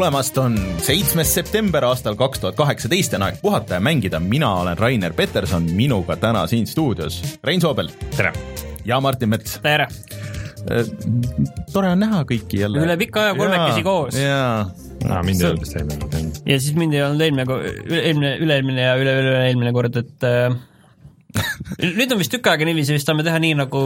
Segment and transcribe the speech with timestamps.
[0.00, 4.48] tulemast, on seitsmes september aastal kaks tuhat kaheksateist ja on aeg puhata ja mängida, mina
[4.62, 7.90] olen Rainer Peterson, minuga täna siin stuudios Rein Soobel.
[8.16, 8.32] tere!
[8.88, 9.58] ja Martin Mets.
[9.60, 9.90] tere!
[11.72, 12.80] tore on näha kõiki jälle.
[12.80, 14.16] üle pika aja kolmekesi koos.
[14.16, 14.70] jaa.
[15.04, 16.40] no mind ei olnud vist eelmine kord.
[16.48, 17.60] ja siis mind ei olnud eelmine,
[18.00, 20.56] eelmine, üle-eelmine ja üle-üle-eelmine kord, et äh,
[21.80, 23.82] nüüd on vist tükk aega niiviisi, vist saame teha nii nagu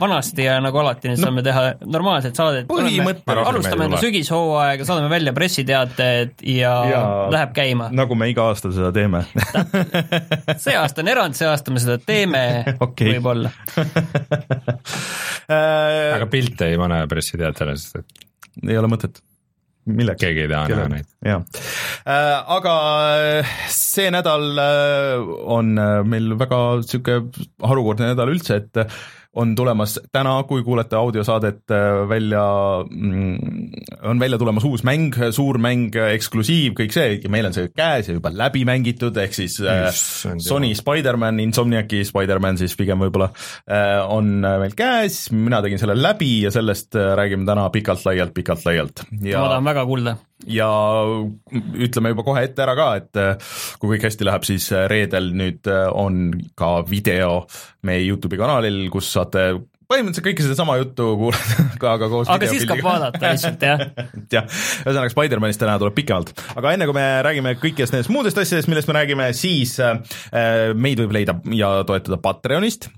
[0.00, 2.70] vanasti ja nagu alati, nüüd no, saame teha normaalset saadet.
[2.70, 7.02] alustame enda sügishooaega, saadame välja pressiteated ja, ja
[7.34, 7.90] läheb käima.
[7.94, 9.24] nagu me iga aasta seda teeme.
[10.58, 12.42] See aasta on erand, see aasta me seda teeme
[12.84, 13.14] okay.
[13.16, 13.52] võib-olla.
[16.18, 18.26] Aga pilte ei pane pressiteatele, sest et
[18.68, 19.22] ei ole mõtet
[19.88, 20.20] milleks?
[20.22, 21.10] keegi ei taha näha neid.
[21.26, 21.44] jah
[22.04, 22.74] äh,, aga
[23.42, 25.74] äh, see nädal äh, on
[26.08, 28.98] meil väga niisugune harukordne nädal üldse, et
[29.38, 32.42] on tulemas täna, kui kuulete audiosaadet äh, välja,
[32.90, 33.72] mm,
[34.10, 38.10] on välja tulemas uus mäng, suur mäng, eksklusiiv, kõik see ja meil on see käes
[38.10, 43.30] ja juba läbi mängitud, ehk siis yes, äh, Sony Spider-man, Insomniaci Spider-man siis pigem võib-olla,
[43.70, 49.06] äh, on meil käes, mina tegin selle läbi ja sellest räägime täna pikalt-laialt, pikalt-laialt.
[49.12, 50.68] ma tahan väga kuulda ja
[51.74, 53.22] ütleme juba kohe ette ära ka, et
[53.80, 57.42] kui kõik hästi läheb, siis reedel nüüd on ka video
[57.88, 59.50] meie Youtube'i kanalil, kus saate
[59.88, 63.84] põhimõtteliselt kõike sedasama juttu kuulata, aga koos aga siis saab vaadata lihtsalt, jah.
[64.34, 64.48] Jah,
[64.84, 68.90] ühesõnaga Spider-manist täna tuleb pikemalt, aga enne kui me räägime kõikidest nendest muudest asjadest, millest
[68.90, 69.96] me räägime, siis äh,
[70.76, 72.90] meid võib leida ja toetada Patreonist.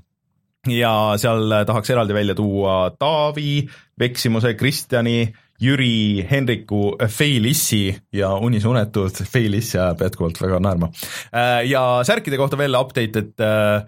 [0.69, 3.63] Ja seal tahaks eraldi välja tuua Taavi,
[4.01, 5.23] Veksimuse, Kristjani,
[5.61, 10.89] Jüri, Henriku, Feilissi ja unisunetult Feilissi ajab jätkuvalt väga naerma.
[11.35, 13.83] Äh, ja särkide kohta veel update, et Äh,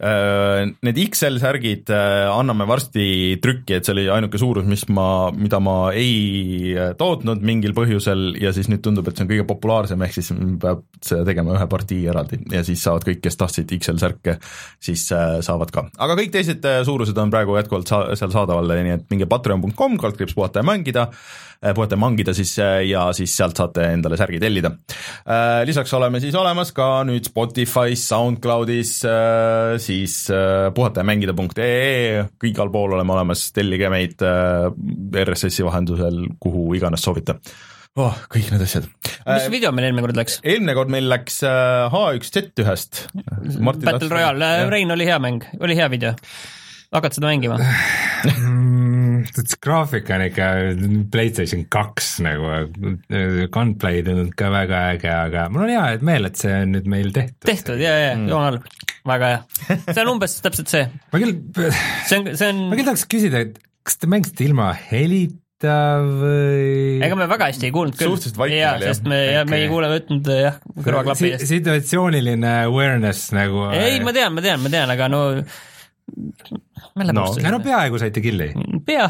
[0.00, 5.60] need XL särgid äh, anname varsti trükki, et see oli ainuke suurus, mis ma, mida
[5.60, 10.00] ma ei äh, tootnud mingil põhjusel ja siis nüüd tundub, et see on kõige populaarsem,
[10.06, 14.00] ehk siis peab seda tegema ühe partii eraldi ja siis saavad kõik, kes tahtsid XL
[14.00, 14.38] särke,
[14.80, 15.86] siis saavad ka.
[16.00, 20.36] aga kõik teised suurused on praegu jätkuvalt sa-, seal saadaval, nii et minge patreon.com, kaldkriips
[20.38, 21.10] puhata ja mängida
[21.60, 24.70] Äh, puhata mangida siis äh, ja siis sealt saate endale särgi tellida.
[25.28, 28.94] Äh, lisaks oleme siis olemas ka nüüd Spotify's, SoundCloudis,
[29.90, 30.14] siis
[30.76, 37.38] puhata ja mängida.ee, igal pool oleme olemas, tellige meid RSS-i vahendusel, kuhu iganes soovite
[37.98, 38.86] oh, kõik need asjad.
[39.26, 40.38] mis video meil eelmine kord läks?
[40.46, 43.04] eelmine kord meil läks H1Z1-st.
[43.82, 46.14] Battle Royale, Rein, oli hea mäng, oli hea video?
[46.94, 47.58] Hakkad seda mängima
[49.60, 50.46] graafik on ikka
[51.12, 52.52] Playstation kaks nagu,
[53.54, 57.12] gunplay tundub ka väga äge, aga mul on hea meel, et see on nüüd meil
[57.14, 57.44] tehtud.
[57.48, 58.60] tehtud ja, ja mm., jumal,
[59.08, 59.42] väga hea.
[59.90, 60.88] see on umbes täpselt see.
[61.12, 61.36] ma küll,
[62.08, 62.64] see on, see on.
[62.72, 67.00] ma küll tahaks küsida, et kas te mängisite ilma helita või?
[67.06, 68.14] ega me väga hästi ei kuulnud küll.
[68.14, 68.84] suhteliselt vaikne oli jah.
[68.88, 71.56] sest me okay., me ei kuule võtnud jah, kõrvaklapi eest si.
[71.58, 73.68] situatsiooniline awareness nagu.
[73.76, 75.24] ei, ma tean, ma tean, ma tean, aga no
[77.12, 78.50] no, no peaaegu saite killi.
[78.86, 79.08] pea.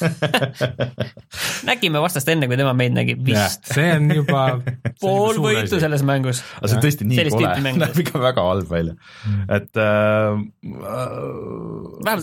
[1.68, 3.68] Nägime vastast enne, kui tema meid nägi, vist.
[3.74, 4.44] see on juba
[5.02, 6.42] pool võitu selles mängus.
[6.58, 8.94] aga see on tõesti nii kole, näeb ikka väga halb välja,
[9.52, 10.40] et äh,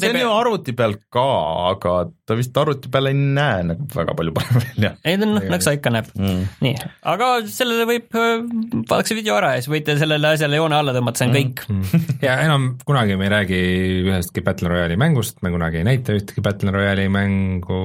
[0.02, 1.28] see on ju arvuti peal ka,
[1.74, 4.94] aga ta vist arvuti peal ei näe nagu väga palju parem välja.
[5.06, 6.44] ei ta noh, nagu sa ikka näeb mm..
[6.66, 6.76] nii,
[7.14, 11.22] aga sellele võib, vaadake see video ära ja siis võite sellele asjale joone alla tõmmata,
[11.22, 11.40] see on mm.
[11.40, 11.58] kõik.
[11.72, 12.18] Mm..
[12.26, 13.62] ja enam kunagi me ei räägi
[14.08, 17.82] ühestki Battle Royale'i mängust, me kunagi ei näita ühtegi Battle Royale'i mängu.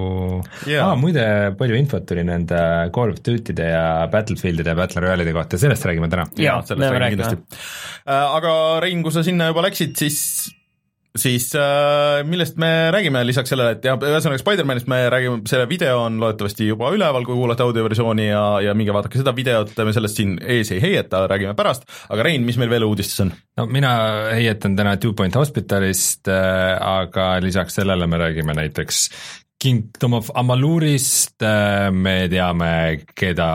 [0.67, 0.87] Yeah..
[0.87, 1.27] Ah, muide,
[1.59, 2.63] palju infot tuli nende
[2.95, 6.27] Call of Duty'de ja Battlefieldide ja Battle Royale'ide kohta, sellest räägime täna.
[6.39, 7.63] jaa, sellest räägime kindlasti.
[8.03, 10.19] Äh, aga Rein, kui sa sinna juba läksid, siis
[11.19, 15.99] siis äh, millest me räägime lisaks sellele, et jah, ühesõnaga Spider-manist me räägime, selle video
[16.07, 20.21] on loodetavasti juba üleval, kui kuulate audioversiooni ja, ja minge vaadake seda videot, me sellest
[20.21, 23.35] siin ees ei heieta, räägime pärast, aga Rein, mis meil veel uudistes on?
[23.61, 23.93] no mina
[24.33, 29.09] heietan täna Two Point Hospitalist äh,, aga lisaks sellele me räägime näiteks
[29.63, 32.73] Kingdom of Amalurist äh, me teame,
[33.15, 33.53] keda,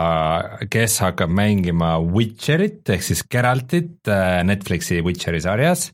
[0.70, 5.90] kes hakkab mängima Witcherit ehk siis Geraltit äh, Netflixi Witcheri sarjas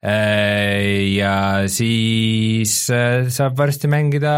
[0.00, 1.32] ja
[1.68, 4.32] siis äh, saab varsti mängida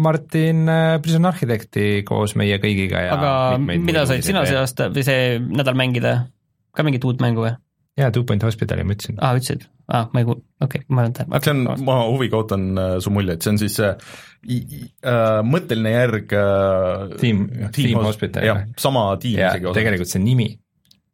[0.00, 5.04] Martin äh, Prison Architecti koos meie kõigiga ja aga mida said sina see aasta või
[5.04, 6.14] see nädal mängida,
[6.72, 7.52] ka mingit uut mängu või?
[8.00, 9.20] jaa, Two Point Hospitali ma ütlesin.
[9.20, 9.68] aa, ütlesid?
[9.92, 11.42] aa, ma ei kuul-, okei okay,, ma olen tähele.
[11.44, 12.66] see on, ma huviga ootan
[13.04, 14.16] su muljeid, see on siis äh,
[14.48, 17.44] äh, mõtteline järg äh, Team,
[17.76, 18.48] Team Hospital.
[18.48, 19.76] jah, sama tiim isegi.
[19.76, 20.54] tegelikult see nimi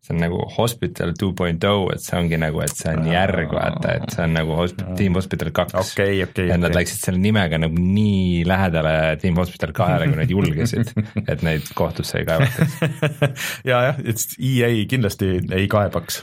[0.07, 3.51] see on nagu Hospital two point oh, et see ongi nagu, et see on järg,
[3.55, 6.81] vaata, et see on nagu hosp-, Team Hospital kaks okei, okei, ja nad okei.
[6.81, 10.95] läksid selle nimega nagu nii lähedale Team Hospital kahele, kui nad julgesid,
[11.33, 12.79] et neid kohtusse ei kaevataks.
[13.71, 16.23] ja, jah, et EA kindlasti ei kaebaks,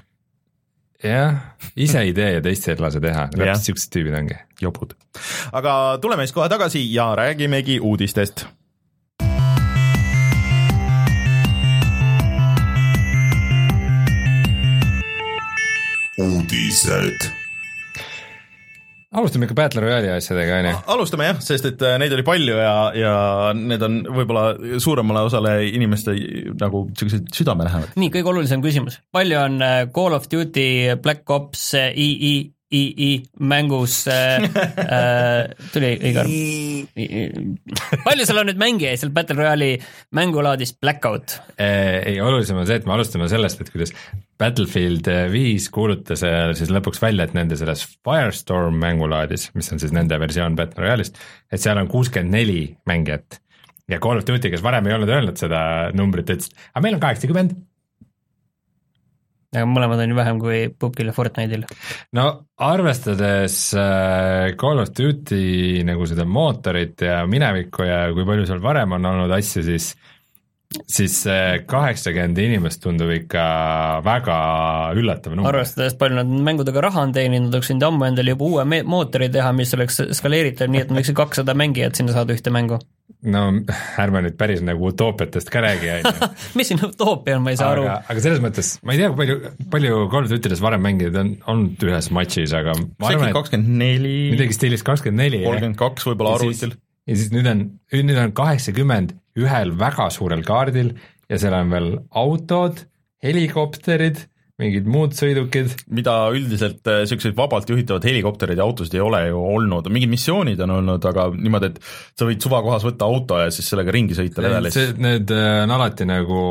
[1.03, 1.43] jah,
[1.75, 4.39] ise ei tee ja teisi ei lase teha, täpselt siuksed tüübid ongi.
[4.63, 4.95] jobud.
[5.51, 8.47] aga tuleme siis kohe tagasi ja räägimegi uudistest
[16.21, 17.31] uudised
[19.13, 20.77] alustame ikka Battle Royale'i asjadega, on ju.
[20.95, 23.13] alustame jah, sest et äh, neid oli palju ja, ja
[23.57, 26.15] need on võib-olla suuremale osale inimeste
[26.61, 27.97] nagu siuksed südamelähedased.
[27.99, 30.67] nii, kõige olulisem küsimus, palju on äh, Call of Duty
[31.03, 36.33] Black Ops äh, II II mängus äh, äh, tuli arv.
[38.05, 39.77] palju seal on nüüd mängijaid seal Battle Royale'i
[40.15, 41.37] mängulaadis Blackout?
[41.57, 43.93] ei, olulisem on see, et me alustame sellest, et kuidas
[44.41, 49.93] Battlefield viis kuulutas äh, siis lõpuks välja, et nende selles Firestorm mängulaadis, mis on siis
[49.95, 51.19] nende versioon Battle Royale'ist,
[51.51, 53.39] et seal on kuuskümmend neli mängijat.
[53.91, 57.03] ja Call of Duty, kes varem ei olnud öelnud seda numbrit, ütles, aga meil on
[57.03, 57.55] kaheksakümmend.
[59.53, 61.67] Aga mõlemad on ju vähem kui Pupil ja Fortnite'il.
[62.17, 62.25] no
[62.57, 68.97] arvestades äh, Call of Duty nagu seda mootorit ja minevikku ja kui palju seal varem
[68.97, 69.93] on olnud asju, siis
[70.89, 73.43] siis see kaheksakümmend inimest tundub ikka
[74.05, 74.37] väga
[74.97, 75.53] üllatav number.
[75.53, 79.53] arvestades, palju nad mängudega raha on teeninud, oleks võinud ammu endale juba uue mootori teha,
[79.55, 82.81] mis oleks skaleeritav, nii et nad võiksid kakssada mängijat sinna saada ühte mängu.
[83.23, 83.43] No
[83.99, 86.29] ärme nüüd päris nagu utoopiatest ka räägi, on ju.
[86.59, 89.11] mis siin utoopia on, ma ei saa aru aga, aga selles mõttes, ma ei tea,
[89.19, 89.37] palju,
[89.73, 93.79] palju Call of Duty'des varem mängijaid on olnud ühes matšis, aga ma arvan, et kakskümmend
[93.83, 95.43] neli, midagi stiilis kakskümmend neli.
[95.45, 96.75] kolmkümmend kaks võib-olla arvutil.
[97.09, 100.93] ja siis nüüd on, nüüd on kaheksakümmend ühel väga suurel kaardil
[101.31, 101.89] ja seal on veel
[102.23, 102.83] autod,
[103.23, 104.25] helikopterid,
[104.63, 105.73] mingid muud sõidukid.
[105.93, 110.61] mida üldiselt äh, siukseid vabalt juhitavad helikopterid ja autosid ei ole ju olnud, mingid missioonid
[110.65, 111.79] on olnud, aga niimoodi, et
[112.19, 114.77] sa võid suvakohas võtta auto ja siis sellega ringi sõita levelis.
[114.77, 116.43] see, need äh, on alati nagu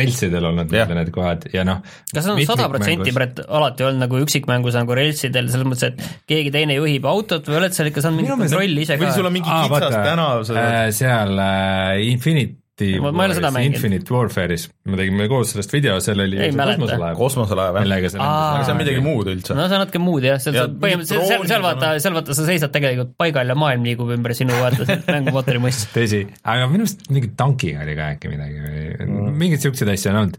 [0.00, 0.90] reltsidel olnud yeah.
[1.00, 1.82] need kohad ja noh.
[2.12, 6.30] kas see on sada protsenti Brett alati olnud nagu üksikmängus nagu reltsidel, selles mõttes, et
[6.30, 9.30] keegi teine juhib autot või oled seal ikka saanud mingit kontrolli ise või ka sul?
[9.30, 13.74] on mingi kitsas tänav, sa äh, seal äh, Infinity Ma- ma ei ole seda mänginud.
[13.76, 16.78] Infinite Warfare'is, me tegime koos sellest video, seal oli Ei see mäleta.
[16.80, 18.54] kosmoselaev, kosmoselaev jah, millega sa Aa.
[18.56, 19.54] aga see on midagi muud üldse.
[19.58, 22.46] no see on natuke muud jah, seal Ja põhimõtteliselt, seal, seal vaata, seal vaata, sa
[22.48, 25.90] seisad tegelikult paigal ja maailm liigub ümber sinu vaata mängumootori mõistes.
[25.96, 29.36] tõsi, aga minu arust mingi tankiga oli ka äkki midagi või Mm.
[29.38, 30.36] mingeid siukseid asju on olnud.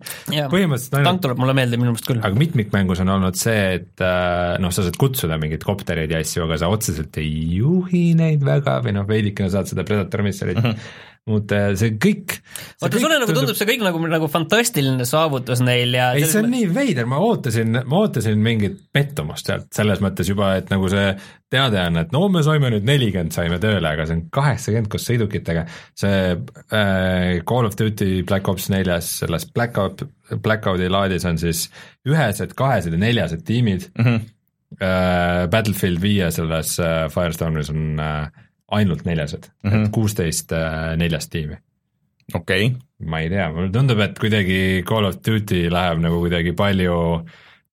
[0.51, 2.19] põhimõtteliselt tank ainult, tuleb mulle meelde minu meelest küll.
[2.23, 6.44] aga mitmikmängus on olnud see, et äh, noh, sa saad kutsuda mingeid koptereid ja asju,
[6.45, 10.63] aga sa otseselt ei juhi neid väga või noh, veidikene saad seda Predator missionit mm
[10.71, 11.09] -hmm.
[11.29, 12.33] Muuta ja see kõik.
[12.81, 16.50] vaata, sulle nagu tundub see kõik nagu, nagu fantastiline saavutus neil ja ei, see on
[16.50, 21.13] nii veider, ma ootasin, ma ootasin mingit pettumust sealt selles mõttes juba, et nagu see
[21.51, 25.07] teade on, et no me saime nüüd nelikümmend saime tööle, aga see on kaheksakümmend koos
[25.12, 25.68] sõidukitega.
[26.01, 30.06] see äh, Call of Duty Black Ops neljas, selles Blackout,
[30.41, 31.68] Blackout'i laadis on siis
[32.07, 34.06] ühesed, kahesed ja neljased tiimid mm.
[34.06, 34.29] -hmm.
[34.71, 38.29] Äh, Battlefield viie selles äh, Firestormis on äh,
[38.71, 39.85] ainult neljased mm, -hmm.
[39.85, 41.59] et kuusteist äh, neljast tiimi
[42.38, 42.71] okei,
[43.09, 46.95] ma ei tea, mulle tundub, et kuidagi Call of Duty läheb nagu kuidagi palju,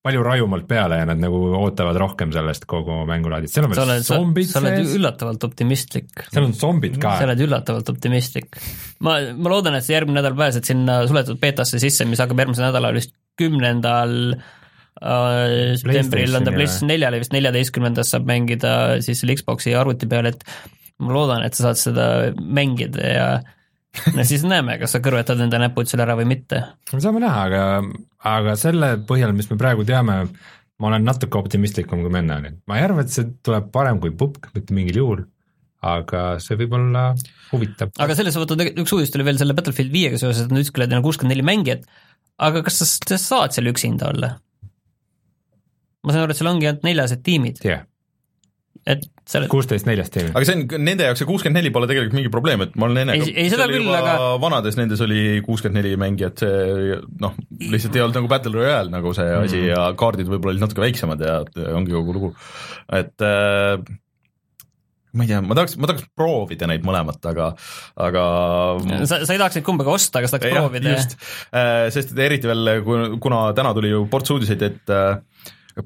[0.04, 4.04] palju rajumalt peale ja nad nagu ootavad rohkem sellest kogu mängulaadist, seal on veel oled,
[4.06, 6.12] sa, zombid sa oled üllatavalt optimistlik.
[6.26, 8.60] seal on zombid ka sa, oled üllatavalt optimistlik.
[9.04, 12.70] ma, ma loodan, et sa järgmine nädal pääsed sinna suletud beetasse sisse, mis hakkab järgmisel
[12.70, 18.72] nädalal vist kümnendal äh, septembril on ta PlayStation neljale vist neljateistkümnendast saab mängida
[19.04, 20.42] siis selle Xbox'i arvuti peal, et
[20.98, 23.28] ma loodan, et sa saad seda mängida ja
[24.14, 26.62] no siis näeme, kas sa kõrvetad enda näpud seal ära või mitte.
[26.92, 27.64] me saame näha, aga,
[28.34, 30.20] aga selle põhjal, mis me praegu teame,
[30.78, 32.60] ma olen natuke optimistlikum, kui ma enne olin.
[32.70, 35.24] ma ei arva, et see tuleb parem kui pupk, mitte mingil juhul,
[35.86, 37.06] aga see võib olla
[37.52, 37.94] huvitav.
[37.98, 40.92] aga selles suhtes üks uudis tuli veel selle Battlefield viiega seoses, et nad ütlesid et
[40.92, 41.86] neil on kuuskümmend neli mängijat,
[42.48, 44.34] aga kas sa, sa saad seal üksinda olla?
[46.04, 47.87] ma saan aru, et seal ongi ainult neljased tiimid, jah,
[48.88, 50.30] et seal kuusteist neljast tiimi.
[50.32, 53.02] aga see on, nende jaoks see kuuskümmend neli pole tegelikult mingi probleem, et ma olen
[53.04, 57.98] enne Ei- ei, seda küll, aga- vanades nendes oli kuuskümmend neli mängijat, see noh, lihtsalt
[57.98, 59.44] ei olnud nagu Battle Royale nagu see Mhm.
[59.44, 62.34] asi ja kaardid võib-olla olid natuke väiksemad ja ja ongi kogu lugu,
[62.92, 63.76] et äh,
[65.18, 67.46] ma ei tea, ma tahaks, ma tahaks proovida neid mõlemat, aga,
[67.96, 68.24] aga
[69.08, 71.14] sa, sa ei tahaks neid kumbagi osta, aga sa tahaks Jah, proovida just,
[71.96, 72.84] sest et eriti veel,
[73.20, 75.16] kuna täna tuli ju ports uudiseid, et äh,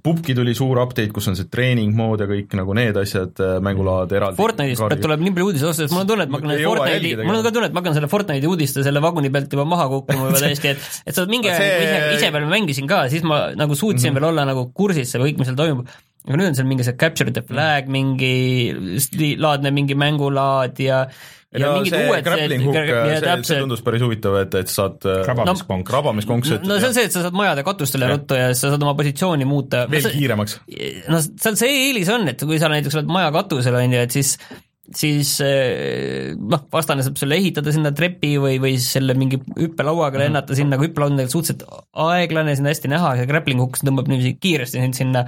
[0.00, 4.12] Pupki tuli suur update, kus on see treening mood ja kõik nagu need asjad, mängulaad
[4.16, 4.38] eraldi.
[4.38, 7.40] Fortnite'ist tuleb nii palju uudiseid osta, sest mul on tunne, et ma hakkan Fortnite'i, mul
[7.40, 10.30] on ka tunne, et ma hakkan selle Fortnite'i uudiste selle vaguni pealt juba maha kukkuma
[10.30, 11.74] juba täiesti, et et sa mingi see...
[11.82, 14.22] ise, ise veel mängisin ka, siis ma nagu suutsin mm -hmm.
[14.22, 16.98] veel olla nagu kursis selle kõik, mis seal toimub aga nüüd on seal mingi see
[16.98, 18.70] capture the flag mingi
[19.42, 21.06] laadne mingi mängulaad ja
[21.52, 25.20] ja no, mingid uued grappling hook, see, see tundus päris huvitav, et, et saad äh,
[25.26, 28.50] krabamiskonk no,, krabamiskonks, et no see on see, et sa saad majade katustele ruttu ja
[28.56, 29.84] sa saad oma positsiooni muuta.
[29.92, 30.58] veel no, kiiremaks.
[31.12, 34.16] no seal see eelis on, et kui sa näiteks oled maja katusel, on ju, et
[34.16, 34.36] siis
[34.96, 40.24] siis äh, noh, vastane saab sulle ehitada sinna trepi või, või selle mingi hüppelauaga mhm.
[40.24, 41.66] lennata sinna, aga hüppelaud on suhteliselt
[42.08, 45.26] aeglane, siin hästi näha, see grappling hook tõmbab niiviisi kiiresti sind sinna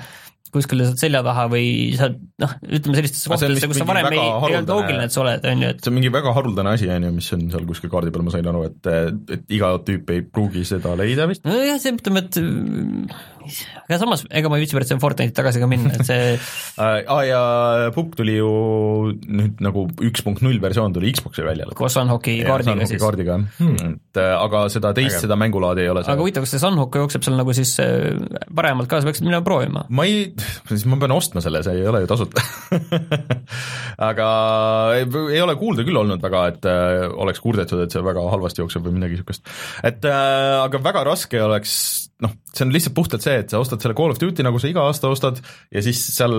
[0.55, 1.67] kuskile sealt selja taha või
[1.99, 5.49] sa noh, ütleme sellistesse kohtadesse, kus sa varem ei, ei olnud loogiline, et sa oled,
[5.51, 7.93] on ju, et see on mingi väga haruldane asi, on ju, mis on seal kuskil
[7.93, 8.91] kaardi peal, ma sain aru, et,
[9.37, 11.45] et iga tüüp ei pruugi seda leida vist?
[11.49, 12.41] nojah, see ütleme, et
[13.85, 16.35] aga samas, ega ma ei viitsi pärast Fortnite'i tagasi ka minna, et see
[16.85, 17.43] aa ja
[17.95, 18.51] Pukk tuli ju
[19.25, 21.69] nüüd nagu üks punkt null versioon tuli Xbox'i välja.
[21.77, 23.01] koos Sunhawki kaardiga siis.
[23.03, 26.15] kaardiga jah hmm., et äh, aga seda teist, seda mängulaadi ei ole seal.
[26.17, 28.15] aga huvitav, kas see Sunhawk jookseb seal nagu siis äh,
[28.55, 29.85] paremalt ka, sa peaksid minema proovima?
[29.89, 30.31] ma ei,
[30.71, 32.45] siis ma pean ostma selle, see ei ole ju tasuta
[34.11, 34.29] aga
[35.01, 38.65] ei, ei ole kuulda küll olnud väga, et äh, oleks kurdetud, et see väga halvasti
[38.65, 39.47] jookseb või midagi niisugust.
[39.85, 41.77] et äh, aga väga raske oleks
[42.23, 44.71] noh, see on lihtsalt puhtalt see, et sa ostad selle Call of Duty, nagu sa
[44.71, 45.41] iga aasta ostad,
[45.75, 46.37] ja siis seal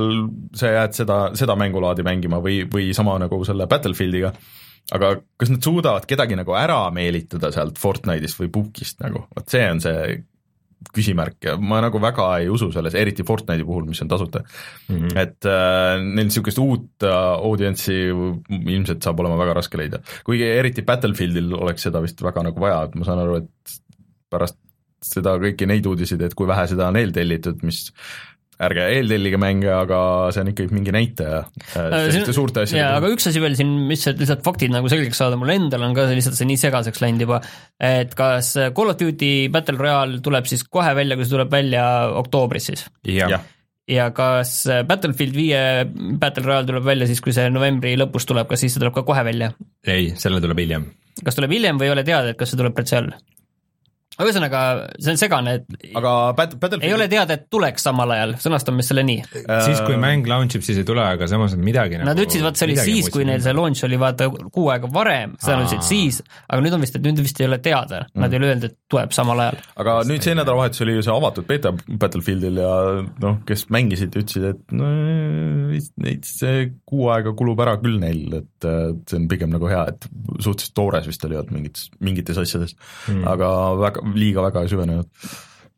[0.55, 4.31] sa jääd seda, seda mängulaadi mängima või, või sama nagu selle Battlefieldiga,
[4.95, 9.67] aga kas nad suudavad kedagi nagu ära meelitada sealt Fortnite'ist või Bookist nagu, vot see
[9.71, 10.15] on see
[10.95, 14.95] küsimärk ja ma nagu väga ei usu selles, eriti Fortnite'i puhul, mis on tasuta mm.
[14.95, 15.17] -hmm.
[15.17, 17.15] et äh, neil niisugust uut äh,
[17.49, 22.61] audientsi ilmselt saab olema väga raske leida, kuigi eriti Battlefieldil oleks seda vist väga nagu
[22.61, 23.79] vaja, et ma saan aru, et
[24.29, 24.59] pärast
[25.13, 27.85] seda kõiki neid uudiseid, et kui vähe seda on eeltellitud, mis
[28.63, 29.97] ärge eeltellige mänge, aga
[30.33, 31.41] see on ikkagi mingi näitaja
[31.75, 35.19] äh, selliste suurte asjade jaa, aga üks asi veel siin, mis lihtsalt faktid nagu selgeks
[35.19, 37.41] saada, mul endal on ka lihtsalt see nii segaseks läinud juba,
[37.83, 41.83] et kas Call of Duty Battle Royale tuleb siis kohe välja, kui see tuleb välja
[42.21, 42.85] oktoobris siis?
[43.11, 43.41] jah ja.
[43.91, 45.61] ja kas Battlefield viie
[46.21, 49.03] Battle Royale tuleb välja siis, kui see novembri lõpus tuleb, kas siis see tuleb ka
[49.07, 49.51] kohe välja?
[49.83, 50.87] ei, selle tuleb hiljem.
[51.27, 53.11] kas tuleb hiljem või ei ole teada, et kas see tuleb üldse all?
[54.23, 54.61] Ühesõnaga,
[55.01, 58.85] see on segane, et aga Battle, Battlefield ei ole teada, et tuleks samal ajal, sõnastame
[58.85, 59.23] selle nii.
[59.41, 59.57] Uh....
[59.65, 62.45] siis, kui mäng launch ib, siis ei tule, aga samas on midagi Nad nagu, ütlesid,
[62.45, 65.67] vaat see oli siis, kui neil see launch oli vaata kuu aega varem, seda nad
[65.67, 68.31] ütlesid siis, aga nüüd on vist, et nüüd vist ei ole teada, nad mm.
[68.31, 69.59] ei ole öelnud, et tuleb samal ajal.
[69.83, 72.73] aga nüüd see nädalavahetus oli ju see avatud beeta Battlefieldil ja
[73.25, 74.91] noh, kes mängisid, ütlesid, et no
[75.75, 78.69] neid see kuu aega kulub ära küll neil, et
[79.09, 80.07] see on pigem nagu hea, et
[80.39, 82.75] suhteliselt toores vist oli olnud mingites, mingites asjades.
[83.09, 85.27] Mm., aga väga liiga väga ei süvenenud.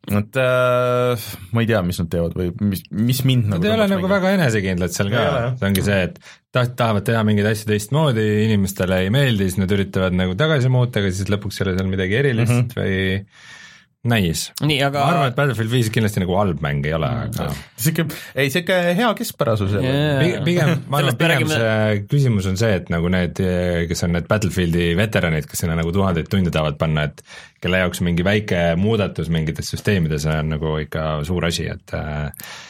[0.08, 3.74] Et äh, ma ei tea, mis nad teevad või mis, mis mind Nad nagu ei
[3.74, 5.24] ole nagu väga enesekindlad seal ka,
[5.58, 6.16] see ongi see, et
[6.54, 11.02] taht-, tahavad teha mingeid asju teistmoodi, inimestele ei meeldi, siis nad üritavad nagu tagasi muuta,
[11.02, 12.78] aga siis lõpuks ei ole seal midagi erilist mm -hmm.
[12.78, 13.58] või
[14.06, 14.52] Nice.
[14.62, 17.48] nii, aga ma arvan, et Battlefield viis kindlasti nagu halb mäng ei ole, aga
[17.82, 18.04] sihuke,
[18.38, 20.38] ei sihuke hea keskpärasus yeah..
[20.46, 23.42] pigem, ma arvan, et pigem see küsimus on see, et nagu need,
[23.90, 27.26] kes on need Battlefieldi veteranid, kes sinna nagu tuhandeid tunde tahavad panna, et
[27.62, 32.28] kelle jaoks mingi väike muudatus mingites süsteemides on nagu ikka suur asi, et äh,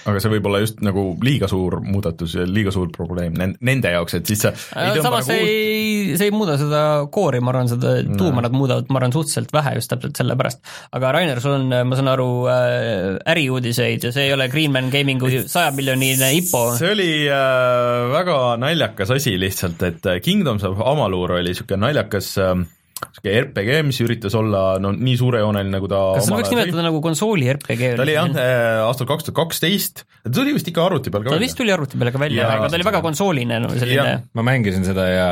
[0.09, 4.18] aga see võib olla just nagu liiga suur muudatus ja liiga suur probleem nende jaoks,
[4.18, 5.45] et siis sa ei samas nagu...
[5.45, 9.52] ei, see ei muuda seda koori, ma arvan, seda tuuma nad muudavad, ma arvan, suhteliselt
[9.54, 10.62] vähe just täpselt sellepärast.
[10.97, 15.30] aga Rainer, sul on, ma saan aru äh,, äriuudiseid ja see ei ole Greenman Gamingu
[15.45, 16.64] saja miljonine IPO?
[16.80, 22.57] see oli äh, väga naljakas asi lihtsalt, et Kingdoms of Amalur oli niisugune naljakas äh,
[22.99, 27.02] sihuke RPG, mis üritas olla no nii suurejooneline, nagu ta kas seda võiks nimetada nagu
[27.05, 27.93] konsooli RPG?
[27.99, 31.31] ta oli jah, äh, aastal kaks tuhat kaksteist, ta tuli vist ikka arvuti peal ka
[31.31, 31.47] ta välja.
[31.47, 34.17] vist tuli arvuti peale ka välja, aga ta oli väga konsooline no, selline.
[34.38, 35.31] ma mängisin seda ja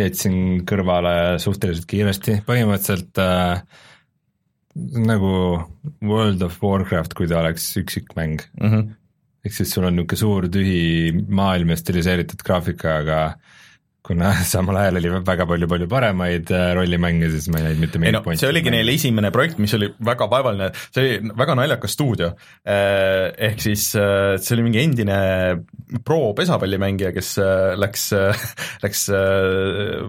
[0.00, 3.84] jätsin kõrvale suhteliselt kiiresti, põhimõtteliselt äh,
[5.10, 5.34] nagu
[6.06, 8.68] World of Warcraft, kui ta oleks üksikmäng mm.
[8.68, 8.90] -hmm.
[9.44, 13.20] ehk siis sul on niisugune suur tühi maailm ja stiliseeritud graafika, aga
[14.06, 18.16] kuna samal ajal oli väga palju-palju paremaid äh, rollimänge, siis ma ei näinud mitte mingit
[18.16, 18.42] no, pointi.
[18.42, 22.32] see oligi neil esimene projekt, mis oli väga vaevaline, see oli väga naljakas stuudio.
[22.64, 25.18] Äh, ehk siis äh, see oli mingi endine
[26.06, 27.32] pro pesapallimängija, kes
[27.80, 28.06] läks,
[28.84, 29.06] läks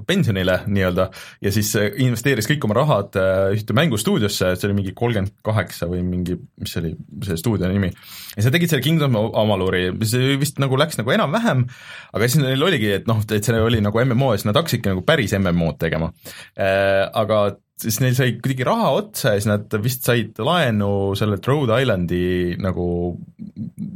[0.07, 1.07] pensionile nii-öelda
[1.41, 3.17] ja siis investeeris kõik oma rahad
[3.55, 6.93] ühte mängustuudiosse, see oli mingi kolmkümmend kaheksa või mingi, mis see oli,
[7.25, 7.89] see stuudio nimi.
[8.35, 11.65] Ja sa tegid selle Kingdom Amaluri, see vist nagu läks nagu enam-vähem,
[12.15, 14.93] aga siis neil oligi, et noh, et see oli nagu MMO ja siis nad hakkasidki
[14.93, 16.11] nagu päris MMO-d tegema.
[16.55, 17.43] Äh, aga
[17.81, 22.21] siis neil sai kuidagi raha otsa ja siis nad vist said laenu sellelt Rhode Islandi
[22.61, 22.85] nagu,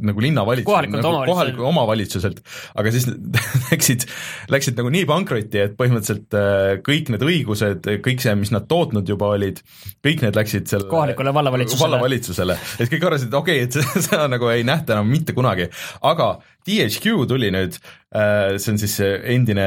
[0.06, 2.42] nagu linnavalitsuselt, nagu kohalikult omavalitsuselt,
[2.78, 3.08] aga siis
[3.70, 4.06] läksid,
[4.52, 9.08] läksid nagu nii pankrotti, et põhimõtteliselt äh, kõik need õigused, kõik see, mis nad tootnud
[9.08, 9.62] juba olid,
[10.06, 11.86] kõik need läksid selle Kohalikule vallavalitsusele.
[11.86, 15.70] vallavalitsusele, et kõik arvasid, et okei okay,, et seda nagu ei nähta enam mitte kunagi,
[16.06, 19.66] aga THQ tuli nüüd, see on siis see endine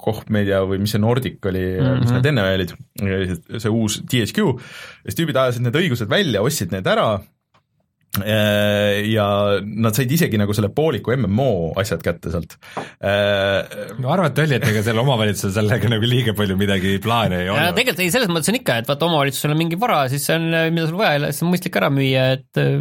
[0.00, 2.02] Koch Media või mis see Nordic oli mm, -hmm.
[2.04, 2.74] mis need enne olid,
[3.58, 4.50] see uus THQ,
[5.04, 7.16] siis tüübid ajasid need õigused välja, ostsid need ära
[8.14, 9.24] ja
[9.64, 12.54] nad said isegi nagu selle pooliku MMO asjad kätte sealt.
[13.98, 17.56] no arvata oli, et ega seal omavalitsusel sellega nagu liiga palju midagi plaane ei ja
[17.56, 17.80] olnud.
[17.80, 20.46] tegelikult ei, selles mõttes on ikka, et vaata omavalitsusel on mingi vara, siis see on,
[20.76, 22.78] mida sul vaja ei ole, siis on mõistlik ära müüa, et äh,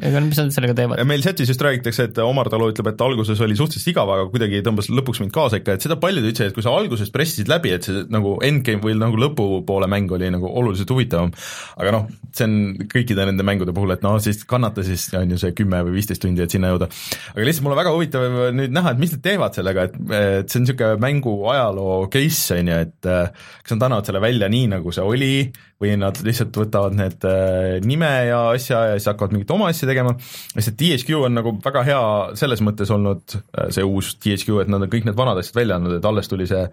[0.00, 1.02] ega mis nad sellega teevad.
[1.08, 4.62] meil chatis just räägitakse, et Omar Talu ütleb, et alguses oli suhteliselt igav, aga kuidagi
[4.66, 7.72] tõmbas lõpuks mind kaasa ikka, et seda paljud ütlesid, et kui sa alguses pressisid läbi,
[7.76, 11.32] et see nagu endgame või nagu lõpupoole mäng oli nagu oluliselt huvitavam,
[11.80, 12.56] aga noh, see on
[12.90, 16.24] kõikide nende mängude puhul, et noh, siis kannata siis on ju see kümme või viisteist
[16.24, 16.90] tundi, et sinna jõuda.
[17.34, 20.50] aga lihtsalt mul on väga huvitav nüüd näha, et mis nad teevad sellega, et, et
[20.50, 24.48] see on niisugune mängu ajaloo case, on ju, et äh, kas nad annavad selle välja
[24.52, 25.34] nii, nagu see oli,
[25.80, 29.88] või nad lihtsalt võtavad need äh, nime ja asja ja siis hakkavad mingit oma asja
[29.88, 30.12] tegema,
[30.52, 32.02] sest THQ on nagu väga hea
[32.38, 35.80] selles mõttes olnud, äh, see uus THQ, et nad on kõik need vanad asjad välja
[35.80, 36.66] andnud, et alles tuli see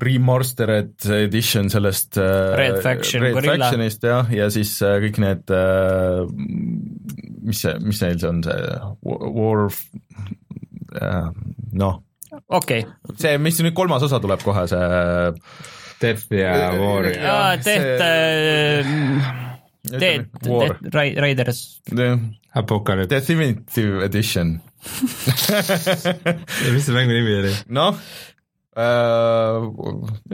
[0.00, 3.66] remastered edition sellest äh, Red Faction, Red Gorilla.
[3.66, 5.50] Factionist jah, ja siis kõik need
[7.50, 9.66] mis see, mis neil see on, see War
[11.82, 12.00] noh,
[12.46, 12.86] okei,
[13.18, 18.80] see, mis nüüd kolmas osa tuleb kohe, see Death ja War ja jaa, Death äh,
[18.80, 20.68] ütleme, Death, War.
[20.80, 21.60] Death Ri- Riders,
[22.54, 23.10] Apocalypse.
[23.14, 24.60] Definitive Edition
[26.72, 27.52] mis see mängu nimi oli?
[27.68, 27.94] noh
[28.80, 29.56] äh,,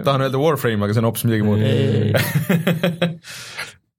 [0.05, 1.61] tahan öelda Warframe, aga see on hoopis midagi muud.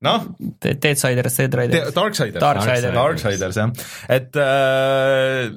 [0.07, 0.19] noh,
[0.63, 1.91] Deadsiders, Dead Riders.
[1.95, 2.95] Darksiders, Darksiders.
[2.95, 3.69] Darksiders jah,
[4.13, 5.51] et äh,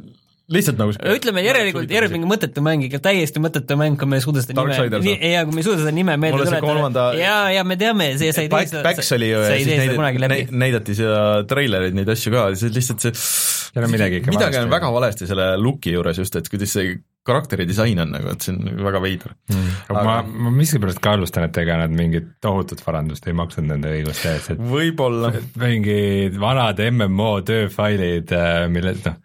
[0.50, 4.24] lihtsalt nagu ütleme järelikult, järelikult mingi mõttetu mäng, ikka täiesti mõttetu mäng, kui me ei
[4.24, 5.34] suuda seda Darksiders, nime, noh.
[5.34, 8.32] ja kui me ei suuda seda nime meelde see kolmanda- ja, ja me teame, see,
[8.34, 10.40] sa ei tee seda, Backs oli ju sa ja ei siis tee seda kunagi läbi
[10.40, 11.20] näidati, näidati seda
[11.50, 15.28] treilerit, neid asju ka, siis lihtsalt see seal on midagi ikka midagi on väga valesti
[15.30, 16.96] selle look'i juures just, et kuidas see
[17.30, 19.70] karakteri disain on nagu, et see on väga veider Mm.
[19.90, 20.14] Aga- ma,
[20.46, 24.60] ma miskipärast kahtlustan, et ega nad mingit tohutut parandust ei maksnud nende õiguste eest, et
[24.62, 28.30] võib-olla mingid vanad MMO tööfailid,
[28.70, 29.16] millest noh,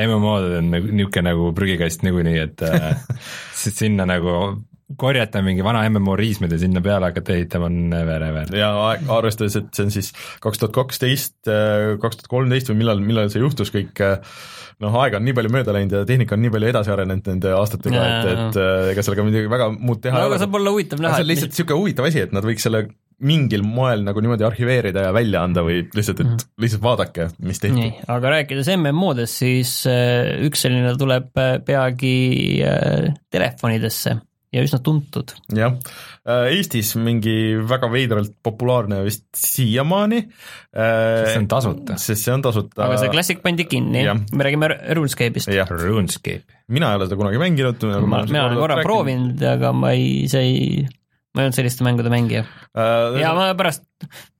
[0.00, 2.92] MMO-d on nagu niisugune nagu prügikast niikuinii, et äh,
[3.62, 4.36] sinna nagu
[4.98, 8.50] korjata mingi vana MMO riismed ja sinna peale hakata ehitama on never ever.
[8.56, 10.10] ja aeg- arvestades, et see on siis
[10.44, 14.02] kaks tuhat kaksteist, kaks tuhat kolmteist või millal, millal see juhtus kõik,
[14.82, 17.54] noh, aega on nii palju mööda läinud ja tehnika on nii palju edasi arenenud nende
[17.56, 20.42] aastatega, et, et äh, ega sellega midagi väga muud teha no ei aga ole.
[20.44, 22.84] saab olla huvitav aga näha, see on lihtsalt niisugune huvitav asi, et nad võiks selle
[23.22, 27.88] mingil moel nagu niimoodi arhiveerida ja välja anda või lihtsalt, et lihtsalt vaadake, mis tehti.
[28.10, 32.16] aga rääkides MMO-dest, siis äh, üks selline tuleb äh, peagi
[32.66, 34.16] äh, telefonidesse
[34.52, 35.32] ja üsna tuntud.
[35.56, 35.76] jah,
[36.22, 40.20] Eestis mingi väga veidralt populaarne vist siiamaani.
[40.22, 41.98] sest see on tasuta.
[41.98, 42.86] sest see on tasuta.
[42.86, 45.52] aga see Classic pandi kinni me räägime RuneScape'ist.
[45.54, 46.60] jah, RuneScape.
[46.68, 47.86] mina ei ole seda kunagi mänginud.
[48.04, 48.82] ma, mina olen korra.
[48.84, 50.66] proovinud, aga ma ei, see ei,
[51.32, 53.84] ma ei olnud selliste mängude mängija Äh, ja ma pärast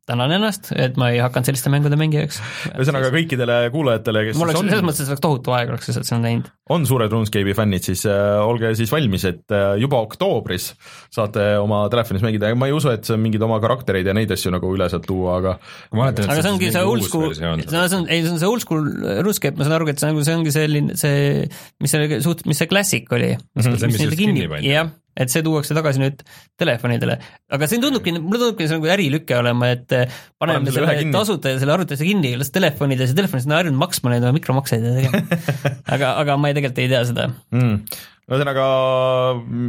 [0.09, 2.41] tänan ennast, et ma ei hakanud selliste mängude mängijaks.
[2.73, 5.91] ühesõnaga kõikidele kuulajatele, kes mul oleks siis selles on, mõttes, et oleks tohutu aeg oleks
[5.91, 6.49] lihtsalt seda näinud.
[6.75, 10.71] on suured RuneScape'i fännid, siis äh, olge siis valmis, et äh, juba oktoobris
[11.13, 14.17] saate oma telefonis mängida ja ma ei usu, et see on mingeid oma karaktereid ja
[14.17, 15.55] neid asju nagu üle sealt tuua, aga
[15.93, 17.63] ma mäletan, et aga see ongi see old uus school, versioon.
[17.69, 18.91] no see on, ei see on see old school
[19.29, 21.47] RuneScape, ma saan aru, et see nagu see ongi selline see,
[21.85, 23.37] mis selle suht-, mis see Classic oli.
[23.61, 24.73] pandi.
[24.73, 26.23] jah, et see tuuakse tagasi nüüd
[26.61, 27.19] telefonidele,
[27.53, 31.53] aga see tundubki, mulle tundubki see nagu ärilüke olema, et eh, paneme Paneme selle tasuta
[31.53, 34.95] ja selle arvutisse kinni, las telefonides ja telefonis on harjunud maksma neid oma mikromakseid ja
[34.97, 35.41] tegema.
[35.95, 37.29] aga, aga ma ei, tegelikult ei tea seda.
[37.53, 38.01] mm.
[38.33, 38.67] ühesõnaga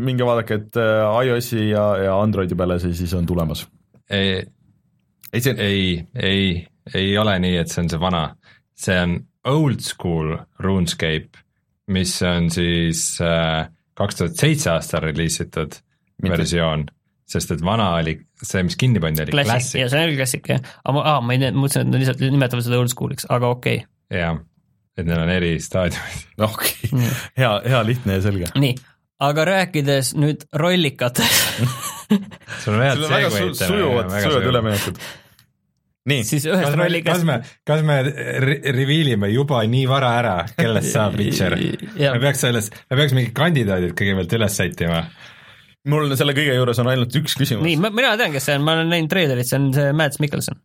[0.07, 3.65] minge vaadake, et äh, iOS-i ja, ja Androidi peale see siis on tulemas.
[4.07, 4.41] ei,
[5.33, 6.49] ei, see ei, ei,
[6.95, 8.25] ei ole nii, et see on see vana,
[8.79, 9.19] see on
[9.51, 11.43] old school RuneScape,
[11.91, 13.09] mis on siis
[13.99, 15.75] kaks tuhat seitse aastal reliisitud
[16.23, 16.85] Mitte- versioon,
[17.29, 20.49] sest et vana oli see, mis kinni pandi, oli Classic, Classic ja see on Classic
[20.53, 23.27] jah, aga ma, aa, ma ei tea, mõtlesin, et nad lihtsalt nimetavad seda old school'iks,
[23.33, 24.19] aga okei okay..
[24.19, 24.39] jah,
[24.97, 26.25] et neil on eri staadiumid.
[26.49, 28.51] okei okay., hea, hea, lihtne ja selge.
[28.65, 28.75] nii,
[29.29, 31.65] aga rääkides nüüd rollikatest,
[32.63, 34.49] sul on head sul on väga su- sujuvad, sujuvad.
[34.51, 35.03] üleminekud.
[36.09, 37.35] nii, siis ühest kas me, kas me,
[37.67, 37.97] kas me
[38.43, 41.55] re- reveal ime juba nii vara ära, kellest saab Witcher?
[41.55, 45.03] Me peaks selles, me peaks mingid kandidaadid kõigepealt üles sättima.
[45.91, 48.75] mul selle kõige juures on ainult üks küsimus nii, mina tean, kes see on, ma
[48.77, 50.59] olen näinud treilerit, see on see Mads Mikkelson.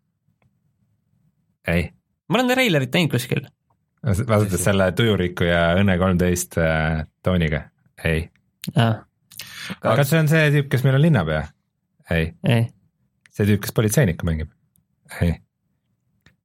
[1.71, 1.87] ei,
[2.29, 3.47] ma olen treilerit näinud kuskil.
[4.03, 7.63] vaadates selle Tujuriku ja Õnne kolmteist äh, tooniga,
[8.03, 8.27] ei.
[8.75, 11.47] kas see on see tüüp, kes meil on linnapea?
[12.11, 12.71] ei, ei,
[13.31, 14.51] see tüüp, kes politseinikku mängib?
[15.23, 15.39] ei.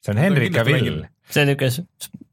[0.03, 1.79] see on Henry Cavill see kes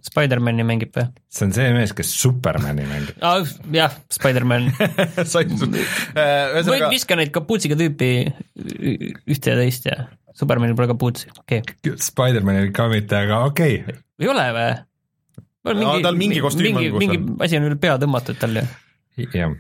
[0.01, 3.19] Spider-man'i mängib või see on see mees, kes Supermani mängib.
[3.25, 3.45] ah,?
[3.75, 4.71] jah, Spider-man.
[5.31, 5.75] su- äh, võid
[6.15, 8.11] ühesõnaga, viska neid kapuutsiga tüüpi
[9.29, 11.97] ühte ja teist ja Supermanil pole kapuutsi, okei okay..
[12.01, 14.01] Spider-manil ka mitte, aga okei okay..
[14.23, 14.71] ei ole või?
[15.61, 18.65] Tal mingi kostüüm on, mingi, mingi asi on üle pea tõmmatud tal ju.
[19.37, 19.53] jah,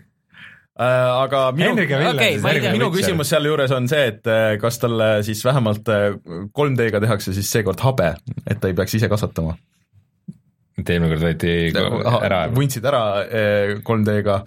[0.80, 6.14] aga minu järgmine minu küsimus sealjuures on see, et äh, kas talle siis vähemalt äh,
[6.56, 8.14] 3D-ga tehakse siis seekord habe,
[8.46, 9.56] et ta ei peaks ise kasvatama.
[10.80, 11.50] et eelmine kord võeti
[12.24, 12.38] ära.
[12.56, 14.38] vundsid ära äh, 3D-ga,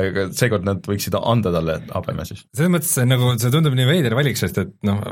[0.00, 2.46] aga seekord nad võiksid anda talle habeme siis.
[2.56, 5.02] selles mõttes see nagu, see tundub nii veider valik, sest et noh,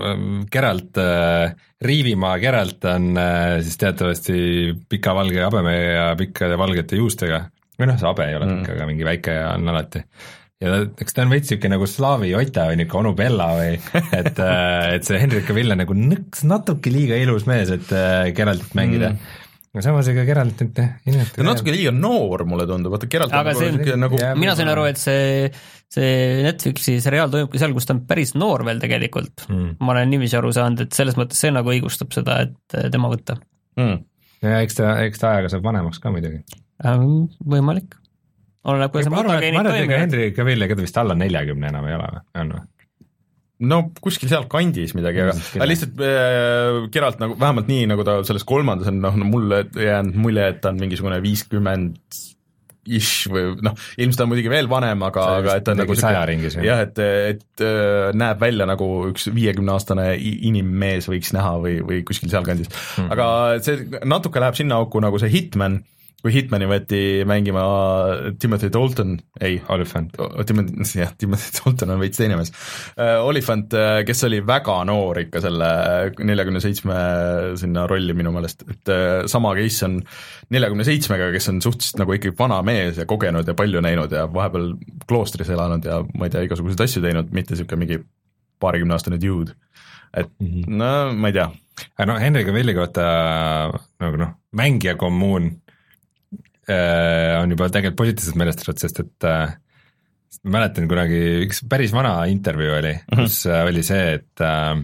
[0.52, 1.52] Geralt äh,,
[1.84, 4.40] Riivimaa Geralt on äh, siis teatavasti
[4.88, 7.44] pika valge habeme ja pikkade valgete juustega.
[7.80, 8.60] või noh, see habe ei ole Mm.
[8.64, 10.02] pikk, aga mingi väike on alati.
[10.60, 13.76] Ja ta, eks ta on veits sihuke nagu slaavi Ota või niisugune onu Bella või
[14.20, 14.40] et,
[14.96, 19.14] et see Henrik Cavill on nagu nõks natuke liiga ilus mees, et äh, Geraltit mängida
[19.14, 19.38] mm..
[19.72, 23.36] aga samas ega Geraltit jah, inimesed ta on natuke liiga noor, mulle tundub, vaata Geralt
[23.40, 25.48] Aga on see nagu, nagu mina sain aru, et see,
[25.96, 26.12] see
[26.44, 29.78] Netflixi seriaal toimubki seal, kus ta on päris noor veel tegelikult mm..
[29.80, 33.08] ma olen niiviisi aru saanud, et selles mõttes see nagu õigustab seda, et eh, tema
[33.12, 33.40] võtta.
[33.80, 33.96] mm..
[34.44, 36.44] ja eks ta, eks ta ajaga saab vanemaks ka muidugi.
[36.84, 37.96] võimalik.
[38.64, 40.04] oleneb, kuidas mutageenid toimivad.
[40.04, 42.66] Henry Cavill ega ta vist alla neljakümne enam ei ole või, on või?
[43.70, 48.46] no kuskil sealkandis midagi, aga aga lihtsalt äh, Geralt nagu vähemalt nii, nagu ta selles
[48.48, 52.20] kolmandas on, noh no, mulle jäänud mulje, et ta on mingisugune viiskümmend
[52.90, 56.22] ish või noh, ilmselt on muidugi veel vanem, aga, aga et ta on nagu saja
[56.28, 56.80] ringis, jah.
[56.86, 60.14] et, et äh, näeb välja nagu üks viiekümneaastane
[60.48, 62.80] inimmees võiks näha või, või kuskil sealkandis mm.
[62.96, 63.12] -hmm.
[63.14, 63.26] aga
[63.64, 65.82] see natuke läheb sinna auku nagu see Hitman,
[66.20, 67.62] kui Hitmani võeti mängima
[68.40, 70.16] Timothy Dalton, ei, Olifant.
[70.46, 73.20] Timothy, jah, Timothy Dalton on veits teine mees uh,.
[73.24, 73.72] Olifant,
[74.06, 75.70] kes oli väga noor ikka selle
[76.18, 76.96] neljakümne seitsme
[77.60, 78.92] sinna rolli minu meelest, et
[79.30, 79.98] sama case on
[80.52, 84.26] neljakümne seitsmega, kes on suhteliselt nagu ikkagi vana mees ja kogenud ja palju näinud ja
[84.32, 84.74] vahepeal
[85.08, 88.00] kloostris elanud ja ma ei tea, igasuguseid asju teinud, mitte niisugune mingi
[88.60, 89.56] paarikümneaastane dude.
[90.12, 90.76] et Mhm.
[90.76, 91.50] no ma ei tea,
[92.06, 93.02] no Henry Cavilli kohta
[94.02, 95.69] nagu noh, mängija kommuun äh,
[97.42, 99.54] on juba tegelikult positiivselt meelestatud, sest et äh,
[100.44, 104.74] ma mäletan kunagi üks päris vana intervjuu oli, kus äh, oli see, et äh,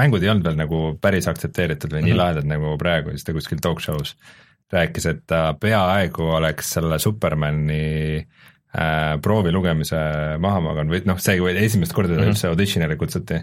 [0.00, 2.20] mängud ei olnud veel nagu päris aktsepteeritud või nii Mhm.
[2.20, 4.14] lahedad nagu praegu, siis ta kuskil talk show's
[4.74, 10.00] rääkis, et ta peaaegu oleks selle Supermani äh, proovi lugemise
[10.42, 12.32] maha maganud või noh, see esimest korda ta Mhm.
[12.32, 13.38] üldse auditionile kutsuti,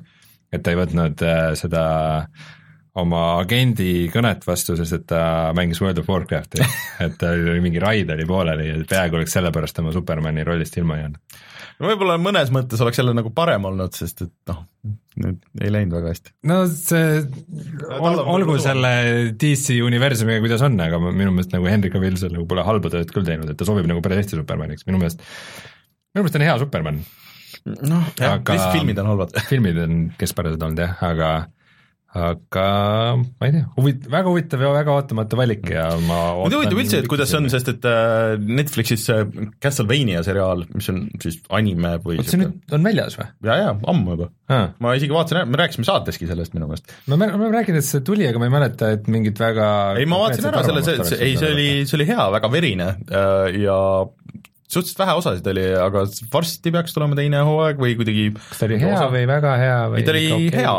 [0.51, 2.27] et ta ei võtnud äh, seda
[2.99, 5.21] oma agendi kõnet vastu, sest et ta
[5.55, 6.59] mängis World of Warcrafti,
[7.05, 10.99] et tal oli mingi raid oli pooleli ja peaaegu oleks sellepärast oma Supermani rollist ilma
[10.99, 11.37] jäänud.
[11.79, 14.59] no võib-olla mõnes mõttes oleks jälle nagu parem olnud, sest et noh,
[15.23, 16.35] nüüd ei läinud väga hästi.
[16.51, 17.21] no see
[17.95, 18.91] ol,, on olgu selle
[19.39, 23.15] DC universumiga, kuidas on, aga minu meelest nagu Henry Cavill seal nagu pole halba tööd
[23.15, 25.23] küll teinud, et ta sobib nagu päris hästi Supermaniks, minu meelest
[26.11, 27.01] minu meelest on hea Superman,
[27.87, 29.41] noh, jah, lihtsalt filmid on halvad.
[29.47, 31.33] filmid on keskpärased olnud jah, aga
[32.11, 32.63] aga
[33.15, 36.99] ma ei tea, huvit-, väga huvitav ja väga ootamatu valik ja ma mind huvitab üldse,
[36.99, 41.93] et kuidas see on, sest et äh, Netflixis see Castlevania seriaal, mis on siis anime
[42.03, 44.27] või oot, see nüüd on väljas või ja, ja ammu juba.
[44.51, 44.73] ah.?
[44.83, 46.91] ma isegi vaatasin, me rääkisime saateski sellest minu meelest.
[47.07, 50.09] me me oleme rääkinud, et see tuli, aga ma ei mäleta, et mingit väga ei,
[50.09, 53.61] ma vaatasin ära selle, see, see, ei, see oli, see oli hea, väga verine äh,
[53.61, 53.77] ja
[54.71, 58.81] suhteliselt vähe osasid oli, aga varsti peaks tulema teine hooaeg või kuidagi kas ta oli
[58.83, 60.51] hea või väga hea või ei, ta oli okei?
[60.59, 60.75] hea.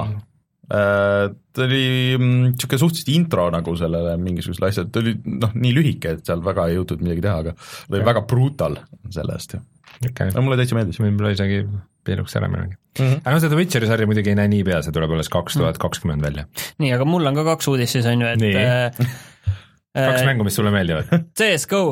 [0.72, 1.82] Ta oli
[2.20, 6.68] niisugune suhteliselt intro nagu sellele mingisugusele asjale, ta oli noh, nii lühike, et seal väga
[6.70, 8.08] ei jõutud midagi teha, aga ta oli Okei.
[8.08, 8.78] väga brutal
[9.12, 9.56] selle eest,
[10.00, 11.00] okei, aga mulle täitsa meeldis.
[11.02, 11.64] võib-olla isegi
[12.06, 12.78] piiluks ära millalgi.
[12.98, 13.20] Mhm.
[13.22, 16.24] aga no seda Witcheri sarja muidugi ei näe niipea, see tuleb alles kaks tuhat kakskümmend
[16.24, 16.46] välja.
[16.82, 18.56] nii, aga mul on ka kaks uudist siis on ju, et Nii.
[18.56, 19.12] äh,
[20.08, 21.12] kaks äh, mängu, mis sulle meeldivad.
[21.38, 21.84] CS GO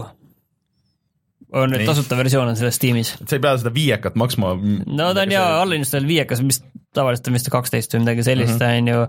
[1.52, 3.14] on nüüd tasuta versioon on selles tiimis.
[3.20, 4.54] sa ei pea seda viiekat maksma.
[4.86, 6.62] no ta on jaa, allainstallatud viiekas, mis
[6.96, 9.04] tavaliselt on vist kaksteist või midagi sellist, on ju,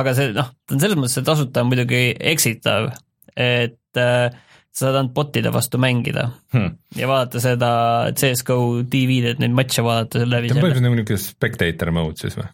[0.00, 2.90] aga see noh, ta on selles mõttes, see tasuta on muidugi eksitav,
[3.36, 4.32] et äh,
[4.72, 6.74] sa saad ainult bot'ide vastu mängida Hmm.
[6.96, 7.68] ja vaadata seda
[8.16, 11.92] CS GO TV-d, et neid matše vaadata seal läbi see on põhimõtteliselt nagu niisugune spectator
[11.96, 12.48] mode siis või?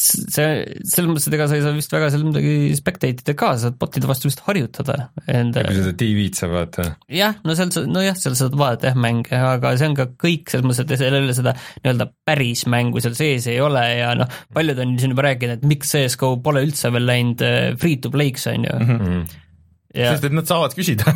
[0.00, 0.48] See,
[0.88, 3.68] selles mõttes, et ega sa ei saa vist väga seal midagi spectate ida ka, sa
[3.68, 4.96] saad bot'ide vastu vist harjutada
[5.30, 6.86] enda kui seda TV-d sa vaata.
[7.12, 10.52] jah, no seal sa, nojah, seal saad vaadata jah mänge, aga see on ka kõik
[10.52, 14.14] selles mõttes, et seal ei ole seda nii-öelda päris mängu seal sees ei ole ja
[14.18, 17.60] noh, paljud on siin juba rääkinud, et miks CS GO pole üldse veel läinud äh,
[17.80, 18.96] free to play'ks, on ju mm.
[18.96, 19.38] -hmm.
[19.90, 21.10] Ja, sest et nad saavad küsida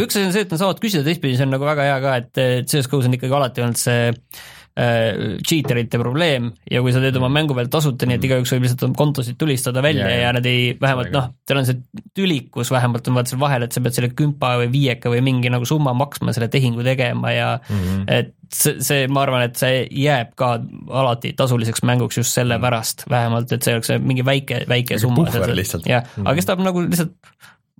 [0.00, 2.14] üks asi on see, et nad saavad küsida, teistpidi see on nagu väga hea ka,
[2.22, 6.98] et CS GO-s on ikkagi alati olnud see äh, cheater ite probleem ja kui sa
[7.02, 10.24] teed oma mängu peal tasuta, nii et igaüks võib lihtsalt oma kontosid tulistada välja yeah,
[10.24, 13.76] ja nad ei, vähemalt noh, seal on see tülikus vähemalt on vaata seal vahel, et
[13.76, 17.48] sa pead selle kümpa või viieka või mingi nagu summa maksma selle tehingu tegema ja
[17.62, 18.04] mm -hmm.
[18.18, 20.56] et see, see, ma arvan, et see jääb ka
[20.90, 25.28] alati tasuliseks mänguks just sellepärast vähemalt, et see oleks mingi väike, väike summa.
[25.86, 27.14] jah, aga kes tahab nagu lihtsalt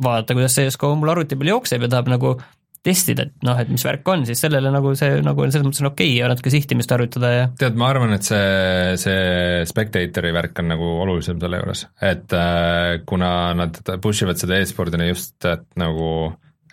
[0.03, 2.37] vaadata, kuidas CSGO mul arvuti peal jookseb ja tahab nagu
[2.85, 5.91] testida, et noh, et mis värk on, siis sellele nagu see nagu selles mõttes on
[5.91, 10.63] okei okay ja natuke sihtimist harjutada ja tead, ma arvan, et see, see spectator'i värk
[10.63, 15.67] on nagu olulisem selle juures, et äh, kuna nad push ivad seda e-spordina just, et
[15.81, 16.09] nagu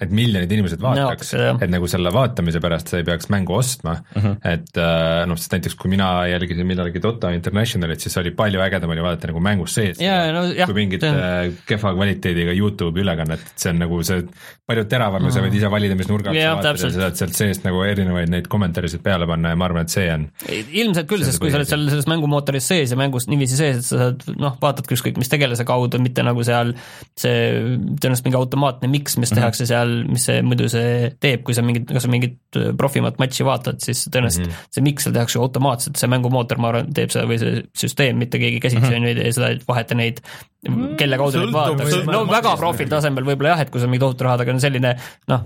[0.01, 1.33] et miljonid inimesed vaataks.
[1.37, 3.97] no,, et nagu selle vaatamise pärast sa ei peaks mängu ostma.
[4.15, 4.25] Mhm.
[4.25, 4.53] -huh.
[4.53, 8.89] et äh, noh, sest näiteks kui mina jälgisin millalgi Dota Internationalit, siis oli palju ägedam
[8.89, 11.19] oli vaadata nagu mängus sees ja, no, jah, kui mingit on...
[11.19, 14.23] äh, kehva kvaliteediga Youtube'i ülekannet, et see on nagu see
[14.71, 17.19] palju teravam ja sa võid ise valida, mis nurga alt sa vaatad ja sa saad
[17.19, 21.09] sealt seest nagu erinevaid neid kommentaarisid peale panna ja ma arvan, et see on ilmselt
[21.11, 24.01] küll, sest kui sa oled seal selles mängumootoris sees ja mängus niiviisi sees, et sa
[24.05, 26.73] saad noh, vaatadki ükskõik mis tegelase kaudu, mitte nagu seal
[27.19, 27.35] see
[27.99, 31.87] tõenäoliselt mingi automaatne miks, mis tehakse seal, mis see muidu see teeb, kui sa mingit,
[31.89, 34.69] kas sa mingit profimat matši vaatad, siis tõenäoliselt mm -hmm.
[34.77, 38.41] see miks seal tehakse automaatselt, see mängumootor, ma arvan, teeb seda või see süsteem, mitte
[38.41, 40.21] keegi käsitsi on ju, ei tee seda, et vaheta neid,
[40.97, 44.27] kelle kaudu neid vaadatakse, no väga profil tasemel võib-olla jah, et kui sa mingi tohutu
[44.27, 44.95] rahad, aga no selline
[45.31, 45.45] noh,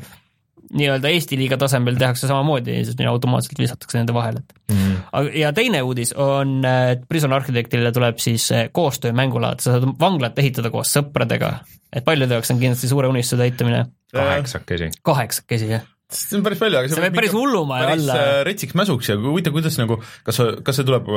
[0.73, 4.77] nii-öelda Eesti liiga tasemel tehakse samamoodi, siis nii automaatselt visatakse nende vahele, et mm.
[4.77, 4.97] -hmm.
[5.11, 10.69] aga ja teine uudis on, et Prison Architectile tuleb siis koostöömängulaad, sa saad vanglat ehitada
[10.69, 11.53] koos sõpradega,
[11.93, 13.85] et paljude jaoks on kindlasti suure unistuse täitumine.
[14.15, 14.93] Kaheksakesi.
[15.05, 18.15] kaheksakesi, jah see on päris palju, aga see võib päris hullumaja olla.
[18.15, 19.97] päris retsiks mäsuks ja huvitav, kuidas nagu,
[20.27, 21.09] kas, kas see tuleb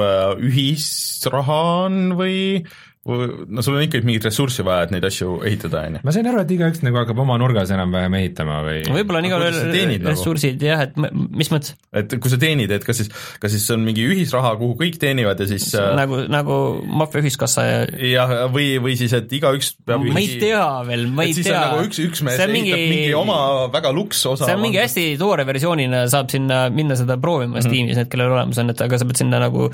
[0.49, 2.39] ühisraha on või
[3.09, 6.03] no sul on ikkagi mingit ressurssi vaja, et neid asju ehitada, on ju.
[6.07, 9.59] ma sain aru, et igaüks nagu hakkab oma nurgas enam-vähem ehitama või võib-olla on igalühel
[9.95, 10.11] nagu?
[10.11, 11.75] ressursid jah, et mis mõttes?
[11.97, 15.41] et kui sa teenid, et kas siis, kas siis on mingi ühisraha, kuhu kõik teenivad
[15.41, 16.59] ja siis nagu, nagu
[17.01, 17.79] maffia ühiskassa ja
[18.13, 21.63] jah, või, või siis, et igaüks peab ma ei tea veel, ma ei tea.
[21.69, 23.39] nagu üks, üks mees ehitab mingi, mingi oma
[23.73, 24.49] väga luks osa.
[24.49, 27.69] see on mingi hästi toore versioonina, saab sinna minna seda proovima mm -hmm.
[27.69, 29.69] Steamis, need, kellel olemas on, et aga sa pead sinna nagu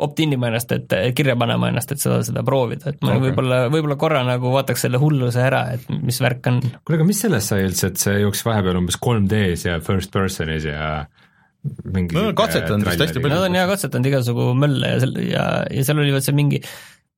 [0.00, 3.24] opt-in ima ennast, et kirja panema ennast, et seda, seda proovida, et ma okay.
[3.28, 6.60] võib-olla, võib-olla korra nagu vaataks selle hulluse ära, et mis värk on.
[6.84, 10.68] kuule, aga mis sellest sai üldse, et see jooksis vahepeal umbes 3D-s ja first person'is
[10.68, 10.86] ja
[11.84, 13.34] mingi no katsetanud vist hästi palju.
[13.36, 16.62] Nad on jaa katsetanud igasugu mölle ja seal ja, ja seal oli vot see mingi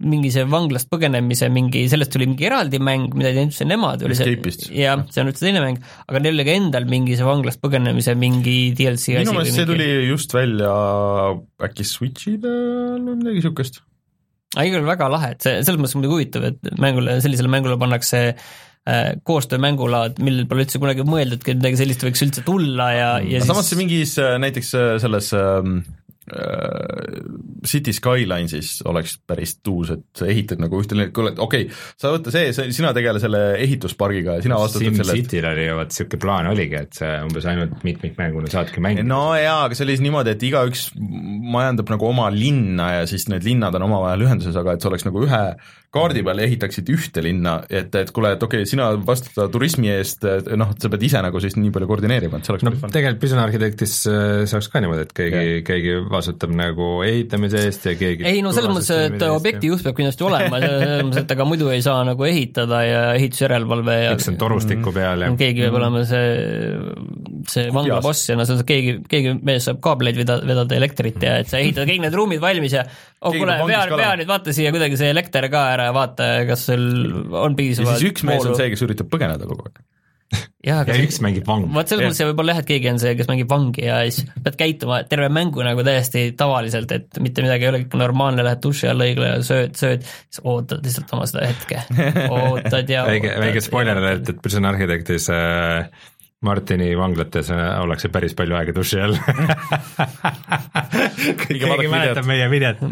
[0.03, 4.03] mingi see vanglast põgenemise mingi, sellest tuli mingi eraldi mäng, mida ei teinud üldse nemad,
[4.07, 4.35] oli see,
[4.75, 8.17] jah, see on üldse teine mäng, aga neil oli ka endal mingi see vanglast põgenemise
[8.19, 10.73] mingi DLC minu meelest see tuli just välja
[11.69, 13.83] äkki Switchi peal või midagi niisugust.
[14.57, 18.23] Igal juhul väga lahe, et see, selles mõttes muidugi huvitav, et mängule, sellisele mängule pannakse
[18.33, 23.41] äh, koostöömängulaad, millel pole üldse kunagi mõeldudki, et midagi sellist võiks üldse tulla ja, ja
[23.41, 25.73] siis samas see mingis näiteks selles äh,
[27.67, 32.33] City Skylinesis oleks päris tuus, et sa ehitad nagu ühte, kuule, okei okay,, sa võta
[32.35, 35.29] see, sina tegele selle ehituspargiga ja sina vastutad selle eest.
[35.29, 39.07] Cityl oli ju vot niisugune plaan oligi, et see umbes ainult mitmikmänguna saadki mängida.
[39.09, 40.89] no jaa, aga see oli siis niimoodi, et igaüks
[41.53, 45.07] majandab nagu oma linna ja siis need linnad on omavahel ühenduses, aga et see oleks
[45.09, 45.45] nagu ühe
[45.93, 50.25] kaardi peal ehitaksid ühte linna, et, et kuule, et okei okay,, sina vastutad turismi eest,
[50.57, 53.43] noh, sa pead ise nagu siis nii palju koordineerima, et see oleks no tegelikult Prison
[53.43, 53.97] Architectis
[54.49, 58.73] saaks ka niimoodi, et keegi, keegi vastutab nagu ehitamise eest ja keegi ei no selles
[58.73, 62.83] mõttes, et objektijuht peab kindlasti olema, selles mõttes, et ega muidu ei saa nagu ehitada
[62.89, 66.33] ja ehitusjärelevalve ja eks see on torustiku peal ja keegi peab olema see,
[67.53, 71.21] see vangla boss ja no see on keegi, keegi mees saab kaableid vedada, vedada elektrit
[71.21, 72.87] ja et sa ehitad kõik need ruumid valmis ja
[73.23, 76.69] oh kuule, pea, pea nüüd vaata siia kuidagi see elekter ka ära ja vaata, kas
[76.71, 76.85] sul
[77.39, 79.83] on piisavalt ja siis üks mees on see, kes üritab põgeneda kogu aeg.
[80.63, 81.67] Jah, aga ja üks mängib vangi.
[81.75, 84.57] vot selles mõttes võib-olla jah, et keegi on see, kes mängib vangi ja siis pead
[84.61, 88.89] käituma terve mängu nagu täiesti tavaliselt, et mitte midagi ei ole, kõik normaalne, lähed duši
[88.93, 91.83] alla õigla ja sööd, sööd, siis ootad lihtsalt oma seda hetke,
[92.39, 95.91] ootad ja väike, väike spoiler alert, et Prison Architectis äh,
[96.43, 99.15] Martini vanglates ollakse päris palju aega duši all
[101.43, 102.83] keegi mäletab meie videot,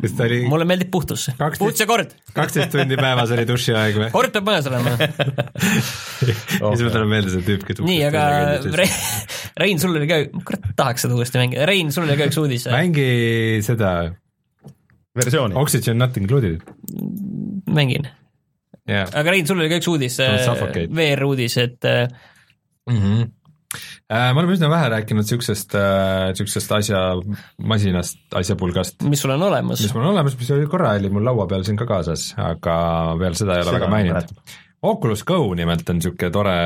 [0.00, 1.26] kus ta oli mulle meeldib puhtus,
[1.58, 2.14] puhtus ja kord.
[2.36, 4.10] kaksteist tundi päevas oli dušiaeg või?
[4.14, 5.08] kord peab majas olema ja
[6.24, 8.26] siis mul tuleb meelde see tüüp, kes nii, aga
[8.78, 8.98] Rein,
[9.60, 12.68] Rein, sul oli ka, kurat, tahaks seda uuesti mängida, Rein, sul oli ka üks uudis.
[12.70, 13.08] mängi
[13.66, 13.94] seda
[15.18, 15.56] versiooni.
[15.58, 16.62] Oxygen not included
[17.70, 18.06] mängin.
[18.88, 19.08] yeah..
[19.10, 20.88] aga Rein, sul oli ka üks uudis On, Suffocate.
[20.94, 22.06] VR-uudis, et äh,
[22.90, 23.30] Mm -hmm.
[24.10, 25.72] me oleme üsna vähe rääkinud siuksest,
[26.38, 26.98] siuksest asja,
[27.58, 29.94] masinast, asjapulgast, mis sul on olemas mis.
[29.94, 32.76] mul on olemas, mis oli korra oli mul laua peal siin ka kaasas, aga
[33.18, 34.36] peale seda ei ole Seda väga ma maininud.
[34.84, 36.58] Oculus Go nimelt on niisugune tore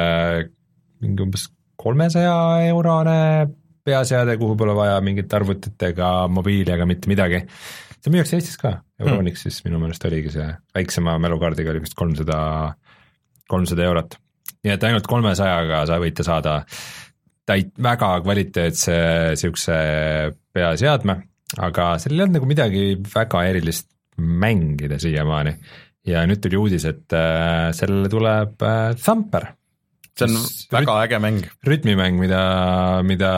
[1.00, 2.36] mingi umbes kolmesaja
[2.68, 3.48] eurone
[3.88, 7.44] peaseade, kuhu pole vaja mingit arvutit ega mobiili ega mitte midagi.
[7.98, 12.38] see müüakse Eestis ka, Euronixis minu meelest oligi see, väiksema mälukaardiga oli vist kolmsada,
[13.50, 14.18] kolmsada eurot.
[14.64, 16.60] Nii et ainult kolmesajaga sa võite saada
[17.48, 18.96] täit-, väga kvaliteetse
[19.32, 19.76] niisuguse
[20.54, 21.18] peaseadme,
[21.64, 25.54] aga seal ei olnud nagu midagi väga erilist mängida siiamaani.
[26.08, 29.50] ja nüüd tuli uudis, et äh, sellele tuleb äh, Thumper,
[30.16, 30.38] see on
[30.72, 31.42] väga äge mäng.
[31.66, 32.42] rütmimäng, mida,
[33.04, 33.32] mida,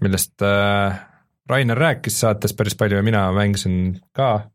[0.00, 0.96] millest äh,
[1.48, 4.48] Rainer rääkis saates päris palju ja mina mängisin ka,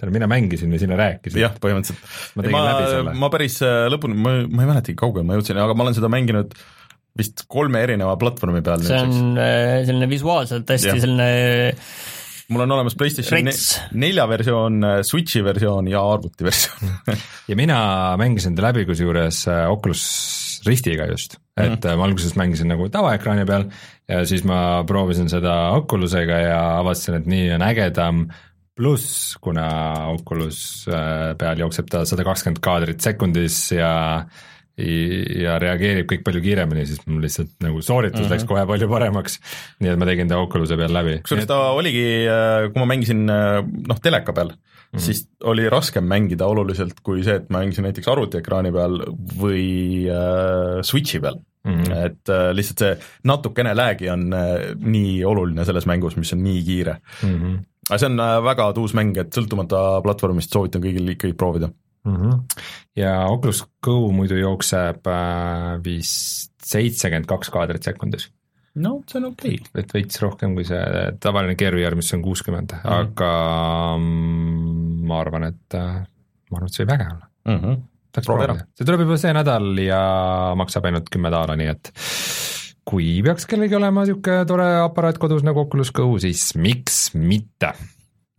[0.00, 1.40] tähendab, mina mängisin ja sina rääkisid.
[1.42, 2.12] jah, põhimõtteliselt.
[2.34, 3.16] ma tegin läbi selle.
[3.22, 6.12] ma päris äh, lõpuni, ma, ma ei mäletagi, kaugele ma jõudsin, aga ma olen seda
[6.12, 6.56] mänginud
[7.20, 11.02] vist kolme erineva platvormi peal see on äh, selline visuaalselt hästi Jah.
[11.02, 11.28] selline
[12.50, 13.46] mul on olemas PlayStation
[14.00, 16.96] nelja versioon, Switchi versioon ja arvuti versioon.
[17.50, 17.80] ja mina
[18.18, 20.04] mängisin ta läbi kusjuures äh, Oculus
[20.66, 21.96] Ristiga just, et mm.
[21.96, 23.64] ma alguses mängisin nagu tavaekraani peal
[24.10, 28.24] ja siis ma proovisin seda Oculusega ja avastasin, et nii on ägedam,
[28.80, 29.66] pluss kuna
[30.14, 33.92] Oculus äh, peal jookseb ta sada kakskümmend kaadrit sekundis ja
[34.80, 38.32] ja reageerib kõik palju kiiremini, siis mul lihtsalt nagu sooritus mm -hmm.
[38.32, 39.36] läks kohe palju paremaks,
[39.82, 41.18] nii et ma tegin ta Oculus'e peal läbi.
[41.20, 42.06] kusjuures ta oligi,
[42.72, 45.04] kui ma mängisin äh, noh, teleka peal mm, -hmm.
[45.04, 49.00] siis oli raskem mängida oluliselt kui see, et ma mängisin näiteks arvutiekraani peal
[49.42, 51.72] või äh, Switchi peal mm.
[51.72, 51.82] Mhm.
[51.82, 52.06] -hmm.
[52.06, 56.62] et äh, lihtsalt see natukene lag'i on äh, nii oluline selles mängus, mis on nii
[56.64, 56.96] kiire.
[57.22, 57.36] mm.
[57.36, 57.58] -hmm.
[57.90, 61.70] Aga see on äh, väga tuus mäng, et sõltumata platvormist soovitan kõigil ikkagi proovida.
[62.06, 62.16] mm.
[62.16, 62.60] -hmm.
[62.96, 68.28] ja Oculus Go muidu jookseb äh, vist seitsekümmend kaks kaadrit sekundis,
[68.74, 69.82] no see on okei okay..
[69.82, 70.80] et veits rohkem kui see
[71.20, 72.92] tavaline VR, mis on kuuskümmend, Mhm.
[72.92, 73.32] aga
[73.98, 76.00] mm, ma arvan, et äh,
[76.50, 77.26] ma arvan, et see võib äge olla.
[77.50, 77.82] Mm -hmm.
[78.76, 80.00] see tuleb juba see nädal ja
[80.56, 81.92] maksab ainult kümme daala, nii et
[82.88, 87.74] kui peaks kellelgi olema niisugune tore aparaat kodus nagu Oculus Go, siis miks mitte?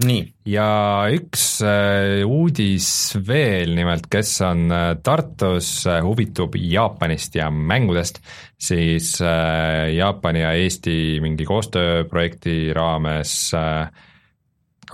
[0.02, 0.66] Nii, ja
[1.14, 2.88] üks äh, uudis
[3.22, 5.70] veel nimelt, kes on äh, Tartus,
[6.02, 8.18] huvitub Jaapanist ja mängudest,
[8.58, 13.92] siis äh, Jaapani ja Eesti mingi koostööprojekti raames äh,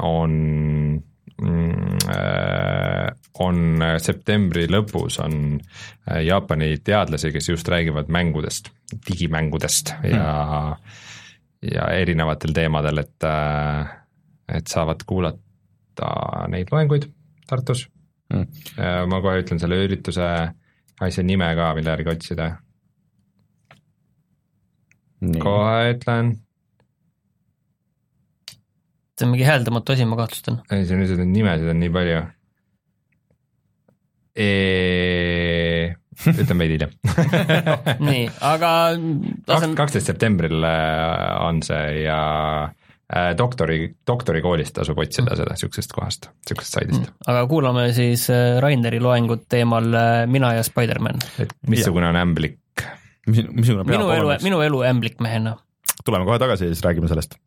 [0.03, 0.35] on
[1.39, 3.07] mm, äh,
[3.43, 8.71] on septembri lõpus on äh, Jaapani teadlasi, kes just räägivad mängudest,
[9.09, 10.77] digimängudest ja
[11.67, 13.93] ja erinevatel teemadel, et äh,
[14.47, 16.11] et saavad kuulata
[16.53, 17.09] neid loenguid
[17.47, 17.87] Tartus
[18.27, 18.43] Mm.
[18.75, 19.07] mm..
[19.07, 20.25] ma kohe ütlen selle ürituse
[21.07, 22.47] asja nime ka, mille järgi otsida,
[25.23, 25.39] nii..
[25.43, 26.33] kohe ütlen,
[29.15, 30.59] see on mingi hääldamatu asi, ma kahtlustan.
[30.67, 32.19] ei see on lihtsalt neid nimesid on nii palju
[34.37, 35.93] e....
[36.33, 36.93] ütlen veidi hiljem.
[38.09, 38.71] nii, aga
[39.49, 42.19] laseme, kaksteist septembril äh, on see ja
[42.67, 49.01] äh, doktori, doktorikoolist tasub otsida seda niisugusest kohast, niisugusest saidist, aga kuulame siis äh, Raineri
[49.03, 49.89] loengut teemal
[50.29, 51.21] Mina ja Spider-man.
[51.43, 52.61] et missugune on ämblik.
[53.27, 55.57] mis, minu elu minu elu ämblikmehena.
[56.05, 57.39] tuleme kohe tagasi ja siis räägime sellest.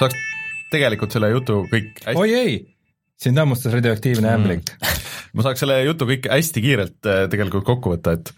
[0.00, 0.16] Saaks
[0.72, 2.56] tegelikult selle jutu kõik hästi oi ei,
[3.20, 4.34] sind hammustas radioaktiivne Mm.
[4.40, 4.72] ämblik.
[5.36, 8.32] ma saaks selle jutu kõik hästi kiirelt äh, tegelikult kokku võtta, et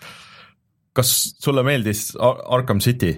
[0.99, 3.14] kas sulle meeldis Ar- Arkham City,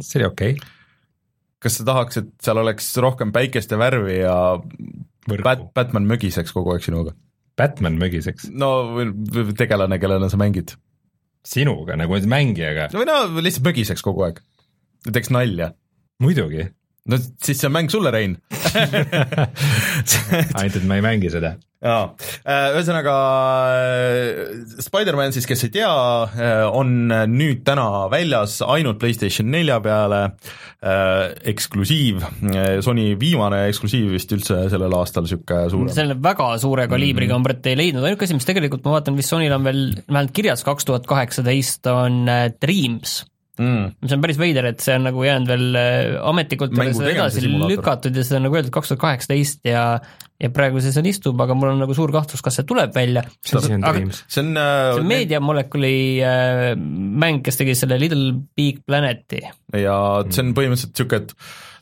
[0.00, 0.72] see oli okei okay..
[1.62, 4.36] kas sa tahaks, et seal oleks rohkem päikest ja värvi ja
[5.42, 7.16] Bat-, Batman mögiseks kogu aeg sinuga?
[7.58, 8.68] Batman mögiseks no
[9.56, 10.76] tegelane, kellena sa mängid.
[11.46, 14.40] sinuga nagu mängijaga, või no lihtsalt mögiseks kogu aeg,
[15.08, 15.72] teeks nalja.
[16.22, 16.66] muidugi,
[17.10, 18.36] no siis see on mäng sulle, Rein.
[20.58, 21.54] ainult et ma ei mängi seda.
[21.86, 22.06] jaa,
[22.74, 23.14] ühesõnaga
[23.76, 25.90] äh, Spider-man siis, kes ei tea,
[26.72, 30.22] on nüüd täna väljas ainult PlayStation nelja peale,
[31.52, 32.24] eksklusiiv,
[32.84, 35.94] Sony viimane eksklusiiv vist üldse sellel aastal, niisugune suurem.
[35.94, 37.48] selle väga suure kaliibriga mm -hmm.
[37.48, 40.64] Brett ei leidnud, ainuke asi, mis tegelikult ma vaatan, vist Sonyl on veel vähemalt kirjas
[40.66, 43.20] kaks tuhat kaheksateist on äh, Dreams,
[43.58, 43.96] mm..
[44.04, 48.24] mis on päris veider, et see on nagu jäänud veel äh, ametlikult edasi lükatud ja
[48.26, 49.84] seda on nagu öeldud kaks tuhat kaheksateist ja
[50.36, 53.22] ja praegu see seal istub, aga mul on nagu suur kahtlus, kas see tuleb välja.
[53.24, 55.94] asi on see on äh, see on Media Moleculi
[56.24, 59.44] äh, mäng, kes tegi selle Little Big Planeti.
[59.72, 59.96] ja
[60.28, 61.32] see on põhimõtteliselt niisugune, et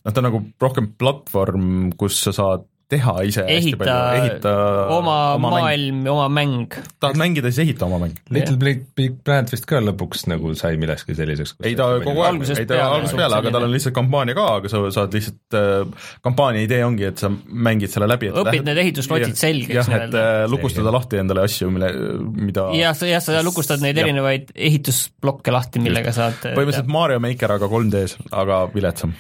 [0.05, 1.67] noh, ta on nagu rohkem platvorm,
[1.99, 4.53] kus sa saad teha ise hästi ehita, palju, ehita
[4.95, 6.77] oma, oma maailm, oma mäng.
[7.01, 8.19] tahad mängida, siis ehita oma mäng.
[8.35, 11.57] Little Big, Big Planet vist ka lõpuks nagu sai millekski selliseks.
[11.65, 14.73] ei ta kogu aeg, ei ta algusest peale, aga tal on lihtsalt kampaania ka, aga
[14.73, 18.33] sa saad lihtsalt äh,, kampaania idee ongi, et sa mängid selle läbi.
[18.35, 21.91] õpid need ehituslotid selgeks jah, et äh, lukustada lahti endale asju, mille,
[22.37, 24.09] mida jah, sa, jah, sa lukustad neid Jah.
[24.09, 29.17] erinevaid ehitusblokke lahti, millega saad põhimõtteliselt Mario Maker, aga 3D-s, aga viletsam.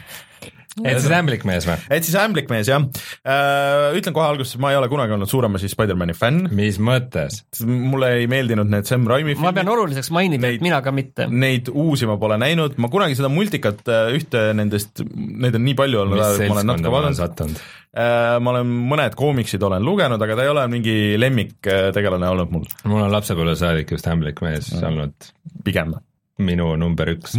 [0.82, 1.76] Et siis ämblikmees või?
[1.94, 5.74] et siis ämblikmees jah äh,, ütlen kohe alguses, ma ei ole kunagi olnud suurem siis
[5.76, 7.42] Spider-mani fänn, mis mõttes?
[7.64, 11.28] mulle ei meeldinud need Sam Raimi ma pean oluliseks mainida, et mina ka mitte.
[11.30, 15.78] Neid uusi ma pole näinud, ma kunagi seda multikat äh, ühte nendest, neid on nii
[15.78, 17.20] palju olnud, ma olen natuke vaadanud.
[17.20, 17.64] sattunud?
[17.94, 23.04] ma olen mõned koomiksid olen lugenud, aga ta ei ole mingi lemmiktegelane olnud mul mul
[23.06, 25.30] on lapsepõlvesaadik just ämblikmees olnud
[25.64, 25.94] pigem.
[26.42, 27.36] Minu number üks.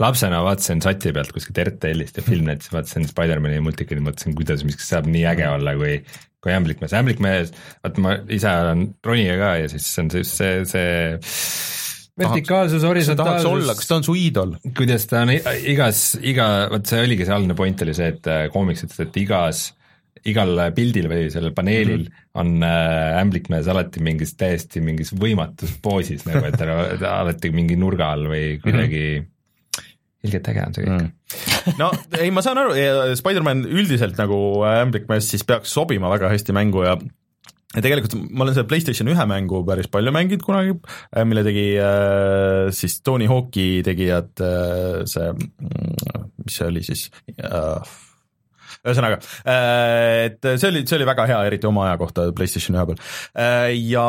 [0.00, 4.86] Lapsena vaatasin sati pealt kuskilt RTL-ist ja Filmnetis vaatasin Spider-man'i multikaid ja mõtlesin, kuidas miski
[4.86, 5.98] saab nii äge olla, kui
[6.44, 7.54] kui ämblikmees, ämblikmees,
[7.84, 10.90] vaata ma ise olen ronija ka ja siis on see, see, see
[12.20, 14.52] vertikaalsus, horisontaalsus kas, ta on su iidol?
[14.76, 18.44] kuidas ta on igas, iga, vot see oligi see algne point oli see, et äh,
[18.52, 19.64] koomiks ütles, et igas
[20.30, 22.30] igal pildil või sellel paneelil mm -hmm.
[22.40, 26.68] on äh, ämblikmees alati mingis täiesti mingis võimatus poosis nagu, et ta
[27.02, 29.90] ta alati mingi nurga all või kuidagi mm -hmm.
[30.24, 31.74] ilgelt äge on see kõik mm..
[31.82, 32.78] no ei, ma saan aru,
[33.20, 34.38] Spider-man üldiselt nagu
[34.70, 36.96] ämblikmees siis peaks sobima väga hästi mängu ja
[37.74, 40.76] ja tegelikult ma olen seda PlayStation ühe mängu päris palju mänginud kunagi,
[41.26, 45.32] mille tegi äh, siis Tony Hawk'i tegijad äh, see,
[46.44, 47.94] mis see oli siis äh,
[48.84, 53.00] ühesõnaga, et see oli, see oli väga hea, eriti oma aja kohta PlayStation ühe peal.
[53.80, 54.06] ja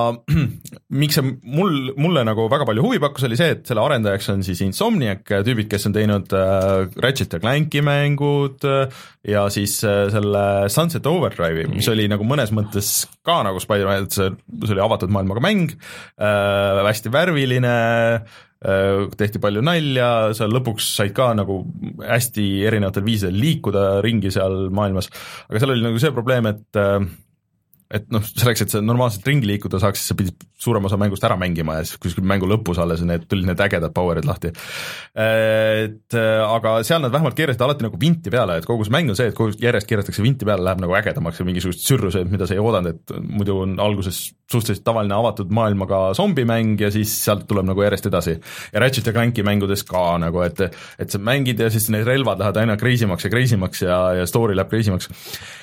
[1.02, 4.44] miks see mul, mulle nagu väga palju huvi pakkus, oli see, et selle arendajaks on
[4.46, 10.08] siis Insomniac tüübid, kes on teinud äh, Ratchet ja Clanki mängud äh, ja siis äh,
[10.14, 12.92] selle Sunset Overdrive'i, mis oli nagu mõnes mõttes
[13.26, 14.32] ka nagu Spider-man, see,
[14.66, 18.44] see oli avatud maailmaga mäng äh,, hästi värviline äh,
[19.18, 21.60] tehti palju nalja, sa lõpuks said ka nagu
[22.02, 25.12] hästi erinevatel viisidel liikuda ringi seal maailmas,
[25.50, 27.00] aga seal oli nagu see probleem, et äh,
[27.94, 31.26] et noh, selleks, et sa normaalselt ringi liikuda saaks, siis sa pidid suurema osa mängust
[31.28, 34.52] ära mängima ja siis kuskil mängu lõpus alles need tulid need ägedad power'id lahti.
[35.14, 39.12] Et äh, aga seal nad vähemalt keerasid alati nagu vinti peale, et kogu see mäng
[39.14, 42.50] on see, et kogu järjest keeratakse vinti peale, läheb nagu ägedamaks ja mingisugused sürrused, mida
[42.50, 44.22] sa ei oodanud, et muidu on alguses
[44.52, 48.38] suhteliselt tavaline avatud maailmaga zombimäng ja siis sealt tuleb nagu järjest edasi.
[48.74, 52.42] ja Ratchet ja Clanki mängudes ka nagu, et et sa mängid ja siis need relvad
[52.42, 55.10] lähevad aina crazy maks ja crazy maks ja, ja story läheb crazy maks.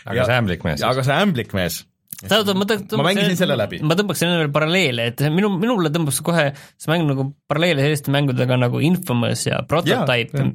[0.07, 1.83] aga see ämblikmees aga see ämblikmees,
[2.29, 3.81] tähendab, ma tõmbaks Ma mängisin selle läbi.
[3.87, 8.15] ma tõmbaksin enne veel paralleele, et minu, minule tõmbas kohe see mäng nagu paralleele selliste
[8.15, 10.47] mängudega nagu Infamous ja Prototype.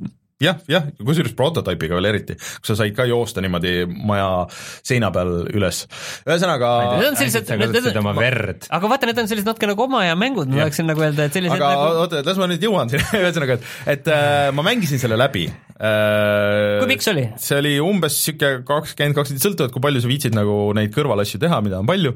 [0.44, 4.46] jah, jah, kusjuures prototüübiga veel eriti, kus sa said ka joosta niimoodi maja
[4.86, 5.84] seina peal üles.
[6.28, 8.68] ühesõnaga, Need on sellised, oma verd.
[8.70, 11.38] aga vaata, need on sellised natuke nagu oma aja mängud, ma tahaksin nagu öelda, et
[11.38, 15.02] sellised aga nagu oota, las ma nüüd jõuan sinna, ühesõnaga, et, et äh, ma mängisin
[15.02, 16.78] selle läbi äh,.
[16.84, 17.28] Kui pikk see oli?
[17.42, 21.62] see oli umbes niisugune kakskümmend, kakskümmend, sõltuvalt kui palju sa viitsid nagu neid kõrvalasju teha,
[21.66, 22.14] mida on palju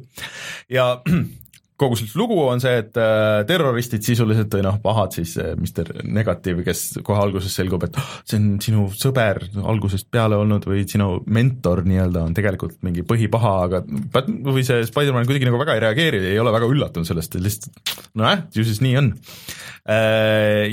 [0.70, 0.92] ja
[1.82, 6.04] kogu see lugu on see, et äh, terroristid sisuliselt või noh, pahad siis äh, Mr
[6.08, 10.86] Negatiiv, kes kohe alguses selgub, et oh, see on sinu sõber algusest peale olnud või
[10.90, 15.78] sinu mentor nii-öelda on tegelikult mingi põhipaha, aga Bat- või see Spider-man kuidagi nagu väga
[15.78, 19.12] ei reageeri, ei ole väga üllatunud sellest, lihtsalt nojah, ju siis nii on.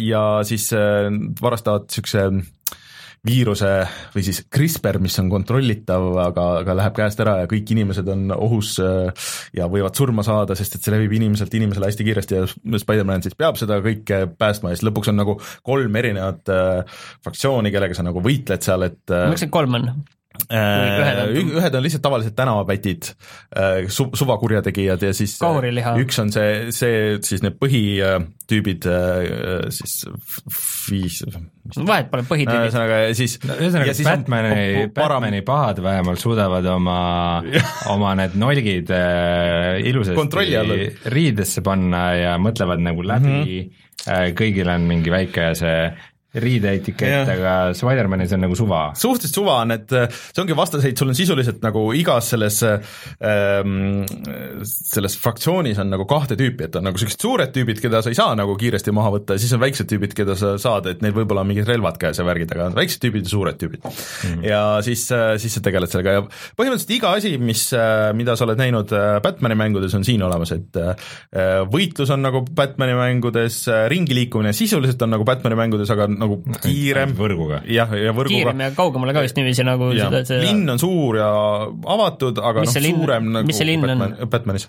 [0.04, 1.08] Ja siis äh,
[1.40, 2.28] varastavad niisuguse
[3.26, 3.70] viiruse
[4.14, 8.28] või siis CRISPR, mis on kontrollitav, aga, aga läheb käest ära ja kõik inimesed on
[8.36, 12.44] ohus äh, ja võivad surma saada, sest et see levib inimeselt inimesele hästi kiiresti ja
[12.48, 17.74] Spider-man siis peab seda kõike päästma ja siis lõpuks on nagu kolm erinevat äh, fraktsiooni,
[17.74, 19.90] kellega sa nagu võitled seal, et äh, mõtlesin, et kolm on.
[20.48, 23.10] Ühed on- ühed on lihtsalt tavalised tänavapätid,
[23.92, 25.94] su-, suvakurjategijad ja siis äh, Kahuriliha.
[26.02, 28.88] üks on see, see siis need põhitüübid
[29.74, 29.96] siis
[30.88, 31.20] viis,
[31.76, 32.68] vahet pole, põhitüübid.
[32.68, 36.98] ühesõnaga siis ühesõnaga siis Batmani, Batmani pahad vähemalt suudavad oma,
[37.94, 43.42] oma need nolgid äh, ilusasti riidesse panna ja mõtlevad nagu läbi mm,
[44.04, 44.38] -hmm.
[44.38, 45.80] kõigil on mingi väike see
[46.36, 48.82] riideetikett, aga Spider-manis on nagu suva.
[48.98, 54.02] suhteliselt suva on, et äh, see ongi vastaseid, sul on sisuliselt nagu igas selles ähm,,
[54.68, 58.18] selles fraktsioonis on nagu kahte tüüpi, et on nagu sellised suured tüübid, keda sa ei
[58.18, 61.16] saa nagu kiiresti maha võtta ja siis on väiksed tüübid, keda sa saad, et neil
[61.16, 63.96] võib-olla on mingid relvad käes ja värgid, aga on väiksed tüübid ja suured tüübid mm.
[63.96, 64.44] -hmm.
[64.50, 65.06] ja siis,
[65.40, 67.64] siis sa tegeled sellega ja põhimõtteliselt iga asi, mis,
[68.20, 71.08] mida sa oled näinud äh, Batmani mängudes, on siin olemas, et äh,
[71.72, 77.14] võitlus on nagu Batmani mängudes, ringi liikumine sisuliselt on nagu Batmani mängudes, aga nagu kiirem
[77.18, 77.60] võrguga.
[77.70, 80.80] jah, ja võrguga kiirem ja kaugemale ka vist niiviisi nagu ja seda, seda linn on
[80.82, 81.28] suur ja
[81.94, 83.94] avatud, aga Mis noh see, suurem nagu mis see linn on?
[84.04, 84.68] Batman, Batmanis.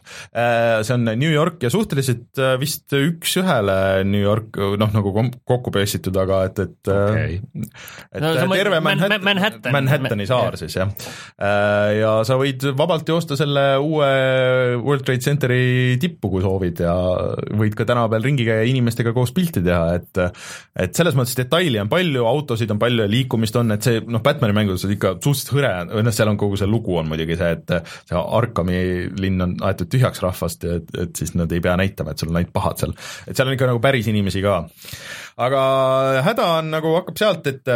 [0.85, 3.77] see on New York ja suhteliselt äh, vist üks-ühele
[4.07, 5.13] New York noh, nagu
[5.49, 7.39] kokku pressitud, aga et, et Okei.
[8.13, 9.71] et No terve Man- Manhattan, Manhattan.
[9.75, 10.89] Manhattani saar siis jah.
[11.95, 14.09] ja sa võid vabalt joosta selle uue
[14.83, 16.93] World Trade Centeri tippu, kui soovid ja
[17.59, 20.21] võid ka tänava peal ringi käia ja inimestega koos pilti teha, et
[20.79, 24.23] et selles mõttes detaili on palju, autosid on palju ja liikumist on, et see noh,
[24.25, 27.51] Batmani mängudes on ikka suhteliselt hõre, noh, seal on kogu see lugu on muidugi see,
[27.57, 27.75] et
[28.09, 28.79] see Arkami
[29.19, 32.39] linn on aetud tühjaks rahvast et, et siis nad ei pea näitama, et sul on
[32.39, 32.95] ainult pahad seal.
[33.27, 34.61] et seal on ikka nagu päris inimesi ka.
[35.49, 35.61] aga
[36.27, 37.75] häda on nagu hakkab sealt, et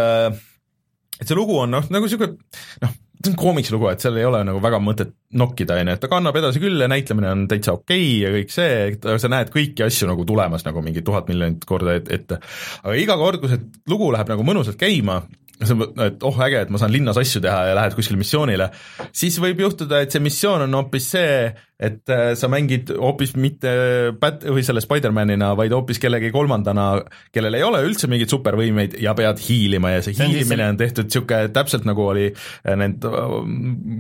[1.22, 2.38] et see lugu on noh, nagu niisugune
[2.84, 5.96] noh, see on koomiksi lugu, et seal ei ole nagu väga mõtet nokkida, on ju,
[5.96, 9.08] et ta kannab edasi küll ja näitlemine on täitsa okei okay ja kõik see, et
[9.22, 12.40] sa näed kõiki asju nagu tulemas nagu mingi tuhat miljonit korda et- ette.
[12.84, 15.22] aga iga kord, kui see lugu läheb nagu mõnusalt käima,
[15.62, 18.70] et oh äge, et ma saan linnas asju teha ja lähed kuskile missioonile,
[19.16, 21.36] siis võib juhtuda, et see missioon on hoopis see,
[21.84, 23.74] et äh, sa mängid hoopis mitte
[24.20, 26.88] Bat- või selle Spider-manina, vaid hoopis kellegi kolmandana,
[27.34, 29.94] kellel ei ole üldse mingeid supervõimeid ja pead hiilima.
[29.96, 33.36] Ja see hiilimine on tehtud niisugune täpselt nagu oli äh, need äh,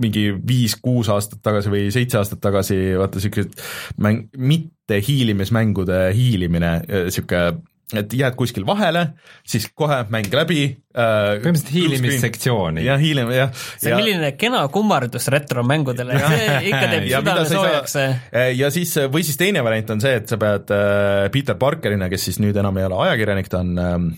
[0.03, 3.59] mingi viis-kuus aastat tagasi või seitse aastat tagasi, vaata niisugused
[4.03, 7.61] mäng, mitte hiilimismängude hiilimine, niisugune
[7.93, 9.05] et jääd kuskil vahele,
[9.47, 11.39] siis kohe mäng läbi äh,.
[11.43, 12.85] põhimõtteliselt hiilimissektsiooni.
[12.85, 13.51] jah, hiilim-, jah.
[13.77, 17.97] see on milline kena kummardus retromängudele, see ikka teeb ja mida südame soojaks.
[17.99, 22.09] saa, ja siis, või siis teine variant on see, et sa pead äh, Peter Parkerina,
[22.11, 24.09] kes siis nüüd enam ei ole ajakirjanik, ta on ähm,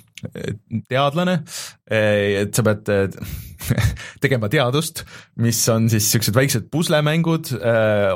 [0.89, 1.39] teadlane,
[1.85, 3.17] et sa pead äh,
[4.23, 5.03] tegema teadust,
[5.41, 7.51] mis on siis niisugused väiksed puslemängud,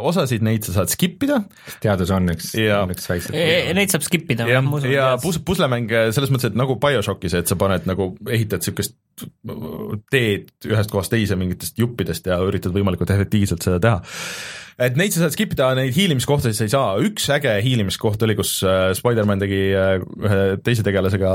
[0.05, 1.39] osasid neid sa saad skip ida
[1.84, 3.34] teadus on üks, on üks väikse.
[3.78, 4.47] Neid saab skip ida.
[4.49, 4.62] ja,
[4.93, 8.97] ja pus-, puslemäng selles mõttes, et nagu BioShockis, et sa paned nagu, ehitad niisugust
[10.14, 13.99] teed ühest kohast teise mingitest juppidest ja üritad võimalikult efektiivselt seda teha
[14.80, 18.36] et neid sa saad skip ida, neid hiilimiskohtasid sa ei saa, üks äge hiilimiskoht oli,
[18.39, 21.32] kus äh, Spider-man tegi äh, ühe teise tegelasega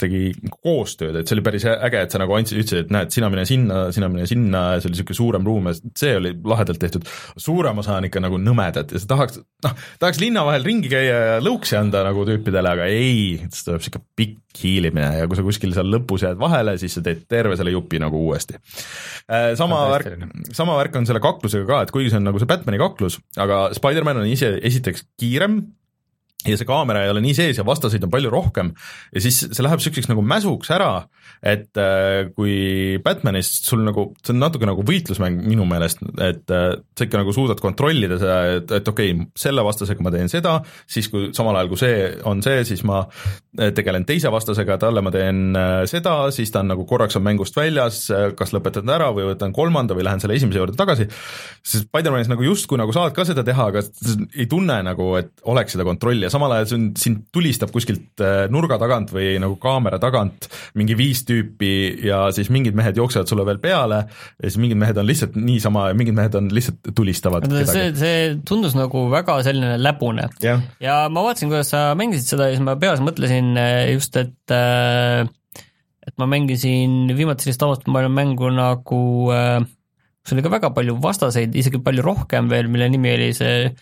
[0.00, 3.30] tegi koostööd, et see oli päris äge, et sa nagu andsid, ütlesid, et näed, sina
[3.32, 6.82] mine sinna, sina mine sinna ja see oli niisugune suurem ruum ja see oli lahedalt
[6.82, 7.06] tehtud.
[7.38, 11.22] suurem osa on ikka nagu nõmedad ja sa tahaks, noh, tahaks linna vahel ringi käia
[11.34, 15.44] ja lõuksi anda nagu tüüpidele, aga ei, siis tuleb niisugune pikk hiilimine ja kui sa
[15.46, 18.58] kuskil seal lõpus jääd vahele, siis sa teed terve selle jupi nagu uuesti.
[19.58, 20.24] sama värk
[20.56, 22.87] sama värk on selle kaklusega ka, et kuigi see on nagu see Batman'i kaklus,
[23.36, 25.60] aga Spider-man on ise esiteks kiirem
[26.46, 28.68] ja see kaamera ei ole nii sees ja vastaseid on palju rohkem
[29.10, 31.08] ja siis see läheb niisuguseks nagu mäsuks ära,
[31.42, 36.68] et äh, kui Batmanis sul nagu, see on natuke nagu võitlusmäng minu meelest, et äh,
[36.94, 40.60] sa ikka nagu suudad kontrollida seda, et, et okei okay,, selle vastasega ma teen seda,
[40.86, 41.98] siis kui samal ajal, kui see
[42.30, 46.62] on see, siis ma äh, tegelen teise vastasega, talle ma teen äh, seda, siis ta
[46.62, 48.04] on nagu korraks on mängust väljas,
[48.38, 51.10] kas lõpetan ta ära või võtan kolmanda või lähen selle esimese juurde tagasi,
[51.66, 53.82] sest Spider-manis nagu justkui nagu saad ka seda teha, aga
[54.38, 58.22] ei tunne nagu, et oleks seda kontrolli ja samal ajal see on, sind tulistab kuskilt
[58.24, 60.48] äh, nurga tagant või nagu kaamera tagant
[60.78, 61.72] mingi viis tüüpi
[62.06, 65.88] ja siis mingid mehed jooksevad sulle veel peale ja siis mingid mehed on lihtsalt niisama
[65.90, 67.96] ja mingid mehed on lihtsalt tulistavad see, kedagi.
[68.02, 72.56] see tundus nagu väga selline läbune jah, ja ma vaatasin, kuidas sa mängisid seda ja
[72.56, 75.24] siis ma peas mõtlesin eh, just, et äh,
[76.08, 79.02] et ma mängisin viimati sellist avastatud maailma mängu nagu
[79.34, 79.66] äh,
[80.28, 83.72] kus oli ka väga palju vastaseid, isegi palju rohkem veel, mille nimi oli see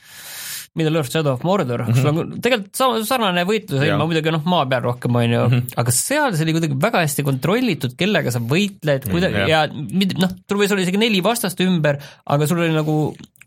[0.76, 2.02] Middle Earth Shadow of Mordor mm, -hmm.
[2.02, 3.98] sul on tegelikult sama sarnane võitlus, Jah.
[4.00, 5.78] ma muidugi noh, maa peal rohkem on ju mm, -hmm.
[5.82, 9.48] aga seal see oli kuidagi väga hästi kontrollitud, kellega sa võitled, kuidagi jah.
[9.48, 12.98] ja mid- noh, sul võis olla isegi neli vastast ümber, aga sul oli nagu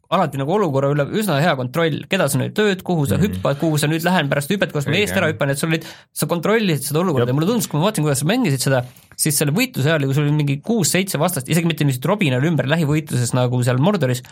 [0.10, 3.26] alati nagu olukorra üle üsna hea kontroll, keda sa nüüd lööd, kuhu sa mm.
[3.28, 5.86] hüppad, kuhu sa nüüd lähen pärast hüpet, kas ma eest ära hüppan, et sul olid,
[6.18, 8.82] sa kontrollisid seda olukorda ja mulle tundus, kui ma vaatasin, kuidas sa mängisid seda,
[9.20, 12.70] siis selle võitluse ajal, kui sul oli mingi kuus-seitse vastast, isegi mitte niisugust robinal ümber
[12.72, 14.24] lähivõitluses nagu seal Mordoris,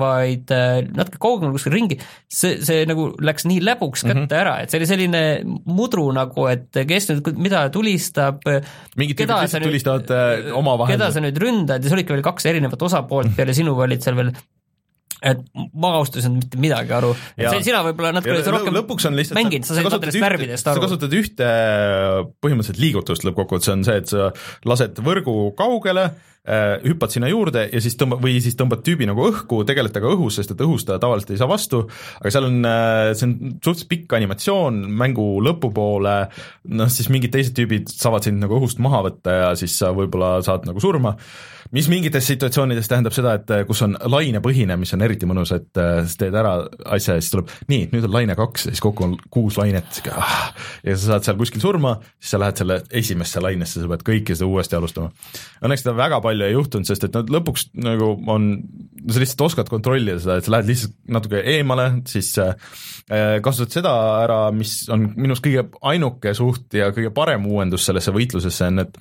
[0.00, 1.98] vaid äh, natuke kaugemal kuskil ringi,
[2.30, 4.38] see, see nagu läks nii läbuks kätte mm -hmm.
[4.42, 5.24] ära, et see oli selline
[5.70, 11.82] mudru nagu, et kes nüüd mida tulistab, tüübid lihtsalt tulistavad äh, keda sa nüüd ründad
[11.82, 14.34] ja seal olidki veel kaks erinevat osapoolt peale sinu olid seal veel
[15.20, 19.08] et ma ausalt öeldes ei saanud mitte midagi aru, sina võib-olla natuke oled rohkem lõpuks
[19.10, 20.84] on lihtsalt mänginud, sa said nendest värvidest sa aru.
[20.86, 21.50] kasutad ühte
[22.40, 24.30] põhimõtteliselt liigutust lõppkokkuvõttes on see, et sa
[24.68, 26.10] lased võrgu kaugele,
[26.84, 30.40] hüppad sinna juurde ja siis tõmba- või siis tõmbad tüübi nagu õhku, tegeled temaga õhus,
[30.40, 31.82] sest et õhus ta tavaliselt ei saa vastu,
[32.20, 32.58] aga seal on,
[33.14, 36.16] see on suhteliselt pikk animatsioon mängu lõpupoole,
[36.80, 40.38] noh siis mingid teised tüübid saavad sind nagu õhust maha võtta ja siis sa võib-olla
[40.46, 41.14] saad nagu surma,
[41.74, 46.02] mis mingites situatsioonides tähendab seda, et kus on lainepõhine, mis on eriti mõnus, et äh,
[46.08, 46.54] sa teed ära
[46.96, 50.00] asja ja siis tuleb nii, nüüd on laine kaks ja siis kokku on kuus lainet,
[50.10, 50.50] ah,
[50.86, 54.36] ja sa saad seal kuskil surma, siis sa lähed selle esimesse lainesse, sa pead kõike
[54.36, 55.12] seda uuesti alustama.
[55.62, 58.48] Õnneks seda väga palju ei juhtunud, sest et nad lõpuks nagu on,
[59.10, 62.54] sa lihtsalt oskad kontrollida seda, et sa lähed lihtsalt natuke eemale, siis äh,
[63.44, 68.14] kasutad seda ära, mis on minu arust kõige ainuke suht ja kõige parem uuendus sellesse
[68.14, 68.98] võitlusesse on, et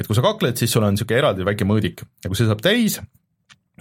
[0.00, 2.64] et kui sa kakled, siis sul on niisugune eraldi väike mõõdik ja kui see saab
[2.64, 3.00] täis,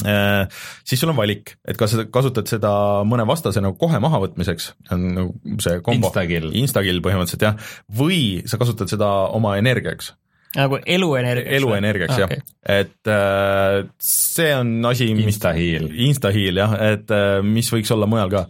[0.06, 0.48] Äh,
[0.88, 2.72] siis sul on valik, et kas sa kasutad seda
[3.06, 6.48] mõne vastase nagu kohe mahavõtmiseks, see on nagu see kombo, Instakill.
[6.58, 10.14] instakill põhimõtteliselt jah, või sa kasutad seda oma energiaks,
[10.58, 11.58] nagu eluenergiaks.
[11.60, 15.88] eluenergiaks jah okay., et äh, see on asi, mis Instaheal.
[16.06, 18.44] Instaheal jah, et äh, mis võiks olla mujal ka.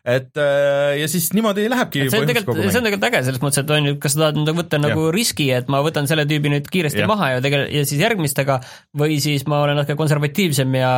[0.00, 3.60] et äh, ja siis niimoodi lähebki see on tegelikult, see on tegelikult äge selles mõttes,
[3.60, 5.14] et on ju, kas sa tahad nüüd võtta nagu Jah.
[5.16, 7.10] riski, et ma võtan selle tüübi nüüd kiiresti ja.
[7.10, 8.60] maha ja tegel- ja siis järgmistega
[8.96, 10.94] või siis ma olen natuke konservatiivsem ja,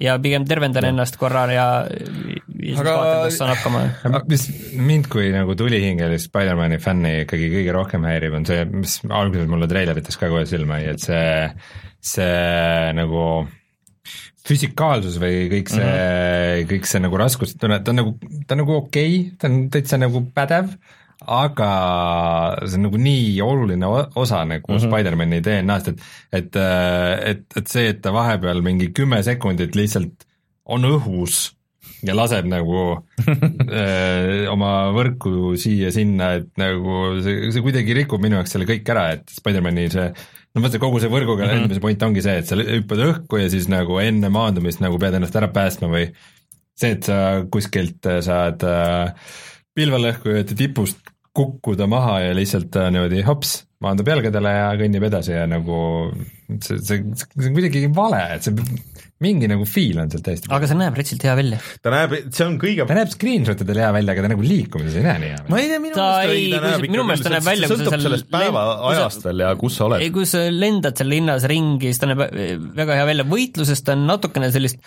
[0.00, 0.94] ja pigem tervendan ja.
[0.94, 4.22] ennast korra ja, ja siis Aga- vaatan, kas saan hakkama.
[4.32, 9.48] mis mind kui nagu tulihingelist Spider-mani fänni ikkagi kõige rohkem häirib, on see, mis alguses
[9.50, 11.48] mulle treilerites ka kohe silma et see,
[12.04, 13.24] see nagu
[14.48, 16.68] füsikaalsus või kõik see mm, -hmm.
[16.70, 18.14] kõik see nagu raskustunne, ta on nagu,
[18.46, 20.72] ta on nagu okei okay,, ta on täitsa nagu pädev,
[21.24, 21.70] aga
[22.64, 24.86] see on nagu nii oluline osa nagu mm -hmm.
[24.88, 26.00] Spider-mani DNA-st, et
[26.32, 26.56] et,
[27.32, 30.26] et, et see, et ta vahepeal mingi kümme sekundit lihtsalt
[30.64, 31.57] on õhus
[32.06, 32.80] ja laseb nagu
[33.26, 39.08] öö, oma võrku siia-sinna, et nagu see, see kuidagi rikub minu jaoks selle kõik ära,
[39.16, 40.08] et Spider-mani see
[40.54, 41.54] no vaata, kogu see võrguga mm -hmm.
[41.54, 45.18] lendamise point ongi see, et sa hüppad õhku ja siis nagu enne maandumist nagu pead
[45.18, 46.08] ennast ära päästma või
[46.78, 49.14] see, et sa kuskilt äh, saad äh,
[49.78, 55.46] pilvelõhkujate tipust kukkuda maha ja lihtsalt äh, niimoodi hops, maandub jalgadele ja kõnnib edasi ja
[55.50, 55.80] nagu
[56.58, 58.56] see, see, see on kuidagi vale, et see
[59.24, 61.58] mingi nagu feel on seal täiesti aga see näeb retsilt hea välja.
[61.82, 64.98] ta näeb, see on kõige ta näeb screenshot idel hea välja, aga ta nagu liikumises
[65.00, 65.64] ei näe nii hea ma välja.
[65.64, 67.74] ei tea, minu meelest ei- ta näeb minu ikka meelest ta näeb see- välja, see
[67.74, 70.04] kui sa sõltub seal sellest päeva lend- kui sa- ajast veel ja kus sa oled.
[70.06, 73.82] ei, kui sa lendad seal linnas ringi, siis ta näeb eh, väga hea välja, võitluses
[73.84, 74.78] ta on natukene sellist,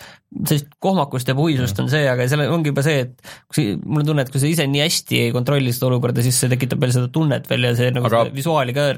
[0.48, 4.08] sellist kohmakust ja puisust on see, aga seal ongi juba see, et kui mul on
[4.12, 6.92] tunne, et kui sa ise nii hästi ei kontrolli seda olukorda, siis see tekitab veel
[6.96, 8.88] seda tunnet veel ja see nagu Aga- visuaali ka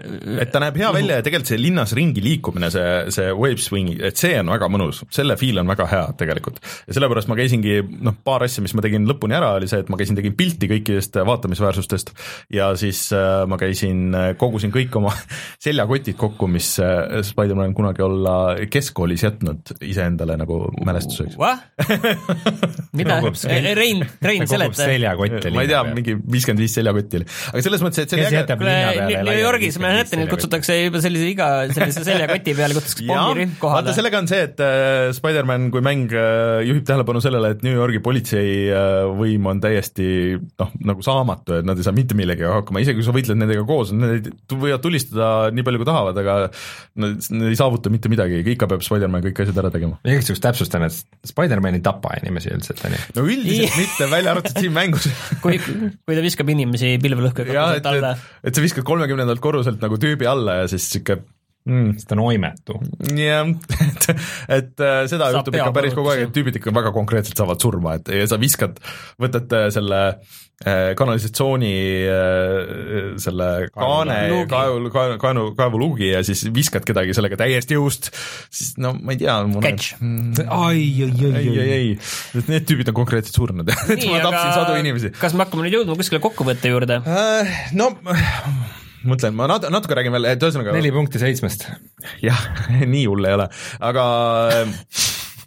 [0.45, 3.91] et ta näeb hea välja ja tegelikult see linnas ringi liikumine, see, see wave swing,
[4.01, 6.61] et see on väga mõnus, selle feel on väga hea tegelikult.
[6.89, 9.91] ja sellepärast ma käisingi, noh, paar asja, mis ma tegin lõpuni ära, oli see, et
[9.93, 12.13] ma käisin, tegin pilti kõikidest vaatamisväärsustest
[12.55, 15.15] ja siis äh, ma käisin, kogusin kõik oma
[15.65, 18.37] seljakotid kokku, mis äh, Spider-man on kunagi olla
[18.71, 21.39] keskkoolis jätnud iseendale nagu mälestuseks.
[22.99, 23.19] Mida
[23.75, 24.85] Rein, Rein seleta.
[24.85, 28.27] seljakotte ma ei tea, mingi viiskümmend viis seljakotti oli, aga selles mõttes, et see oli
[28.29, 30.35] äge jätab kuule, linna peale New Yorgis viiskümmend Manhattanis seljakott.
[30.35, 34.43] kutsutakse juba sellise iga sellise seljakoti peale kutsutakse Jaa, pommirihm kohale vaata, sellega on see,
[34.49, 39.49] et äh, Spider-man kui mäng äh, juhib tähelepanu sellele, et New Yorgi politsei äh, võim
[39.51, 40.09] on täiesti
[40.39, 43.65] noh, nagu saamatu, et nad ei saa mitte millegagi hakkama, isegi kui sa võitled nendega
[43.69, 46.37] koos, nad võivad tulistada nii palju, kui tahavad, aga
[47.01, 50.01] nad, nad ei saavuta mitte midagi, ikka peab Spider-man kõik asjad ära tegema.
[50.07, 53.03] igaks juhuks täpsustan, et Spider-man ei tapa inimesi üldiselt, on ju.
[53.19, 55.09] no üldiselt mitte, välja arvatud siin mängus
[55.45, 60.29] kui, kui ta viskab inimesi kapuselt alla et, et sa viskad kolmekümnendalt korruselt nagu tüübi
[60.29, 61.21] alla ja siis sihuke
[61.69, 62.79] mm, sest ta on oimetu.
[63.17, 63.51] jah,
[63.89, 64.09] et,
[64.61, 67.63] et äh, seda Saab juhtub ikka päris kogu aeg, et tüübid ikka väga konkreetselt saavad
[67.63, 68.81] surma, et ja sa viskad,
[69.21, 71.73] võtad äh, selle äh, kanalisatsiooni
[72.13, 78.13] äh, selle kaane Luugi., kaevu, kaevu, kaevu, kaevuluugi ja siis viskad kedagi sellega täiesti jõust,
[78.53, 79.41] siis no ma ei tea.
[79.65, 79.97] Catch.
[80.45, 81.91] ai, ai, ei, ei, ei,
[82.39, 85.15] et need tüübid on konkreetselt surnud, et ma tapsin sadu inimesi.
[85.17, 87.01] kas me hakkame nüüd jõudma kuskile kokkuvõtte juurde?
[87.09, 87.95] Äh, no
[89.09, 91.67] mõtlen, ma nat-, natuke räägin veel, et ühesõnaga neli punkti seitsmest.
[92.25, 92.41] jah,
[92.95, 93.49] nii hull ei ole,
[93.85, 94.07] aga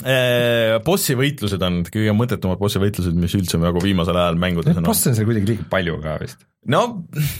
[0.03, 4.88] äh, bossi võitlused on kõige mõttetumad bossi võitlused, mis üldse nagu viimasel ajal mängudes on
[4.88, 6.45] bosse on seal kuidagi liiga palju ka vist.
[6.70, 6.86] no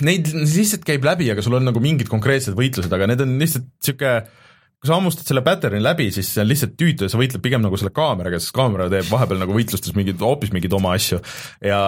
[0.06, 3.70] neid lihtsalt käib läbi, aga sul on nagu mingid konkreetsed võitlused, aga need on lihtsalt
[3.70, 4.46] niisugune
[4.78, 7.64] kui sa hammustad selle pattern'i läbi, siis see on lihtsalt tüütu ja sa võitled pigem
[7.64, 11.18] nagu selle kaameraga, sest kaamera teeb vahepeal nagu võitlustes mingeid, hoopis mingeid oma asju
[11.66, 11.80] ja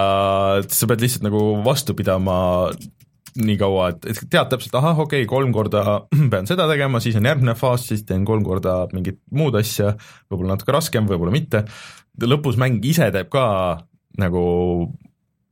[0.66, 2.40] sa pead lihtsalt nagu vastu pidama
[3.40, 5.84] nii kaua, et, et tead täpselt, ahah, okei okay,, kolm korda
[6.32, 9.94] pean seda tegema, siis on järgmine faas, siis teen kolm korda mingit muud asja,
[10.32, 11.64] võib-olla natuke raskem, võib-olla mitte,
[12.26, 13.46] lõpus mäng ise teeb ka
[14.20, 14.44] nagu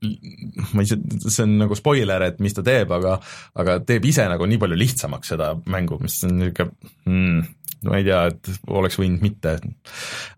[0.02, 3.18] ma ei, see on nagu spoiler, et mis ta teeb, aga
[3.58, 7.48] aga teeb ise nagu nii palju lihtsamaks seda mängu, mis on niisugune hmm,
[7.86, 9.54] ma ei tea, et oleks võinud mitte.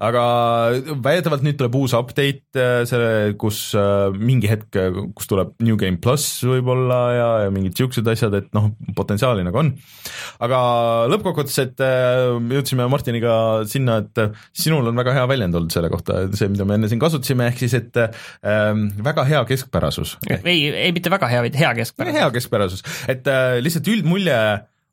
[0.03, 0.23] aga
[1.03, 4.75] väidetavalt nüüd tuleb uus update äh, selle, kus äh, mingi hetk,
[5.15, 9.61] kus tuleb New Game pluss võib-olla ja, ja mingid niisugused asjad, et noh, potentsiaali nagu
[9.61, 9.71] on.
[10.43, 10.59] aga
[11.13, 12.25] lõppkokkuvõttes, et äh,
[12.57, 13.33] jõudsime Martiniga
[13.69, 17.01] sinna, et sinul on väga hea väljend olnud selle kohta, see, mida me enne siin
[17.01, 20.17] kasutasime, ehk siis et ähm, väga hea keskpärasus.
[20.39, 22.19] ei, ei mitte väga hea, vaid hea keskpärasus.
[22.19, 24.39] hea keskpärasus, et äh, lihtsalt üldmulje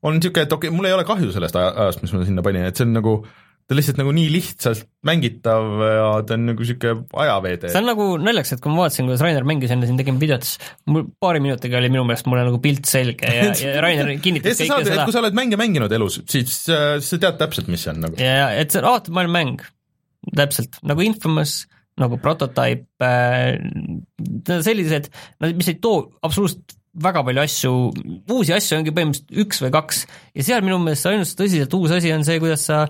[0.06, 2.68] on niisugune, et okei okay,, mul ei ole kahju sellest ajast, mis ma sinna panin,
[2.68, 3.20] et see on nagu
[3.66, 7.70] ta on lihtsalt nagu nii lihtsalt mängitav ja ta on nagu niisugune ajaveede.
[7.72, 10.46] see on nagu naljakas, et kui ma vaatasin, kuidas Rainer mängis enne siin tegime videot,
[10.46, 14.60] siis mul paari minutiga oli minu meelest mulle nagu pilt selge ja, ja Rainer kinnitas
[14.60, 15.06] kõike saad, seda.
[15.08, 18.20] kui sa oled mänge mänginud elus, siis äh, sa tead täpselt, mis see on nagu.
[18.22, 19.66] ja, ja et see on avatud maailma mäng,
[20.38, 21.64] täpselt, nagu Infamous,
[22.00, 23.56] nagu Prototype äh,,
[24.64, 25.10] sellised,
[25.46, 27.72] mis ei too absoluutselt väga palju asju,
[28.32, 30.02] uusi asju ongi põhimõtteliselt üks või kaks
[30.36, 32.84] ja seal minu meelest ainus tõsiselt uus asi on see, kuidas sa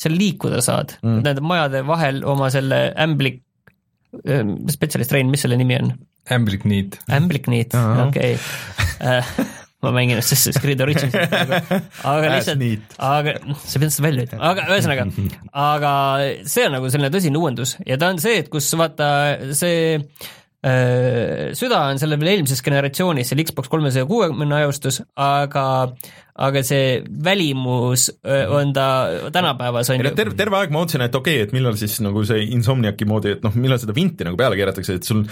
[0.00, 3.42] seal liikuda saad mm., tähendab majade vahel oma selle ämblik,
[4.72, 5.92] spetsialist Rein, mis selle nimi on?
[6.30, 7.00] ämblikniit.
[7.12, 8.36] ämblikniit, okei
[9.08, 9.34] äh,
[9.84, 11.60] ma mängin Assassin's Creed Origins'i aga,
[12.10, 15.06] aga lihtsalt, aga sa pead seda välja ütlema, aga ühesõnaga,
[15.68, 15.94] aga
[16.44, 17.78] see on nagu selline tõsine uuendus.
[17.88, 19.08] Ja ta on see, et kus vaata
[19.56, 25.64] see Äh, süda on sellel veel eelmises generatsioonis, seal Xbox kolmesaja kuuekümne ajastus, aga
[26.40, 28.86] aga see välimus äh, on ta
[29.32, 32.22] tänapäevas on ju terve, terve aeg ma ootasin, et okei okay,, et millal siis nagu
[32.26, 35.24] see Insomniaci moodi, et noh, millal seda vinti nagu peale keeratakse, et sul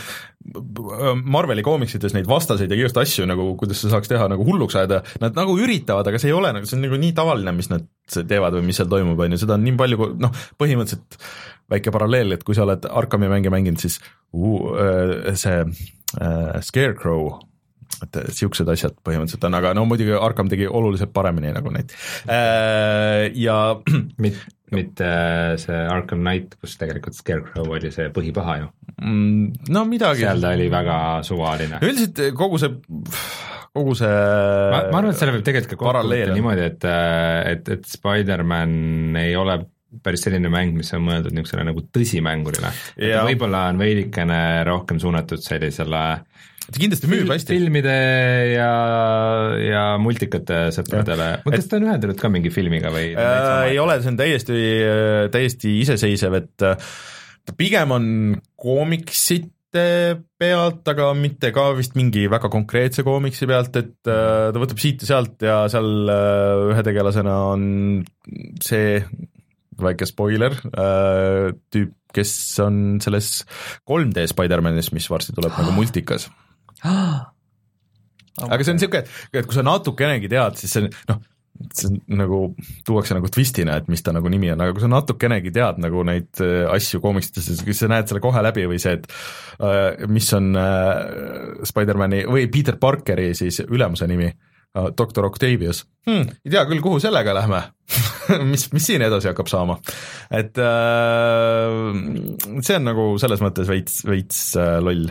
[1.24, 5.00] Marveli koomiksites neid vastaseid ja igasuguseid asju nagu, kuidas sa saaks teha nagu hulluks ajada,
[5.22, 7.86] nad nagu üritavad, aga see ei ole nagu, see on nagu nii tavaline, mis nad
[8.18, 11.20] teevad või mis seal toimub, on ju, seda on nii palju, noh, põhimõtteliselt
[11.72, 13.98] väike paralleel, et kui sa oled Arkami mänge mänginud, siis
[14.32, 17.30] uh, see uh, Scarecrow,
[18.04, 21.94] et siuksed asjad põhimõtteliselt on, aga no muidugi Arkham tegi oluliselt paremini nagu neid
[23.34, 23.56] ja
[24.22, 24.38] Mit,
[24.74, 25.08] mitte
[25.58, 28.68] see Arkham Knight, kus tegelikult Scarecrow oli see põhipaha ju
[29.00, 29.72] mm,.
[29.74, 30.22] no midagi.
[30.22, 31.80] seal ta oli väga suvaline.
[31.82, 32.76] üldiselt kogu see
[33.74, 36.86] kogu see ma, ma arvan, et selle võib tegelikult ka kokku võtta niimoodi, et,
[37.54, 39.58] et, et Spider-man ei ole
[40.04, 42.72] päris selline mäng, mis on mõeldud niisugusele nagu tõsimängurile.
[43.28, 46.04] võib-olla on veidikene rohkem suunatud sellisele
[46.68, 47.54] ta kindlasti müüb hästi.
[47.54, 47.98] filmide
[48.52, 48.72] ja,
[49.62, 53.70] ja multikate sõpradele, kas ta on ühendunud ka mingi filmiga või äh,?
[53.70, 54.58] ei ole, see on täiesti,
[55.32, 56.66] täiesti iseseisev, et
[57.48, 58.10] ta pigem on
[58.60, 59.86] koomiksite
[60.40, 65.04] pealt, aga mitte ka vist mingi väga konkreetse koomiksi pealt, et äh, ta võtab siit
[65.04, 67.66] ja sealt ja seal äh, ühe tegelasena on
[68.64, 69.00] see
[69.84, 72.32] väike spoiler äh,, tüüp, kes
[72.64, 73.42] on selles
[73.88, 76.28] 3D Spider-manis, mis varsti tuleb nagu multikas.
[78.38, 79.02] Aga see on niisugune,
[79.34, 81.20] et kui sa natukenegi tead, siis see on noh,
[81.74, 82.40] see on nagu,
[82.86, 86.04] tuuakse nagu twistina, et mis ta nagu nimi on, aga kui sa natukenegi tead nagu
[86.06, 89.08] neid äh, asju koomiksites, siis sa näed selle kohe läbi või see, et
[89.58, 90.52] äh, mis on
[91.66, 94.30] Spider-mani või Peter Parkeri siis ülemuse nimi
[94.74, 97.62] doktor Octavius hmm,, ei tea küll, kuhu sellega lähme
[98.50, 99.78] mis, mis siin edasi hakkab saama.
[100.30, 105.08] et äh, see on nagu selles mõttes veits, veits äh, loll.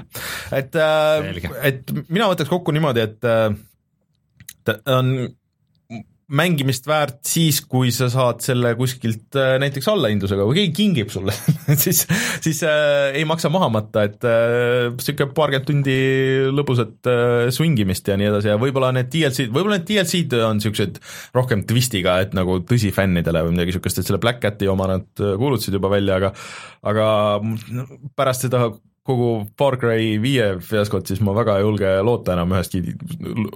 [0.56, 1.42] et äh,,
[1.72, 3.50] et mina võtaks kokku niimoodi, et äh,
[4.68, 5.16] ta on
[6.28, 11.36] mängimist väärt siis, kui sa saad selle kuskilt äh, näiteks allahindlusega, kui keegi kingib sulle
[11.84, 12.02] siis,
[12.44, 15.96] siis äh, ei maksa maha matta, et niisugune äh, paarkümmend tundi
[16.52, 21.00] lõbusat äh, swingimist ja nii edasi ja võib-olla need DLC-d, võib-olla need DLC-d on niisugused
[21.38, 25.38] rohkem twistiga, et nagu tõsifännidele või midagi niisugust, et selle Black Cati oma nad äh,
[25.40, 26.34] kuulutasid juba välja, aga
[26.88, 27.08] aga
[28.20, 28.68] pärast seda
[29.08, 32.84] kogu Far Cry viie fiaskot, siis ma väga ei julge loota enam ühestki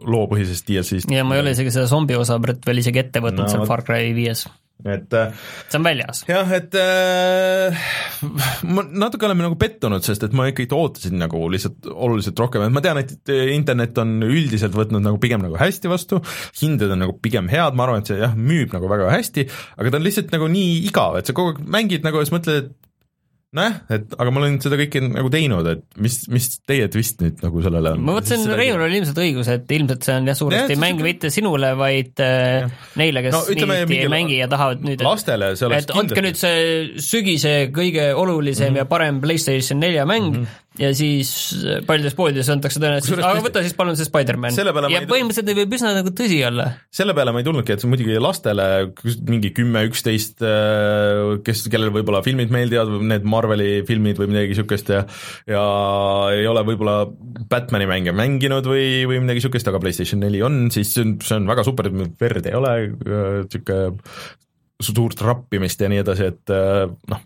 [0.08, 1.12] loopõhisest DLC-st.
[1.14, 3.86] ja ma ei ole isegi seda zombi osa veel isegi ette võtnud no, seal Far
[3.88, 4.48] Cry viies.
[4.82, 5.34] Et äh,
[5.70, 6.24] see on väljas.
[6.26, 7.82] jah, et äh,
[8.66, 12.74] ma natuke oleme nagu pettunud, sest et ma ikkagi ootasin nagu lihtsalt oluliselt rohkem, et
[12.74, 16.24] ma tean, et internet on üldiselt võtnud nagu pigem nagu hästi vastu,
[16.64, 19.46] hinded on nagu pigem head, ma arvan, et see jah, müüb nagu väga hästi,
[19.78, 22.40] aga ta on lihtsalt nagu nii igav, et sa kogu aeg mängid nagu ja siis
[22.40, 22.91] mõtled, et
[23.56, 27.42] nojah, et aga ma olen seda kõike nagu teinud, et mis, mis teie twist nüüd
[27.44, 28.06] nagu sellele on?
[28.08, 31.32] ma mõtlesin, Reinul oli ilmselt õigus, et ilmselt see on jah, suuresti ja, mäng mitte
[31.34, 32.70] sinule, vaid äh, ja.
[33.02, 36.24] neile, kes no, ütleme, niiti ei mängi ja tahavad nüüd lastele see oleks et andke
[36.24, 36.64] nüüd see
[37.04, 38.86] sügise kõige olulisem mm -hmm.
[38.86, 40.71] ja parem PlayStation nelja mäng mm, -hmm.
[40.80, 41.30] Ja siis
[41.88, 44.56] paljudes poodides antakse tõenäoliselt, aga tõesti- võta siis palun see Spider-man.
[44.56, 46.68] Ja ei- põhimõtteliselt ta võib üsna nagu tõsi olla.
[46.92, 48.68] selle peale ma ei tulnudki, et see muidugi lastele
[49.28, 50.40] mingi kümme, üksteist,
[51.44, 55.02] kes, kellele võib-olla filmid meeldivad, need Marveli filmid või midagi niisugust ja
[55.48, 55.64] ja
[56.38, 57.04] ei ole võib-olla
[57.52, 61.36] Batmani mänge mänginud või, või midagi niisugust, aga PlayStation neli on, siis see on, see
[61.36, 63.92] on väga super, et verd ei ole, niisugune
[64.82, 66.54] suurt rappimist ja nii edasi, et
[67.12, 67.20] noh,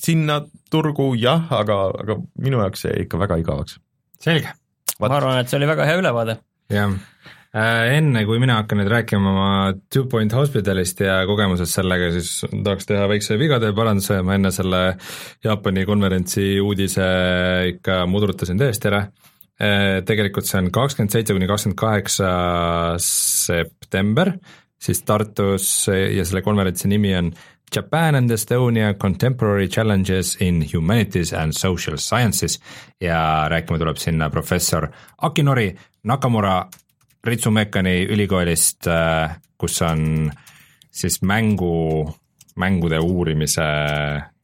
[0.00, 0.40] sinna
[0.72, 3.78] turgu jah, aga, aga minu jaoks jäi ikka väga igavaks.
[4.20, 4.52] selge,
[5.00, 6.38] ma arvan, et see oli väga hea ülevaade.
[6.72, 6.94] jah
[7.54, 7.96] äh,.
[7.98, 9.50] enne kui mina hakkan nüüd rääkima oma
[9.92, 14.84] Two Point Hospitalist ja kogemusest sellega, siis tahaks teha väikse vigade paranduse, ma enne selle
[15.44, 17.10] Jaapani konverentsi uudise
[17.74, 20.00] ikka mudrutasin täiesti ära äh,.
[20.06, 22.30] Tegelikult see on kakskümmend seitse kuni kakskümmend kaheksa
[23.04, 24.32] september,
[24.80, 27.34] siis Tartus ja selle konverentsi nimi on
[27.76, 32.60] Japan and Estonia Contemporary Challenges in Humanities and Social Sciences
[33.00, 36.66] ja rääkima tuleb sinna professor Akinori Nakamura
[37.24, 38.86] Ritsumekani ülikoolist,
[39.58, 40.32] kus on
[40.90, 42.14] siis mängu,
[42.56, 43.62] mängude uurimise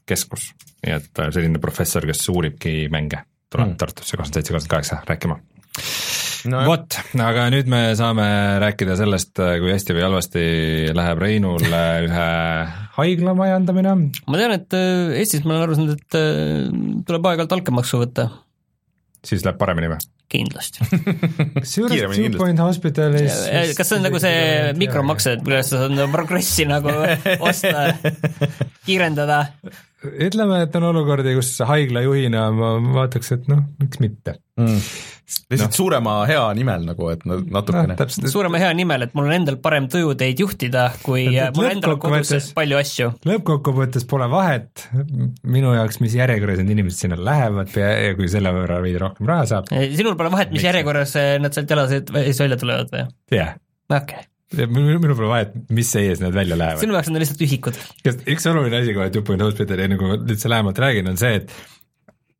[0.06, 0.52] keskus.
[0.86, 3.76] nii et selline professor, kes uuribki mänge, tuleb mm.
[3.80, 5.40] Tartusse kakskümmend seitse, kakskümmend kaheksa rääkima
[6.50, 8.26] no, vot, aga nüüd me saame
[8.62, 10.42] rääkida sellest, kui hästi või halvasti
[10.96, 11.62] läheb Reinul
[12.06, 12.26] ühe
[12.96, 13.94] haigla majandamine.
[14.26, 18.28] ma tean, et äh, Eestis ma olen aru saanud, et äh, tuleb aeg-ajalt altkäemaksu võtta.
[19.26, 20.02] siis läheb paremini või?
[20.30, 20.82] kindlasti.
[21.54, 23.44] kusjuures Two Point Hospitalis
[23.78, 26.90] kas see on nagu see mikromaks, et kuidas sa saad progressi nagu
[27.48, 27.92] osta,
[28.88, 29.44] kiirendada?
[30.28, 34.80] Ütleme, et on olukordi, kus haiglajuhina ma vaataks, et noh, miks mitte mm
[35.26, 35.74] lihtsalt no.
[35.74, 38.30] suurema hea nimel nagu, et natukene no,.
[38.30, 41.26] suurema hea nimel, et mul on endal parem tuju teid juhtida, kui
[41.56, 43.08] mul endal on kodus palju asju.
[43.26, 44.86] lõppkokkuvõttes pole vahet
[45.42, 49.26] minu jaoks, mis järjekorras need inimesed sinna lähevad ja, ja kui selle võrra veidi rohkem
[49.30, 49.74] raha saab.
[49.98, 53.04] sinul pole vahet, mis järjekorras nad sealt jala sees välja tulevad või?
[53.34, 53.60] jah yeah..
[53.90, 56.82] okei okay minul, minul pole vahet, mis ees nad välja lähevad.
[56.82, 57.80] sinu jaoks on nad lihtsalt ühikud.
[58.06, 61.40] üks oluline asi kohe Two Point Hospitali, enne kui ma üldse lähemalt räägin, on see,
[61.40, 61.56] et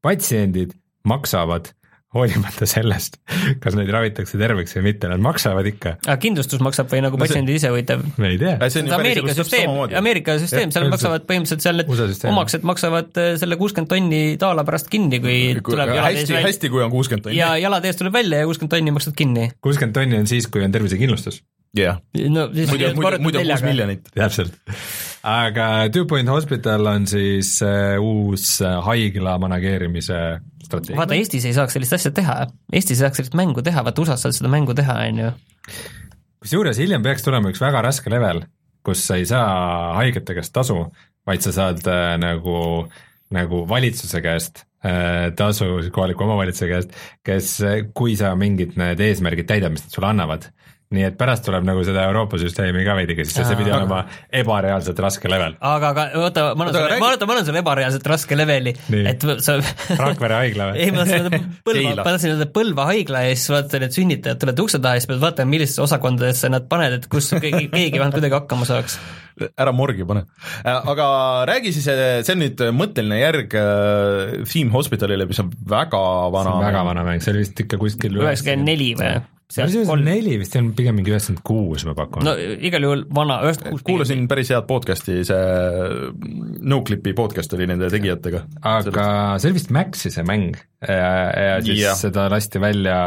[0.07, 0.76] patsiendid
[1.07, 1.72] maksavad
[2.16, 3.18] hoolimata sellest,
[3.62, 5.96] kas neid ravitakse terveks või mitte, nad maksavad ikka.
[6.07, 8.04] aga kindlustus maksab või nagu patsiendid ise võitab?
[8.22, 8.54] me ei tea.
[8.96, 14.22] Ameerika süsteem, Ameerika süsteem, seal maksavad põhimõtteliselt seal need omaksed maksavad äh, selle kuuskümmend tonni
[14.40, 16.46] taala pärast kinni, kui tuleb jalad ees välja.
[16.46, 17.40] hästi, kui on kuuskümmend tonni.
[17.42, 19.50] ja jalad ees tuleb välja ja kuuskümmend tonni maksad kinni.
[19.66, 21.42] kuuskümmend tonni on siis, kui on tervisekindlustus
[21.77, 24.09] jah yeah., no, muidu, muidu, muidu kuus miljonit.
[24.14, 24.57] täpselt,
[25.27, 30.20] aga Two Point Hospital on siis uh, uus uh, haigla manageerimise
[30.64, 30.99] strateegia.
[31.01, 32.39] vaata, Eestis ei saaks sellist asja teha,
[32.72, 35.33] Eestis ei saaks sellist mängu teha, vaata USA-s saad seda mängu teha, on ju.
[36.45, 38.45] kusjuures hiljem peaks tulema üks väga raske level,
[38.87, 40.79] kus sa ei saa haigete käest tasu,
[41.27, 42.87] vaid sa saad äh, nagu,
[43.35, 47.57] nagu valitsuse käest äh, tasu kohaliku omavalitsuse käest, kes,
[47.97, 50.51] kui sa mingid need eesmärgid täidad, mis nad sulle annavad
[50.95, 54.05] nii et pärast tuleb nagu seda Euroopa süsteemi ka veidike, sest see pidi olema
[54.41, 55.57] ebareaalselt raske level.
[55.59, 59.26] aga, aga oota, ma annan sulle, ma oota, ma annan sulle ebareaalselt raske leveli, et
[59.43, 59.59] sa
[60.05, 60.84] Rakvere haigla või?
[60.84, 64.43] ei, ma tahtsin öelda Põlva, ma tahtsin öelda Põlva haigla ja siis vaata need sünnitajad
[64.43, 67.99] tulevad ukse taha ja siis pead vaatama, millisesse osakondadesse nad paned, et kus keegi, keegi
[67.99, 69.01] vähemalt kuidagi hakkama saaks
[69.37, 70.22] ära morgi pane.
[70.64, 71.07] aga
[71.51, 76.61] räägi siis, see on nüüd mõtteline järg äh, Theme Hospitalile, mis on väga vana.
[76.62, 79.18] väga vana mäng, see oli vist ikka kuskil üheksakümmend neli või?
[79.55, 82.24] Üheksakümmend neli vist on pigem mingi üheksakümmend kuus, ma pakun.
[82.26, 83.84] no igal juhul vana, üheksakümmend kuus.
[83.86, 85.38] kuulasin päris head podcast'i, see
[86.66, 88.42] Noclipi podcast oli nende tegijatega.
[88.66, 89.07] aga
[89.38, 91.94] see oli vist Maxi see mäng ja, ja siis ja.
[91.99, 92.99] seda lasti välja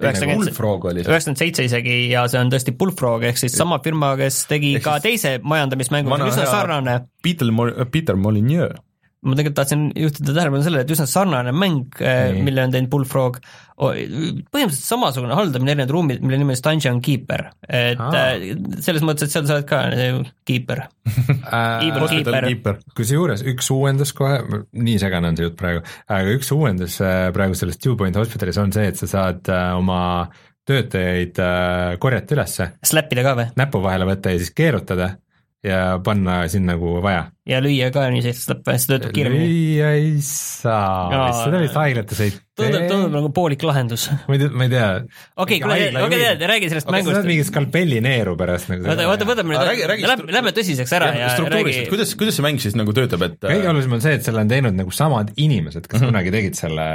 [0.00, 4.88] üheksakümmend seitse isegi ja see on tõesti Bullfrog, ehk siis sama firma, kes tegi ehk
[4.88, 7.00] ka teise majandamismängu, mis on üsna sarnane.
[7.20, 7.52] Peter,
[7.92, 8.80] Peter Molyneux
[9.20, 13.36] ma tegelikult tahtsin juhtida tähelepanu sellele, et üsna sarnane mäng, äh, mille on teinud Bullfrog,
[13.80, 18.32] põhimõtteliselt samasugune haldamine, erinevad ruumid, mille nimi on Dungeon Keeper, et ah.
[18.80, 20.84] selles mõttes, et seal sa oled ka äh, keeper
[21.86, 22.80] Evil keeper, keeper..
[22.96, 24.40] kusjuures üks uuendus kohe,
[24.72, 27.00] nii segane on see jutt praegu, aga üks uuendus
[27.36, 30.02] praegu selles Two Point Hospitalis on see, et sa saad oma
[30.68, 31.40] töötajaid
[32.00, 32.72] korjata ülesse.
[32.86, 33.50] Slapida ka või?
[33.58, 35.16] näpu vahele võtta ja siis keerutada
[35.64, 37.26] ja panna sinna, kuhu vaja.
[37.48, 39.48] ja lüüa ka nii, sest lõpp, see töötab kiiremini.
[39.50, 42.44] lüüa ei saa, seda vist haiglates ei tee.
[42.62, 44.06] tundub, tundub nagu poolik lahendus.
[44.28, 44.86] ma ei tea, ma ei tea.
[45.44, 47.12] okei, kuule, okei, tead, räägi sellest okay, mängust.
[47.12, 48.88] sa saad mingi skalpelli neeru pärast nagu.
[48.88, 51.76] oota, oota, võtame nüüd, lähme, lähme tõsiseks ära ja, ja räägi.
[51.92, 54.54] kuidas, kuidas see mäng siis nagu töötab, et kõige olulisem on see, et selle on
[54.54, 56.14] teinud nagu samad inimesed, kes mm -hmm.
[56.14, 56.88] kunagi tegid selle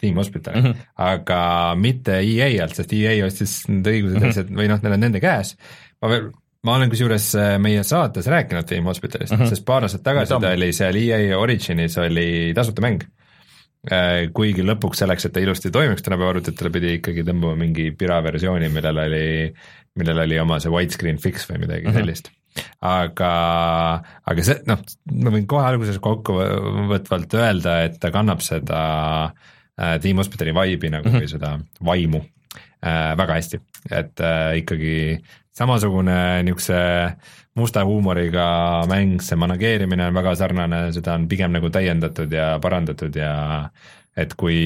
[0.00, 0.88] Team Hospitali mm, -hmm.
[1.10, 1.42] aga
[1.76, 4.58] mitte EA alt, sest EA ostis need õigused mm -hmm.
[4.64, 5.56] või noh, need on nende käes.
[6.00, 6.32] ma veel
[6.66, 9.54] ma olen kusjuures äh, meie saates rääkinud Team Hospitalist mm, -hmm.
[9.54, 13.06] sest paar aastat tagasi ta oli seal EA Originis oli tasuta mäng.
[14.34, 18.66] kuigi lõpuks selleks, et ta ilusti toimiks tänapäeva arvutitele, pidi ikkagi tõmbama mingi pira versiooni,
[18.74, 19.52] millel oli,
[19.94, 22.00] millel oli oma see widescreen fix või midagi mm -hmm.
[22.00, 22.32] sellist
[22.86, 23.32] aga,
[24.28, 24.82] aga see noh,
[25.22, 28.80] ma võin kohe alguses kokkuvõtvalt öelda, et ta kannab seda
[29.26, 31.24] äh, Team Hospitali vibe'i nagu mm -hmm.
[31.24, 31.52] või seda
[31.90, 33.60] vaimu äh, väga hästi,
[33.90, 34.94] et äh, ikkagi
[35.56, 36.80] samasugune niisuguse
[37.56, 38.46] musta huumoriga
[38.90, 43.32] mäng, see manageerimine on väga sarnane, seda on pigem nagu täiendatud ja parandatud ja
[44.16, 44.58] et kui,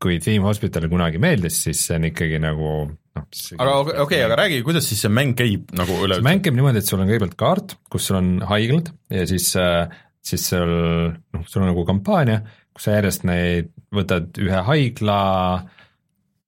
[0.00, 3.26] kui Team Hospital kunagi meeldis, siis see on ikkagi nagu noh.
[3.56, 6.24] aga okei okay,, aga räägi, kuidas siis see mäng käib nagu üleüldse?
[6.26, 9.92] mäng käib niimoodi, et sul on kõigepealt kaart, kus sul on haiglad ja siis, äh,
[10.24, 12.40] siis sul noh, sul on nagu kampaania,
[12.76, 15.20] kus sa järjest neid võtad ühe haigla,
[15.60, 15.79] töötad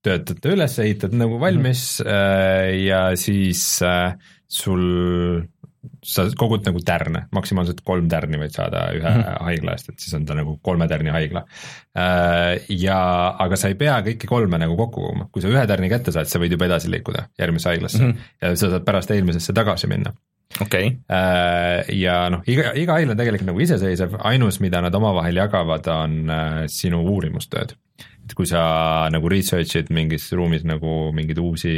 [0.02, 2.78] ta üles, ehitad nagu valmis mm -hmm.
[2.86, 4.14] ja siis äh,
[4.48, 5.48] sul
[6.02, 9.44] sa kogud nagu tärne, maksimaalselt kolm tärni võid saada ühe mm -hmm.
[9.48, 11.44] haigla eest, et siis on ta nagu kolme tärni haigla.
[11.98, 12.98] Äh, ja,
[13.38, 16.30] aga sa ei pea kõiki kolme nagu kokku koguma, kui sa ühe tärni kätte saad,
[16.30, 18.36] sa võid juba edasi liikuda järgmisse haiglasse mm -hmm.
[18.42, 20.12] ja sa saad pärast eelmisesse tagasi minna
[20.60, 21.98] okei okay..
[21.98, 26.32] Ja noh, iga, iga haigla on tegelikult nagu iseseisev, ainus, mida nad omavahel jagavad, on
[26.66, 27.74] sinu uurimustööd.
[28.22, 28.62] Et kui sa
[29.12, 31.76] nagu research'id mingis ruumis nagu mingeid uusi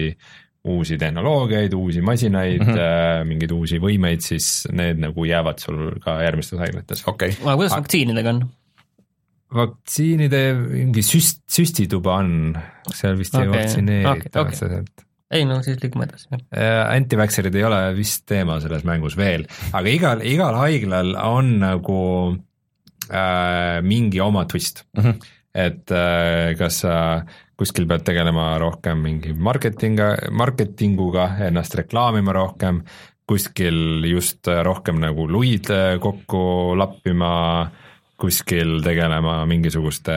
[0.64, 3.24] uusi tehnoloogiaid, uusi masinaid mm, -hmm.
[3.28, 7.04] mingeid uusi võimeid, siis need nagu jäävad sul ka järgmistes haiglates.
[7.06, 7.42] okei okay..
[7.44, 8.44] aga kuidas vaktsiinidega on?
[9.54, 12.54] vaktsiinide mingi süst, süstituba on,
[12.92, 13.46] seal vist okay.
[13.46, 14.46] ei vaktsineerita okay, okay.
[14.48, 16.28] otseselt ei no siis liigume edasi.
[16.54, 22.00] Äh, anti-vaxxerid ei ole vist teema selles mängus veel, aga igal, igal haiglal on nagu
[23.10, 25.02] äh, mingi oma twist mm.
[25.02, 25.32] -hmm.
[25.54, 32.82] Et äh, kas sa äh, kuskil pead tegelema rohkem mingi marketinga, marketinguga, ennast reklaamima rohkem,
[33.28, 35.70] kuskil just rohkem nagu luid
[36.02, 37.32] kokku lappima,
[38.20, 40.16] kuskil tegelema mingisuguste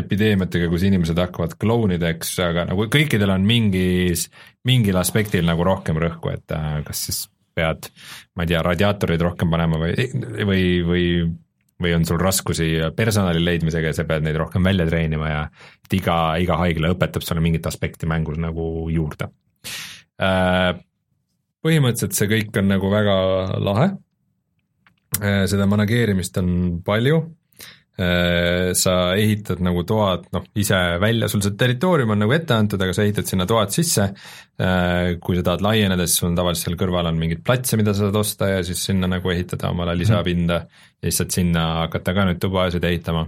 [0.00, 4.28] epideemiatega, kus inimesed hakkavad klounideks, aga nagu kõikidel on mingis,
[4.68, 6.54] mingil aspektil nagu rohkem rõhku, et
[6.86, 7.24] kas siis
[7.56, 7.88] pead,
[8.36, 10.06] ma ei tea, radiaatoreid rohkem panema või,
[10.46, 11.06] või, või
[11.80, 15.40] või on sul raskusi personali leidmisega ja sa pead neid rohkem välja treenima ja
[15.84, 19.30] et iga, iga haigla õpetab sulle mingit aspekti mängus nagu juurde.
[20.20, 20.74] Äh,
[21.64, 23.16] põhimõtteliselt see kõik on nagu väga
[23.60, 23.90] lahe,
[25.20, 26.50] äh, seda manageerimist on
[26.84, 27.24] palju
[28.00, 32.94] sa ehitad nagu toad noh, ise välja, sul see territoorium on nagu ette antud, aga
[32.96, 34.06] sa ehitad sinna toad sisse,
[34.60, 37.92] äh, kui sa tahad laieneda, siis sul on tavaliselt seal kõrval on mingeid platse, mida
[37.92, 42.16] sa saad osta ja siis sinna nagu ehitada omale lisapinda ja siis saad sinna hakata
[42.16, 43.26] ka nüüd tubasid ehitama.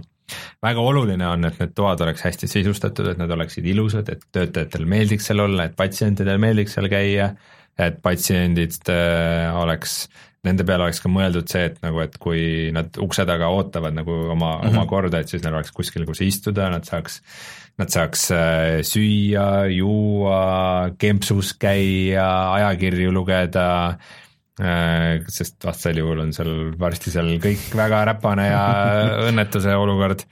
[0.63, 4.87] Väga oluline on, et need toad oleks hästi sisustatud, et nad oleksid ilusad, et töötajatel
[4.89, 7.33] meeldiks seal olla, et patsientidel meeldiks seal käia,
[7.77, 10.05] et patsiendid äh, oleks
[10.47, 14.13] nende peale oleks ka mõeldud see, et nagu, et kui nad ukse taga ootavad nagu
[14.33, 14.71] oma mm, -hmm.
[14.73, 17.21] oma korda, et siis neil oleks kuskil, kus istuda, nad saaks,
[17.79, 22.27] nad saaks äh, süüa, juua, kempsus käia,
[22.59, 23.67] ajakirju lugeda
[24.59, 28.65] äh,, sest vastasel juhul on seal varsti seal kõik väga räpane ja
[29.29, 30.25] õnnetuse olukord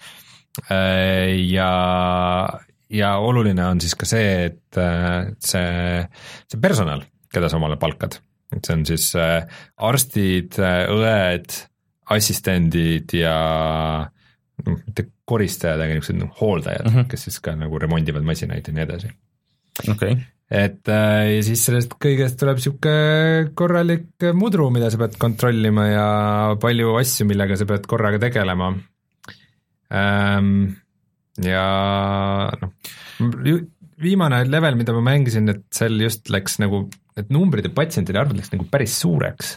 [0.68, 1.39] äh,.
[1.47, 1.72] ja,
[2.91, 4.82] ja oluline on siis ka see, et
[5.39, 6.03] see,
[6.51, 8.20] see personal, keda sa omale palkad
[8.56, 11.56] et see on siis äh, arstid, äh, õed,
[12.12, 13.38] assistendid ja
[14.66, 17.10] noh, mitte koristajad, aga niisugused noh, hooldajad mm, -hmm.
[17.12, 19.12] kes siis ka nagu remondivad masinaid ja nii edasi.
[19.88, 20.16] okei okay.
[20.64, 26.08] et äh, ja siis sellest kõigest tuleb niisugune korralik mudru, mida sa pead kontrollima ja
[26.62, 28.74] palju asju, millega sa pead korraga tegelema
[29.91, 30.76] ähm,.
[31.41, 31.68] ja
[32.60, 32.74] noh,
[34.02, 36.88] viimane level, mida ma mängisin, et seal just läks nagu
[37.18, 39.53] need numbrid ja patsientide arvud läks nagu päris suureks.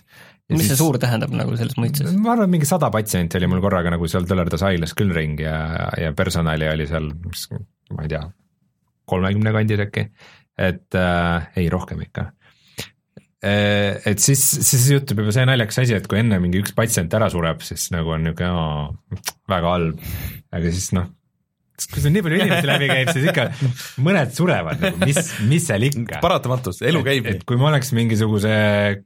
[0.52, 2.14] mis siis, see suur tähendab nagu selles mõistes?
[2.20, 5.58] ma arvan, mingi sada patsienti oli mul korraga nagu seal töllerdas haiglas küll ringi ja,
[6.00, 7.10] ja personali oli seal,
[7.94, 8.22] ma ei tea,
[9.10, 10.08] kolmekümne kandis äkki,
[10.70, 12.28] et äh, ei, rohkem ikka
[13.44, 17.14] äh, et siis, siis juhtub juba see naljakas asi, et kui enne mingi üks patsient
[17.16, 20.08] ära sureb, siis nagu on niisugune väga halb,
[20.54, 21.08] aga siis noh,
[21.74, 23.46] kui sul nii palju inimesi läbi käib, siis ikka
[24.06, 26.20] mõned surevad nagu, mis, mis seal ikka.
[26.22, 27.26] paratamatus, elu käib.
[27.32, 28.52] et kui ma oleks mingisuguse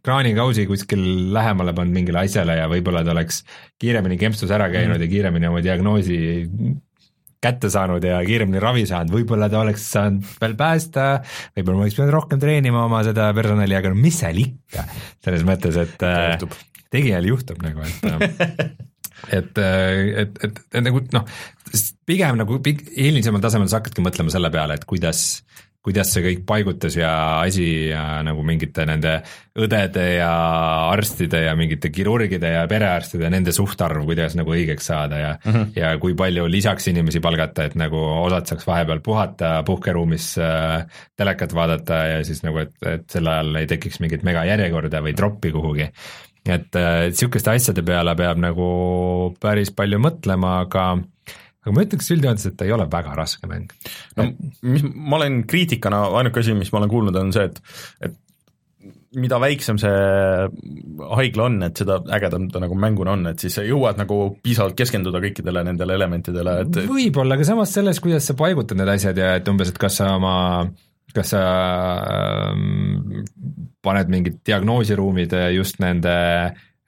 [0.04, 1.00] kraanikausi kuskil
[1.34, 3.40] lähemale pannud mingile asjale ja võib-olla ta oleks
[3.80, 5.06] kiiremini kempstus ära käinud mm.
[5.06, 6.18] ja kiiremini oma diagnoosi
[7.40, 11.06] kätte saanud ja kiiremini ravi saanud, võib-olla ta oleks saanud veel päästa,
[11.56, 14.84] võib-olla ma oleks pidanud rohkem treenima oma seda personali, aga no mis seal ikka,
[15.24, 16.36] selles mõttes, et äh,
[16.92, 18.76] tegijal juhtub nagu, et
[19.26, 21.38] et, et, et, et nagu noh,
[22.08, 25.42] pigem nagu hilisemal tasemel sa hakkadki mõtlema selle peale, et kuidas,
[25.84, 27.10] kuidas see kõik paigutas ja
[27.40, 29.18] asi ja nagu mingite nende
[29.58, 30.30] õdede ja
[30.92, 35.52] arstide ja mingite kirurgide ja perearstide ja nende suhtarv, kuidas nagu õigeks saada ja mm,
[35.52, 35.72] -hmm.
[35.78, 41.54] ja kui palju lisaks inimesi palgata, et nagu osad saaks vahepeal puhata puhkeruumis äh, telekat
[41.54, 45.90] vaadata ja siis nagu, et, et sel ajal ei tekiks mingit megajärjekorda või troppi kuhugi
[46.54, 48.68] et äh, sihukeste asjade peale peab nagu
[49.42, 50.90] päris palju mõtlema, aga
[51.68, 53.74] aga ma ütleks üldjoontes, et ta ei ole väga raske mäng.
[54.16, 54.30] no
[54.62, 57.60] mis ma olen kriitikana, ainuke asi, mis ma olen kuulnud, on see, et,
[58.08, 58.16] et
[59.18, 59.92] mida väiksem see
[61.16, 64.76] haigla on, et seda ägedam ta nagu mänguna on, et siis sa jõuad nagu piisavalt
[64.78, 69.34] keskenduda kõikidele nendele elementidele, et võib-olla, aga samas selles, kuidas sa paigutad need asjad ja
[69.40, 70.36] et umbes, et kas sa oma
[71.14, 71.42] kas sa
[72.52, 73.24] ähm,
[73.84, 76.14] paned mingid diagnoosiruumid just nende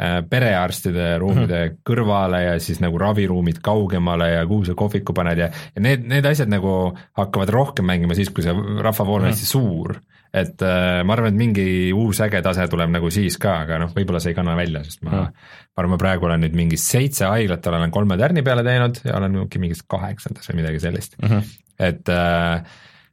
[0.01, 1.81] äh, perearstide ruumide mm -hmm.
[1.85, 6.27] kõrvale ja siis nagu raviruumid kaugemale ja kuhu sa kohviku paned ja, ja need, need
[6.27, 9.31] asjad nagu hakkavad rohkem mängima siis, kui see rahvavool on mm -hmm.
[9.31, 10.01] hästi suur.
[10.33, 13.91] et äh, ma arvan, et mingi uus äge tase tuleb nagu siis ka, aga noh,
[13.95, 15.33] võib-olla see ei kanna välja, sest ma mm, -hmm.
[15.77, 19.17] ma arvan, ma praegu olen nüüd mingi seitse haiglat olen kolme tärni peale teinud ja
[19.17, 21.43] olen mingis kaheksandas või midagi sellist mm, -hmm.
[21.79, 22.63] et äh,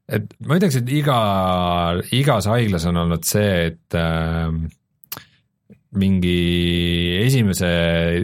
[0.08, 1.20] et ma ütleks, et iga,
[2.16, 4.52] igas haiglas on olnud see, et äh,
[5.98, 6.38] mingi
[7.24, 7.70] esimese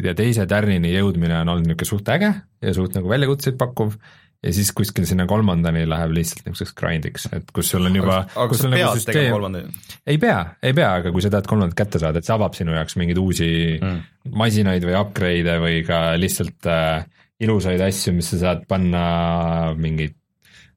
[0.03, 3.95] ja teise tärnini jõudmine on olnud niisugune suht äge ja suht nagu väljakutseid pakkuv
[4.43, 8.47] ja siis kuskil sinna kolmandani läheb lihtsalt niisuguseks grind'iks, et kus sul on juba aga
[8.51, 9.17] kas sa nagu pead süsteem...
[9.17, 9.83] tegema kolmandani?
[10.11, 12.75] ei pea, ei pea, aga kui sa tahad kolmandat kätte saada, et see avab sinu
[12.75, 14.01] jaoks mingeid uusi mm.
[14.43, 17.05] masinaid või upgrade'e või ka lihtsalt äh,
[17.43, 19.05] ilusaid asju, mis sa saad panna
[19.79, 20.19] mingeid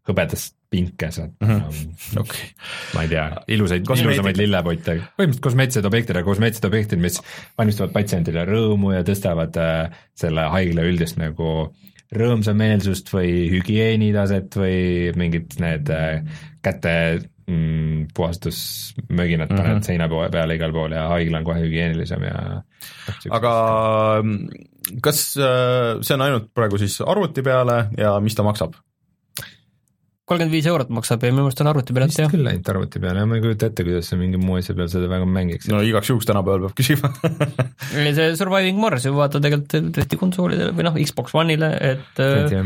[0.07, 2.21] hõbedast pinke saad mm, -hmm.
[2.21, 2.49] okay.
[2.95, 7.21] ma ei tea, ilusaid, ilusamaid lillepotte, põhimõtteliselt kosmeetilised objektid, aga kosmeetilised objektid, mis
[7.59, 11.71] valmistavad patsiendile rõõmu ja tõstavad äh, selle haigla üldist nagu
[12.17, 14.77] rõõmsameelsust või hügieenitaset või
[15.19, 16.23] mingid need äh,
[16.63, 16.95] käte
[17.47, 19.83] mm, puhastusmöginad paned mm -hmm.
[19.83, 22.63] seina peale igal pool ja haigla on kohe hügieenilisem ja
[23.31, 23.53] aga
[24.23, 24.49] mm,
[25.03, 28.75] kas äh, see on ainult praegu siis arvuti peale ja mis ta maksab?
[30.27, 32.31] Kolmkümmend viis eurot maksab ja minu meelest on arvuti peal, jah.
[32.33, 34.89] küll ainult arvuti peal ja ma ei kujuta ette, kuidas sa mingi muu asja peal
[34.91, 35.69] seda väga mängiks.
[35.71, 37.13] no igaks juhuks tänapäeval peab küsima
[38.19, 42.57] see Surviving Mars ju vaata tegelikult tõesti konsoolidele või noh, Xbox One'ile, et et,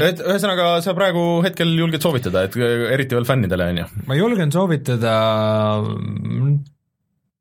[0.00, 2.56] et ühesõnaga, sa praegu hetkel julged soovitada, et
[2.96, 3.88] eriti veel fännidele, on ju?
[4.08, 5.14] ma julgen soovitada,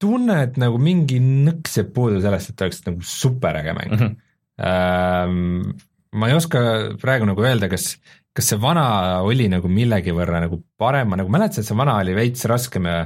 [0.03, 4.05] tunne, et nagu mingi nõks jääb puudu sellest, et oleks nagu superäge mäng mm.
[4.05, 5.73] -hmm.
[6.13, 6.59] Ma ei oska
[7.01, 7.95] praegu nagu öelda, kas
[8.33, 8.85] kas see vana
[9.27, 12.89] oli nagu millegi võrra nagu parem, ma nagu mäletasin, et see vana oli veits raskem
[12.89, 12.97] ja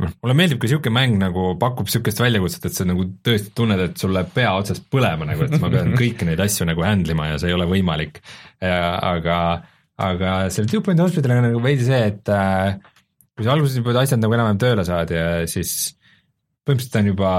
[0.00, 3.82] noh, mulle meeldib, kui niisugune mäng nagu pakub niisugust väljakutset, et sa nagu tõesti tunned,
[3.88, 7.16] et sul läheb pea otsast põlema nagu, et ma pean kõiki neid asju nagu handle
[7.16, 8.22] ima ja see ei ole võimalik.
[8.62, 9.36] aga,
[10.00, 12.76] aga selle Two Point Hospitaliga on nagu veidi see, et äh,
[13.34, 15.94] kui sa alguses juba asjad nagu enam-vähem tööle saad ja siis
[16.66, 17.32] põhimõtteliselt on juba,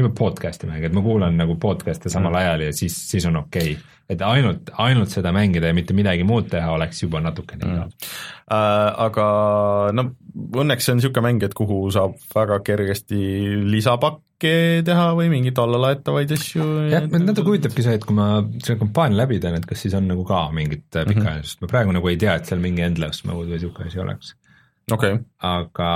[0.00, 2.38] juba podcast'i mäng, et ma kuulan nagu podcast'e samal mm.
[2.40, 6.26] ajal ja siis, siis on okei okay et ainult, ainult seda mängida ja mitte midagi
[6.26, 8.12] muud teha oleks juba natukene igav mm..
[8.52, 9.26] Äh, aga
[9.96, 10.02] no
[10.60, 13.20] õnneks see on niisugune mäng, et kuhu saab väga kergesti
[13.64, 16.66] lisapakke teha või mingeid allalaetavaid asju.
[16.92, 18.28] jah, mind natuke huvitabki see, et kui ma
[18.58, 21.64] selle kampaania läbi teen, et kas siis on nagu ka mingit pikaajalist mm, -hmm.
[21.64, 24.34] ma praegu nagu ei tea, et seal mingi endless mode või niisugune asi oleks.
[24.90, 25.24] okei okay..
[25.54, 25.92] aga,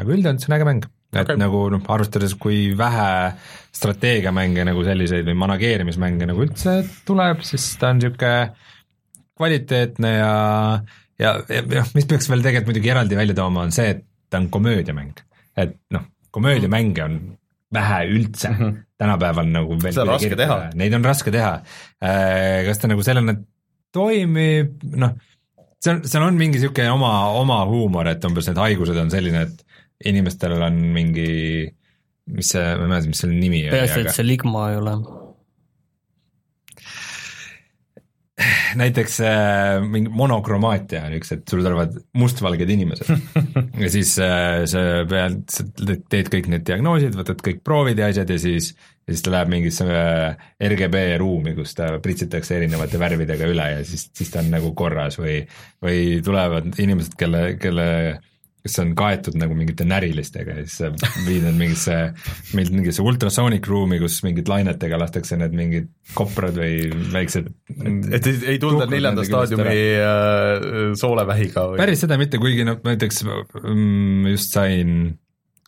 [0.00, 1.40] aga üldjoontes on äge mäng et okay.
[1.40, 3.08] nagu noh, arvestades, kui vähe
[3.76, 8.34] strateegiamänge nagu selliseid või manageerimismänge nagu üldse tuleb, siis ta on niisugune
[9.36, 10.34] kvaliteetne ja
[11.20, 14.40] ja, ja noh, mis peaks veel tegelikult muidugi eraldi välja tooma, on see, et ta
[14.42, 15.24] on komöödiamäng.
[15.56, 17.20] et noh, komöödiamänge on
[17.72, 18.74] vähe üldse mm -hmm.
[18.98, 20.58] tänapäeval nagu veel seda on raske teha.
[20.74, 21.52] Neid on raske teha.
[22.02, 23.34] Äh, kas ta nagu sellena
[23.92, 25.14] toimib, noh,
[25.80, 29.65] seal, seal on mingi niisugune oma, oma huumor, et umbes need haigused on selline, et
[30.04, 31.68] inimestel on mingi,
[32.32, 33.76] mis see, ma ei mäleta, mis selle nimi oli.
[33.76, 34.98] peaasi, et see ligma ei ole.
[38.76, 43.08] näiteks äh, mingi monokromaatia on üks, et sul tulevad mustvalged inimesed
[43.82, 45.64] ja siis äh, sa pead, sa
[46.12, 48.74] teed kõik need diagnoosid, võtad kõik proovid ja asjad ja siis
[49.06, 53.84] ja siis ta läheb mingisse äh, RGB ruumi, kus ta pritsitakse erinevate värvidega üle ja
[53.86, 55.38] siis, siis ta on nagu korras või,
[55.82, 57.86] või tulevad inimesed, kelle, kelle
[58.66, 60.90] kes on kaetud nagu mingite närilistega ja siis sa
[61.26, 61.96] viid nad mingisse,
[62.56, 67.50] mingisse ultrasonic ruumi, kus mingid lainetega lastakse need mingid koprad või väiksed
[68.16, 70.66] et ei, ei tulda neljanda staadiumi äh,
[70.98, 71.80] soolevähiga või?
[71.80, 75.16] päris seda mitte, kuigi noh, näiteks mm, just sain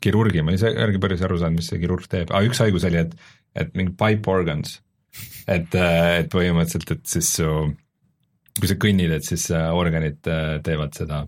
[0.02, 3.02] kirurgi, ma saa järgi päris aru saanud, mis see kirurg teeb, aga üks haigus oli,
[3.02, 3.16] et,
[3.58, 4.78] et mingi pipe organs,
[5.46, 7.50] et, äh, et põhimõtteliselt, et siis su
[8.58, 11.22] kui sa kõnnid, et siis äh, organid äh, teevad seda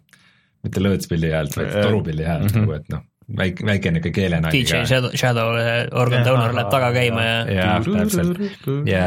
[0.66, 2.64] mitte lõõtspilli häält, vaid torupilli häält mhm.
[2.64, 3.04] nagu, et noh,
[3.42, 7.92] väike, väike niisugune keelenali DJ Shadow, Shadow äh, organ donor läheb taga käima ja jah,
[8.00, 8.40] täpselt.
[8.88, 9.04] ja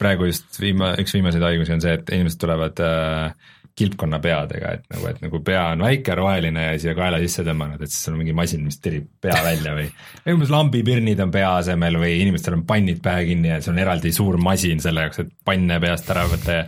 [0.00, 3.32] praegu just viima-, üks viimaseid haigusi on see, et inimesed tulevad äh,
[3.80, 7.80] kilpkonna peadega, et nagu, et nagu pea on väike, roheline ja siia kaela sisse tõmmanud,
[7.80, 9.86] et siis sul on mingi masin, mis tirib pea välja või
[10.24, 13.80] või umbes lambipirnid on pea asemel või inimestel on pannid pähe kinni ja see on
[13.82, 16.66] eraldi suur masin selle jaoks, et panne peast ära võtta ja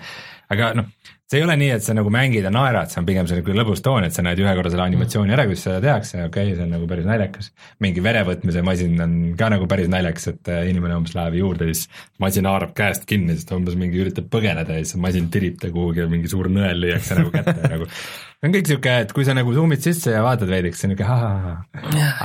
[0.52, 0.88] aga noh,
[1.32, 3.80] see ei ole nii, et sa nagu mängid ja naerad, see on pigem selline lõbus
[3.84, 6.66] toon, et sa näed ühe korra selle animatsiooni ära, kuidas seda tehakse, okei okay,, see
[6.66, 7.48] on nagu päris naljakas.
[7.80, 11.88] mingi verevõtmise masin on ka nagu päris naljakas, et äh, inimene umbes läheb juurde, siis
[12.20, 15.72] masin haarab käest kinni, siis ta umbes mingi üritab põgeneda ja siis masin tirib ta
[15.72, 17.88] kuhugi ja mingi suur nõel lüüakse nagu kätte ja nagu
[18.42, 20.92] see on kõik sihuke, et kui sa nagu zoom'id sisse ja vaatad veidike, see on
[20.96, 21.60] niuke ahah,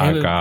[0.02, 0.32] aga,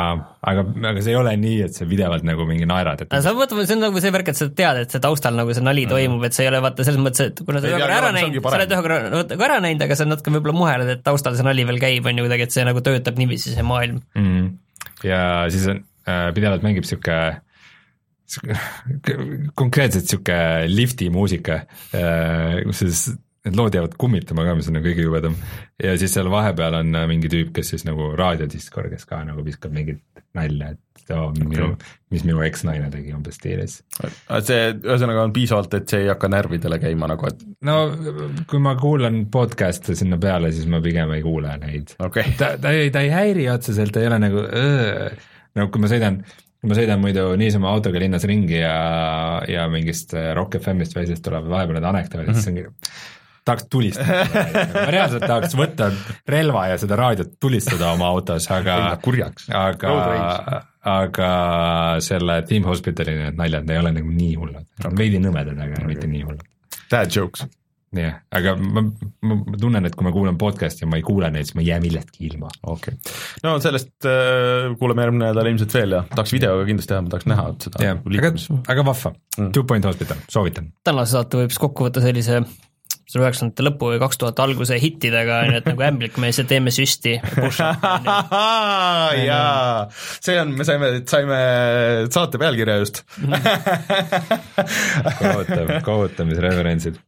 [0.41, 3.69] aga, aga see ei ole nii, et sa pidevalt nagu mingi naerad, et sa mõtled,
[3.69, 6.25] see on nagu see värk, et sa tead, et see taustal nagu see nali toimub,
[6.25, 8.15] et sa ei ole vaata selles mõttes, et kuna sa Ei ei ole tea, ära
[8.17, 11.37] näinud, sa oled ühe korra vaata ära näinud, aga sa natuke võib-olla muheled, et taustal
[11.37, 14.01] see nali veel käib, on ju kuidagi, et see nagu töötab niiviisi, see maailm.
[14.17, 14.49] mm..
[15.05, 15.21] ja
[15.53, 17.21] siis on äh, pidevalt mängib sihuke
[18.33, 19.21] sihuke-
[19.61, 20.41] konkreetselt sihuke
[20.73, 23.07] lifti muusika äh,, kus siis
[23.47, 25.37] need lood jäävad kummitama ka, mis on nagu kõige jubedam.
[25.83, 29.45] ja siis seal vahepeal on äh, mingi tüüp, kes siis nagu raadiodiskor, kes ka nagu
[29.47, 30.03] viskab mingit
[30.37, 31.71] nalja, et oo, minu,
[32.13, 33.79] mis minu eksnaine tegi umbes stiilis.
[34.47, 37.77] see ühesõnaga on piisavalt, et see ei hakka närvidele käima nagu, et no
[38.51, 42.53] kui ma kuulan podcast'e sinna peale, siis ma pigem ei kuule neid okei okay., ta,
[42.61, 45.11] ta ei, ta ei häiri otseselt, ta ei ole nagu öö.
[45.57, 46.23] no kui ma sõidan,
[46.61, 48.79] kui ma sõidan muidu niisama autoga linnas ringi ja,
[49.51, 52.67] ja mingist Rock FM-ist või asjast tulevad vahepeal need anekdoodid, siis ongi
[53.47, 54.25] tahaks tulistada.
[54.75, 55.91] ma reaalselt tahaks võtta
[56.29, 59.51] relva ja seda raadiot tulistada oma autos, aga kurjaks.
[59.55, 61.31] Aga aga
[62.05, 64.69] selle Team Hospitali need naljad, ei ole nagu nii hullud,
[64.99, 65.89] veidi nõmedad, aga okay.
[65.91, 66.45] mitte nii hullud
[66.91, 67.47] dad jokes.
[67.97, 68.83] jah, aga ma,
[69.25, 71.63] ma, ma tunnen, et kui ma kuulan podcast'i ja ma ei kuule neid, siis ma
[71.63, 72.51] ei jää millestki ilma.
[72.63, 73.15] okei okay.,
[73.47, 77.31] no sellest äh, kuuleme järgmine nädal ilmselt veel ja tahaks videoga kindlasti teha, ma tahaks
[77.31, 80.69] näha seda aga liikumist., aga vahva mm., Two Point Hospital, soovitan.
[80.85, 82.43] tänase saate võib siis kokku võtta sellise
[83.07, 86.75] selle üheksakümnendate lõpu või kaks tuhat alguse hittidega, on ju, et nagu ämblikmees ja teeme
[86.75, 87.15] süsti.
[89.29, 91.41] jaa, see on, me saime, saime
[92.11, 93.05] saate pealkirja just
[95.21, 96.99] kohutav, kohutamisreferentsid.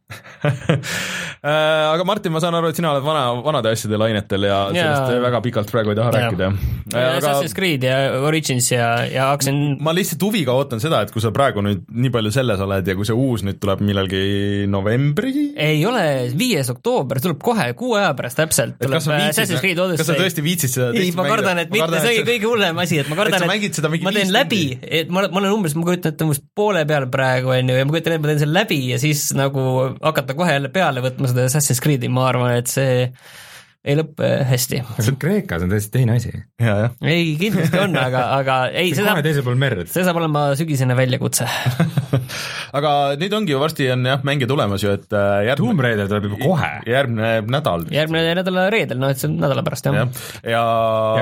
[1.43, 5.21] Aga Martin, ma saan aru, et sina oled vana, vanade asjade lainetel ja sellest Jaa.
[5.25, 6.21] väga pikalt praegu ei taha Jaa.
[6.23, 6.47] rääkida.
[6.89, 11.21] aga Assassin's Creed ja Origins ja, ja hakkasin ma lihtsalt huviga ootan seda, et kui
[11.23, 14.23] sa praegu nüüd nii palju selles oled ja kui see uus nüüd tuleb millalgi
[14.71, 16.03] novembri ei ole,
[16.39, 20.01] viies oktoober tuleb kohe, kuu aja pärast täpselt et tuleb kas sa Assassin's Creed viitsid,
[20.01, 20.25] kas sa Odyssey.
[20.25, 23.19] tõesti viitsid seda ei, ma kardan, et mitte, see oli kõige hullem asi, et ma
[23.21, 23.53] kardan, et
[23.93, 27.05] mingi ma teen läbi et ma, ma olen umbes, ma kujutan ette umbes poole peal
[27.13, 29.63] praegu, on ju, ja ma kujutan ette, ma teen selle läbi ja siis nagu
[30.03, 33.07] hakata kohe jälle peale võtma seda Assassin's Creed'i, ma arvan, et see
[33.89, 34.81] ei lõppe hästi.
[34.99, 36.33] see on Kreekas on täiesti teine asi.
[36.59, 39.05] ei, kindlasti on, aga, aga ei, see
[39.59, 39.87] merd.
[39.91, 41.47] see saab olema sügisene väljakutse.
[42.77, 46.11] aga nüüd ongi ju varsti on jah mänge tulemas ju, et äh, järgmine Tomb Raider
[46.11, 46.71] tuleb juba kohe.
[46.89, 47.85] järgmine nädal.
[47.93, 50.63] järgmine nädala reedel, noh et see on nädala pärast jah jah, ja,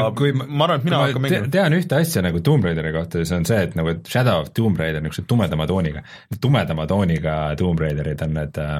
[0.01, 1.53] ja kui ma, ma arvan, et mina hakkan te, mängima.
[1.57, 4.53] tean ühte asja nagu Tomb Raideri kohta ja see on see, et nagu Shadow of
[4.57, 6.05] Tomb Raider niisuguse tumedama tooniga,
[6.41, 8.79] tumedama tooniga Tomb Raiderid on need äh,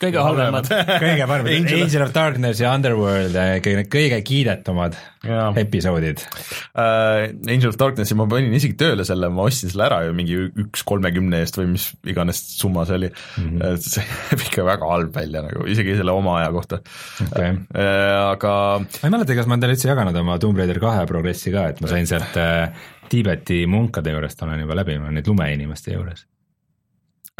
[0.00, 0.68] kõige halvemad.
[1.04, 4.96] kõige paremad Angel- Angel of Darkness ja Underworld, kõige, kõige kiidetumad
[5.26, 5.48] Jaa.
[5.60, 6.22] episoodid.
[6.76, 10.38] äh, Angel of Darknessi ma panin isegi tööle selle, ma ostsin selle ära ju mingi
[10.66, 13.48] üks kolmekümne eest või mis iganes summa see oli mm.
[13.56, 13.80] -hmm.
[13.82, 16.80] see näeb ikka väga halb välja nagu, isegi selle oma aja kohta
[17.30, 18.20] okei, äh,.
[18.36, 18.52] aga
[18.84, 21.80] ma ei mäleta, kas ma teile üldse jaganud oma Tomb Raider kahe progressi ka, et
[21.80, 22.68] ma sain sealt äh,
[23.06, 26.26] Tiibeti munkade juurest olen juba läbi, ma olen nüüd lumeinimeste juures.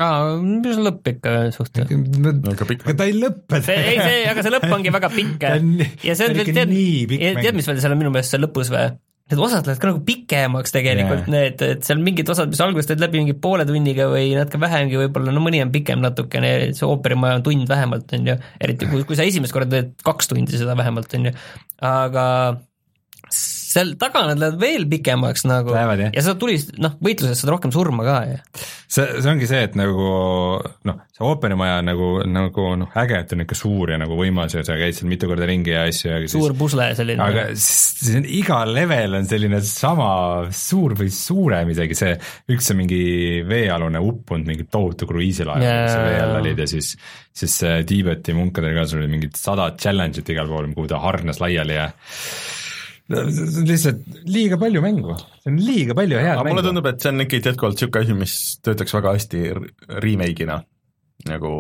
[0.03, 0.37] aa,
[0.87, 2.47] lõpp ikka suhteliselt.
[2.53, 3.63] aga ta ei lõppe.
[3.65, 5.49] see, ei see, aga see lõpp ongi väga pikk
[6.05, 7.43] ja see on veel, tead nii, pikk mäng.
[7.47, 8.89] tead, mis veel seal on minu meelest seal lõpus või?
[9.27, 11.33] Need osad lähevad ka nagu pikemaks tegelikult Jaa.
[11.35, 15.01] need, et seal mingid osad, mis alguses teed läbi mingi poole tunniga või natuke vähemgi
[15.01, 19.03] võib-olla, no mõni on pikem natukene, see ooperimaja on tund vähemalt, on ju, eriti kui,
[19.09, 21.35] kui sa esimest korda teed kaks tundi seda vähemalt, on ju,
[21.91, 22.27] aga
[23.67, 26.11] seal taga nad lähevad veel pikemaks nagu Lähevad, jah.
[26.15, 28.37] ja sa tulist, noh, võitluses saad rohkem surma ka ju.
[28.87, 30.07] see, see ongi see, et nagu
[30.89, 34.55] noh, see ooperimaja on nagu, nagu noh, äge, et on ikka suur ja nagu võimas
[34.55, 37.23] ja sa käid seal mitu korda ringi ja asju ja siis suur pusle selline.
[37.27, 40.09] aga s- see on iga level on selline sama
[40.55, 42.15] suur või suurem isegi see,
[42.55, 43.01] üks on mingi
[43.49, 46.93] veealune uppunud mingi tohutu kruiisilaev yeah., sa vee all olid ja siis,
[47.37, 51.41] siis see Tiibeti munkadel ka sul oli mingid sada challenge'it igal pool, kuhu ta hargnes
[51.43, 51.89] laiali ja
[53.11, 56.71] lihtsalt liiga palju mängu, see on liiga palju head aga mulle mängu.
[56.71, 58.35] tundub, et see on ikkagi jätkuvalt niisugune asi, mis
[58.67, 59.43] töötaks väga hästi
[60.03, 60.59] remake'ina
[61.31, 61.53] nagu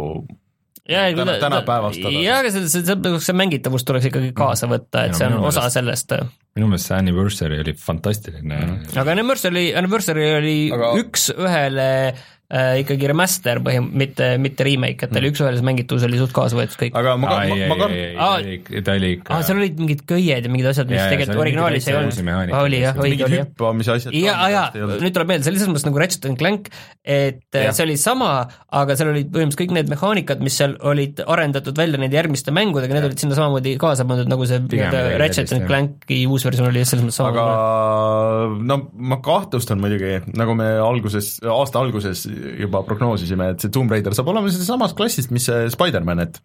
[0.88, 2.14] ja, täna- tänapäevastada.
[2.22, 5.38] ja, aga see, see, see, see mängitavus tuleks ikkagi kaasa võtta, et Ja see on
[5.44, 6.16] osa meelest- sellest
[6.56, 8.96] minu meelest see Anniversary oli fantastiline mm..
[9.02, 10.92] aga Anniversary, Anniversary oli aga...
[11.02, 15.66] üks ühele äh, ikkagi remaster põhim-, mitte, mitte remake, et ta oli üks ühele, see
[15.66, 16.98] mängitavus oli suht kaasa võetud kõik.
[17.00, 18.82] aga ma, ei, ma, ei, ma ei, kar-, ei, Aa.
[18.86, 21.88] ta oli, ikka aa, seal olid mingid köied ja mingid asjad, mis jaa, tegelikult originaalis
[21.90, 22.20] ei olnud.
[22.60, 23.48] oli jah, õige oli jah.
[23.48, 24.14] hüppamise asjad.
[24.14, 26.70] ja, ja nüüd tuleb meelde, see oli selles mõttes nagu Ratchet and Clank,
[27.02, 27.66] et Jah.
[27.66, 27.74] ja.
[27.74, 28.30] see oli sama,
[28.78, 32.94] aga seal olid põhimõtteliselt kõik need mehaanikad, mis seal olid arendatud välja nende järgmiste mängudega,
[32.94, 35.66] need olid sinna samamoodi kaasa pandud, nagu see nii-öelda Ratchet and.
[35.66, 38.58] Clanki uus versioon oli selles mõttes aga sama.
[38.70, 38.78] no
[39.10, 42.22] ma kahtlustan muidugi, nagu me alguses, aasta alguses
[42.60, 46.40] juba prognoosisime, et see Tomb Raider saab olema samast klassist, mis see Spider-man, et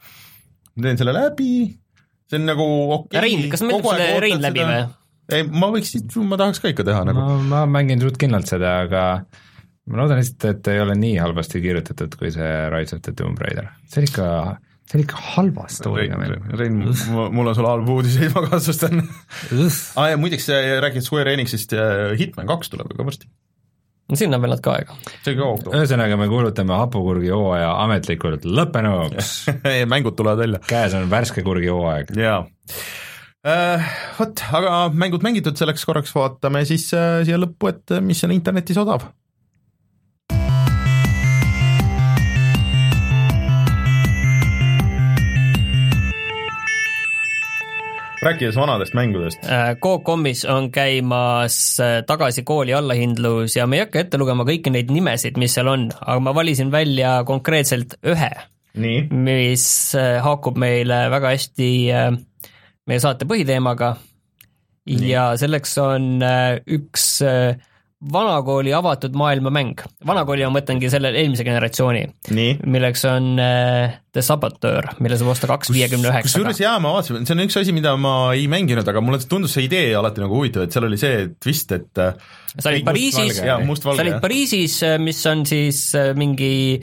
[0.76, 1.51] ma teen selle läbi,
[2.31, 2.65] see on nagu
[2.97, 4.81] okei ja Rein, kas sa meeldib selle Rein läbi või?
[5.35, 5.93] ei, ma võiks,
[6.27, 9.03] ma tahaks ka ikka teha nagu ma, ma mängin suht kindlalt seda, aga
[9.91, 13.39] ma loodan lihtsalt, et ei ole nii halvasti kirjutatud, kui see Rise of the Tomb
[13.41, 13.72] Raider.
[13.91, 14.27] see oli ikka,
[14.88, 16.57] see oli ikka halva story'ga Rein, mäng.
[16.59, 16.81] Rein,
[17.35, 19.03] mul on sulle halbu uudiseid, ma kahtlustan.
[19.99, 20.49] aa ja muideks,
[20.85, 21.76] räägid Square Enixist,
[22.19, 23.31] Hitman kaks tuleb ju ka varsti.
[24.19, 24.97] Sinna on veel natuke aega.
[25.27, 29.31] ühesõnaga, me kuulutame hapukurgi hooaja ametlikult lõppenuks.
[29.93, 30.61] mängud tulevad välja.
[30.67, 32.13] käes on värske kurgi hooaeg.
[32.17, 32.43] jaa
[33.47, 33.89] uh,.
[34.19, 38.35] Vot, aga mängud mängitud, selleks korraks vaatame siis uh, siia lõppu, et äh, mis on
[38.35, 39.07] internetis odav.
[48.22, 49.45] Rääkides vanadest mängudest,
[49.81, 54.91] Coop.com-is on käimas äh, tagasi kooli allahindlus ja ma ei hakka ette lugema kõiki neid
[54.93, 58.31] nimesid, mis seal on, aga ma valisin välja konkreetselt ühe,
[59.11, 59.65] mis
[59.98, 62.11] äh, haakub meile väga hästi äh,
[62.88, 63.95] meie saate põhiteemaga.
[64.89, 67.60] Ja selleks on äh, üks äh,
[68.02, 69.82] vanakooli avatud maailma mäng.
[70.07, 72.02] vanakooli ma mõtlengi selle eelmise generatsiooni,
[72.65, 76.32] milleks on äh, The Saboteur, mille saab osta kaks viiekümne üheksaga.
[76.32, 76.61] Kusjuures.
[76.64, 79.68] jaa, ma vaatasin, see on üks asi, mida ma ei mänginud, aga mulle tundus see
[79.68, 82.18] idee alati nagu huvitav, et seal oli see twist, et äh,
[82.57, 86.82] sa olid Pariisis, sa olid, Pariisis, mis on siis äh, mingi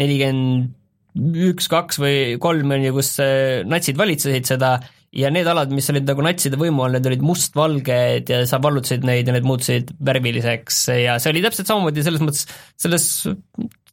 [0.00, 0.72] nelikümmend
[1.14, 4.78] üks, kaks või kolm on ju, kus äh, natsid valitsesid seda
[5.14, 9.06] ja need alad, mis olid nagu natside võimu all, need olid mustvalged ja sa vallutasid
[9.06, 12.48] neid ja need muutusid värviliseks ja see oli täpselt samamoodi selles mõttes,
[12.80, 13.08] selles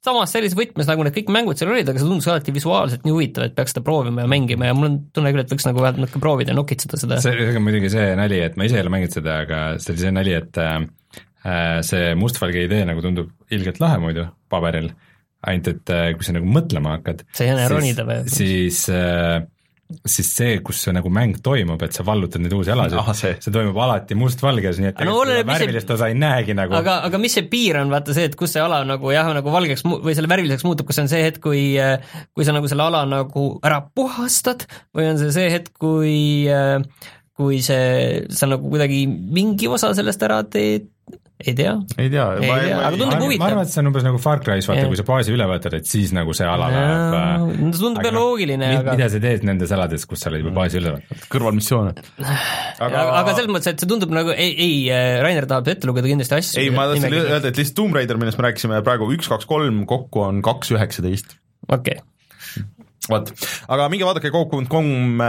[0.02, 3.14] samas sellises võtmes, nagu need kõik mängud seal olid, aga see tundus alati visuaalselt nii
[3.14, 5.84] huvitav, et peaks seda proovima ja mängima ja mul on tunne küll, et võiks nagu
[5.84, 7.20] vähemalt natuke proovida ja nokitseda seda.
[7.22, 10.06] see on muidugi see nali, et ma ise ei ole mänginud seda, aga see oli
[10.08, 10.82] see nali, et äh,
[11.86, 14.90] see mustvalge idee nagu tundub ilgelt lahe muidu paberil,
[15.46, 17.22] ainult et äh, kui sa nagu mõtlema hakkad,
[18.10, 18.22] või?
[18.34, 19.44] siis äh,
[20.06, 22.98] siis see, kus see nagu mäng toimub, et sa vallutad neid uusi alasid.
[23.02, 23.36] Ah, see.
[23.44, 26.76] see toimub alati mustvalges, nii et no oleneb, mis see- värvilist osa ei näegi nagu.
[26.80, 29.54] Aga, aga mis see piir on, vaata see, et kus see ala nagu jah, nagu
[29.54, 31.64] valgeks mu- või selle värviliseks muutub, kas see on see hetk, kui
[32.36, 36.16] kui sa nagu selle ala nagu ära puhastad või on see see hetk, kui
[37.42, 40.90] kui see, sa nagu kuidagi mingi osa sellest ära teed,
[41.42, 41.74] ei tea.
[41.98, 43.42] ei tea, aga ma tundub arvan- huvitav.
[43.42, 45.76] ma arvan, et see on umbes nagu Far Cry's, vaata kui sa baasi üle võtad,
[45.80, 49.22] et siis nagu see ala läheb äh, no see tundub jah loogiline, aga mida sa
[49.24, 51.26] teed nendes alades, kus sa oled juba baasi üle võtnud?
[51.34, 51.96] kõrvalmissioone.
[52.22, 54.78] aga, aga selles mõttes, et see tundub nagu ei, ei,
[55.24, 56.62] Rainer tahab ette lugeda kindlasti asju.
[56.62, 59.84] ei, ma tahtsin öelda, et lihtsalt Tomb Raider, millest me rääkisime praegu üks, kaks, kolm,
[59.90, 61.38] kokku on kaks üheksateist.
[61.72, 62.00] okei,
[63.10, 63.34] vot,
[63.72, 65.22] aga minge vaadake Coop.com,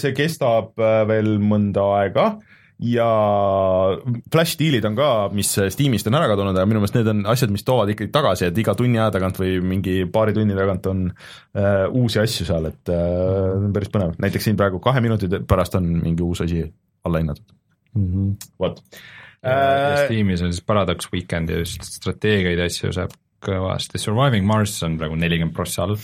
[0.00, 2.32] see kestab äh, veel mõnda aega
[2.80, 3.06] ja
[4.32, 7.52] flash deal'id on ka, mis Steamist on ära kadunud ja minu meelest need on asjad,
[7.52, 11.06] mis toovad ikkagi tagasi, et iga tunni aja tagant või mingi paari tunni tagant on
[11.10, 15.76] äh, uusi asju seal, et äh, on päris põnev, näiteks siin praegu kahe minuti pärast
[15.76, 16.64] on mingi uus asi
[17.04, 17.44] allahinnatud
[17.94, 18.06] mm.
[18.06, 18.52] -hmm.
[18.60, 18.80] vot
[19.44, 20.06] äh,.
[20.06, 24.98] Steamis on siis Paradox Weekend ja just strateegiaid ja asju saab kõvasti, Surviving Mars on
[25.00, 25.96] praegu nelikümmend prossa all,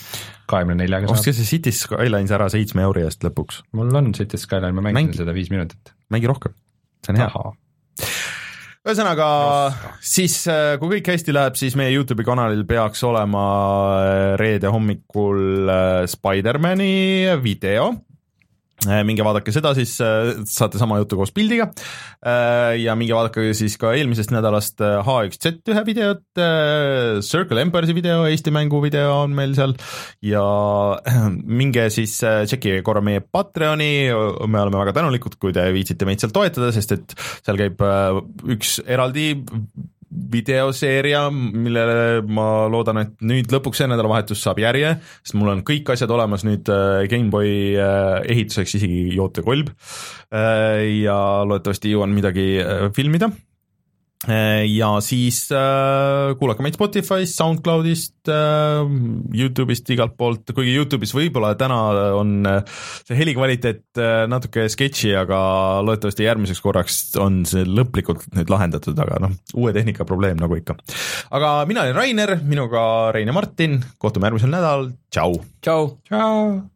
[0.49, 1.41] kahekümne neljaga ostke saab.
[1.41, 5.21] see Cities Skylines ära seitsme euri eest lõpuks, mul on City Skyline, ma mängisin Mängi.
[5.21, 5.93] seda viis minutit.
[6.13, 6.55] mängi rohkem,
[7.07, 7.45] see on hea.
[8.87, 9.29] ühesõnaga
[10.05, 10.39] siis,
[10.81, 13.47] kui kõik hästi läheb, siis meie Youtube'i kanalil peaks olema
[14.03, 17.93] äh, reede hommikul äh, Spider-mani video.
[19.07, 21.71] Minge vaadake seda, siis äh, saate sama juttu koos pildiga.
[22.77, 26.25] ja minge vaadake siis ka eelmisest nädalast äh, H1Z1 videot,
[27.25, 29.75] Circle Empire'i video, Eesti mängu video on meil seal
[30.25, 30.45] ja
[31.47, 33.91] minge siis äh, tšekkige korra meie Patreoni,
[34.47, 38.21] me oleme väga tänulikud, kui te viitsite meid seal toetada, sest et seal käib äh,
[38.57, 39.33] üks eraldi
[40.11, 45.91] videoseeria, millele ma loodan, et nüüd lõpuks see nädalavahetus saab järje, sest mul on kõik
[45.95, 49.73] asjad olemas nüüd äh, GameBoy äh, ehituseks, isegi jootekolb.
[50.31, 53.31] ja loodetavasti jõuan midagi äh, filmida
[54.25, 58.81] ja siis äh, kuulake meid Spotify'st, SoundCloudist äh,,
[59.37, 61.79] Youtube'ist, igalt poolt, kuigi Youtube'is võib-olla täna
[62.17, 65.41] on äh, see helikvaliteet äh, natuke sketši, aga
[65.85, 70.79] loodetavasti järgmiseks korraks on see lõplikult nüüd lahendatud, aga noh, uue tehnika probleem nagu ikka.
[71.37, 75.37] aga mina olen Rainer, minuga Rein ja Martin, kohtume järgmisel nädalal, tšau!
[75.61, 75.93] tšau!
[76.09, 76.76] tšau!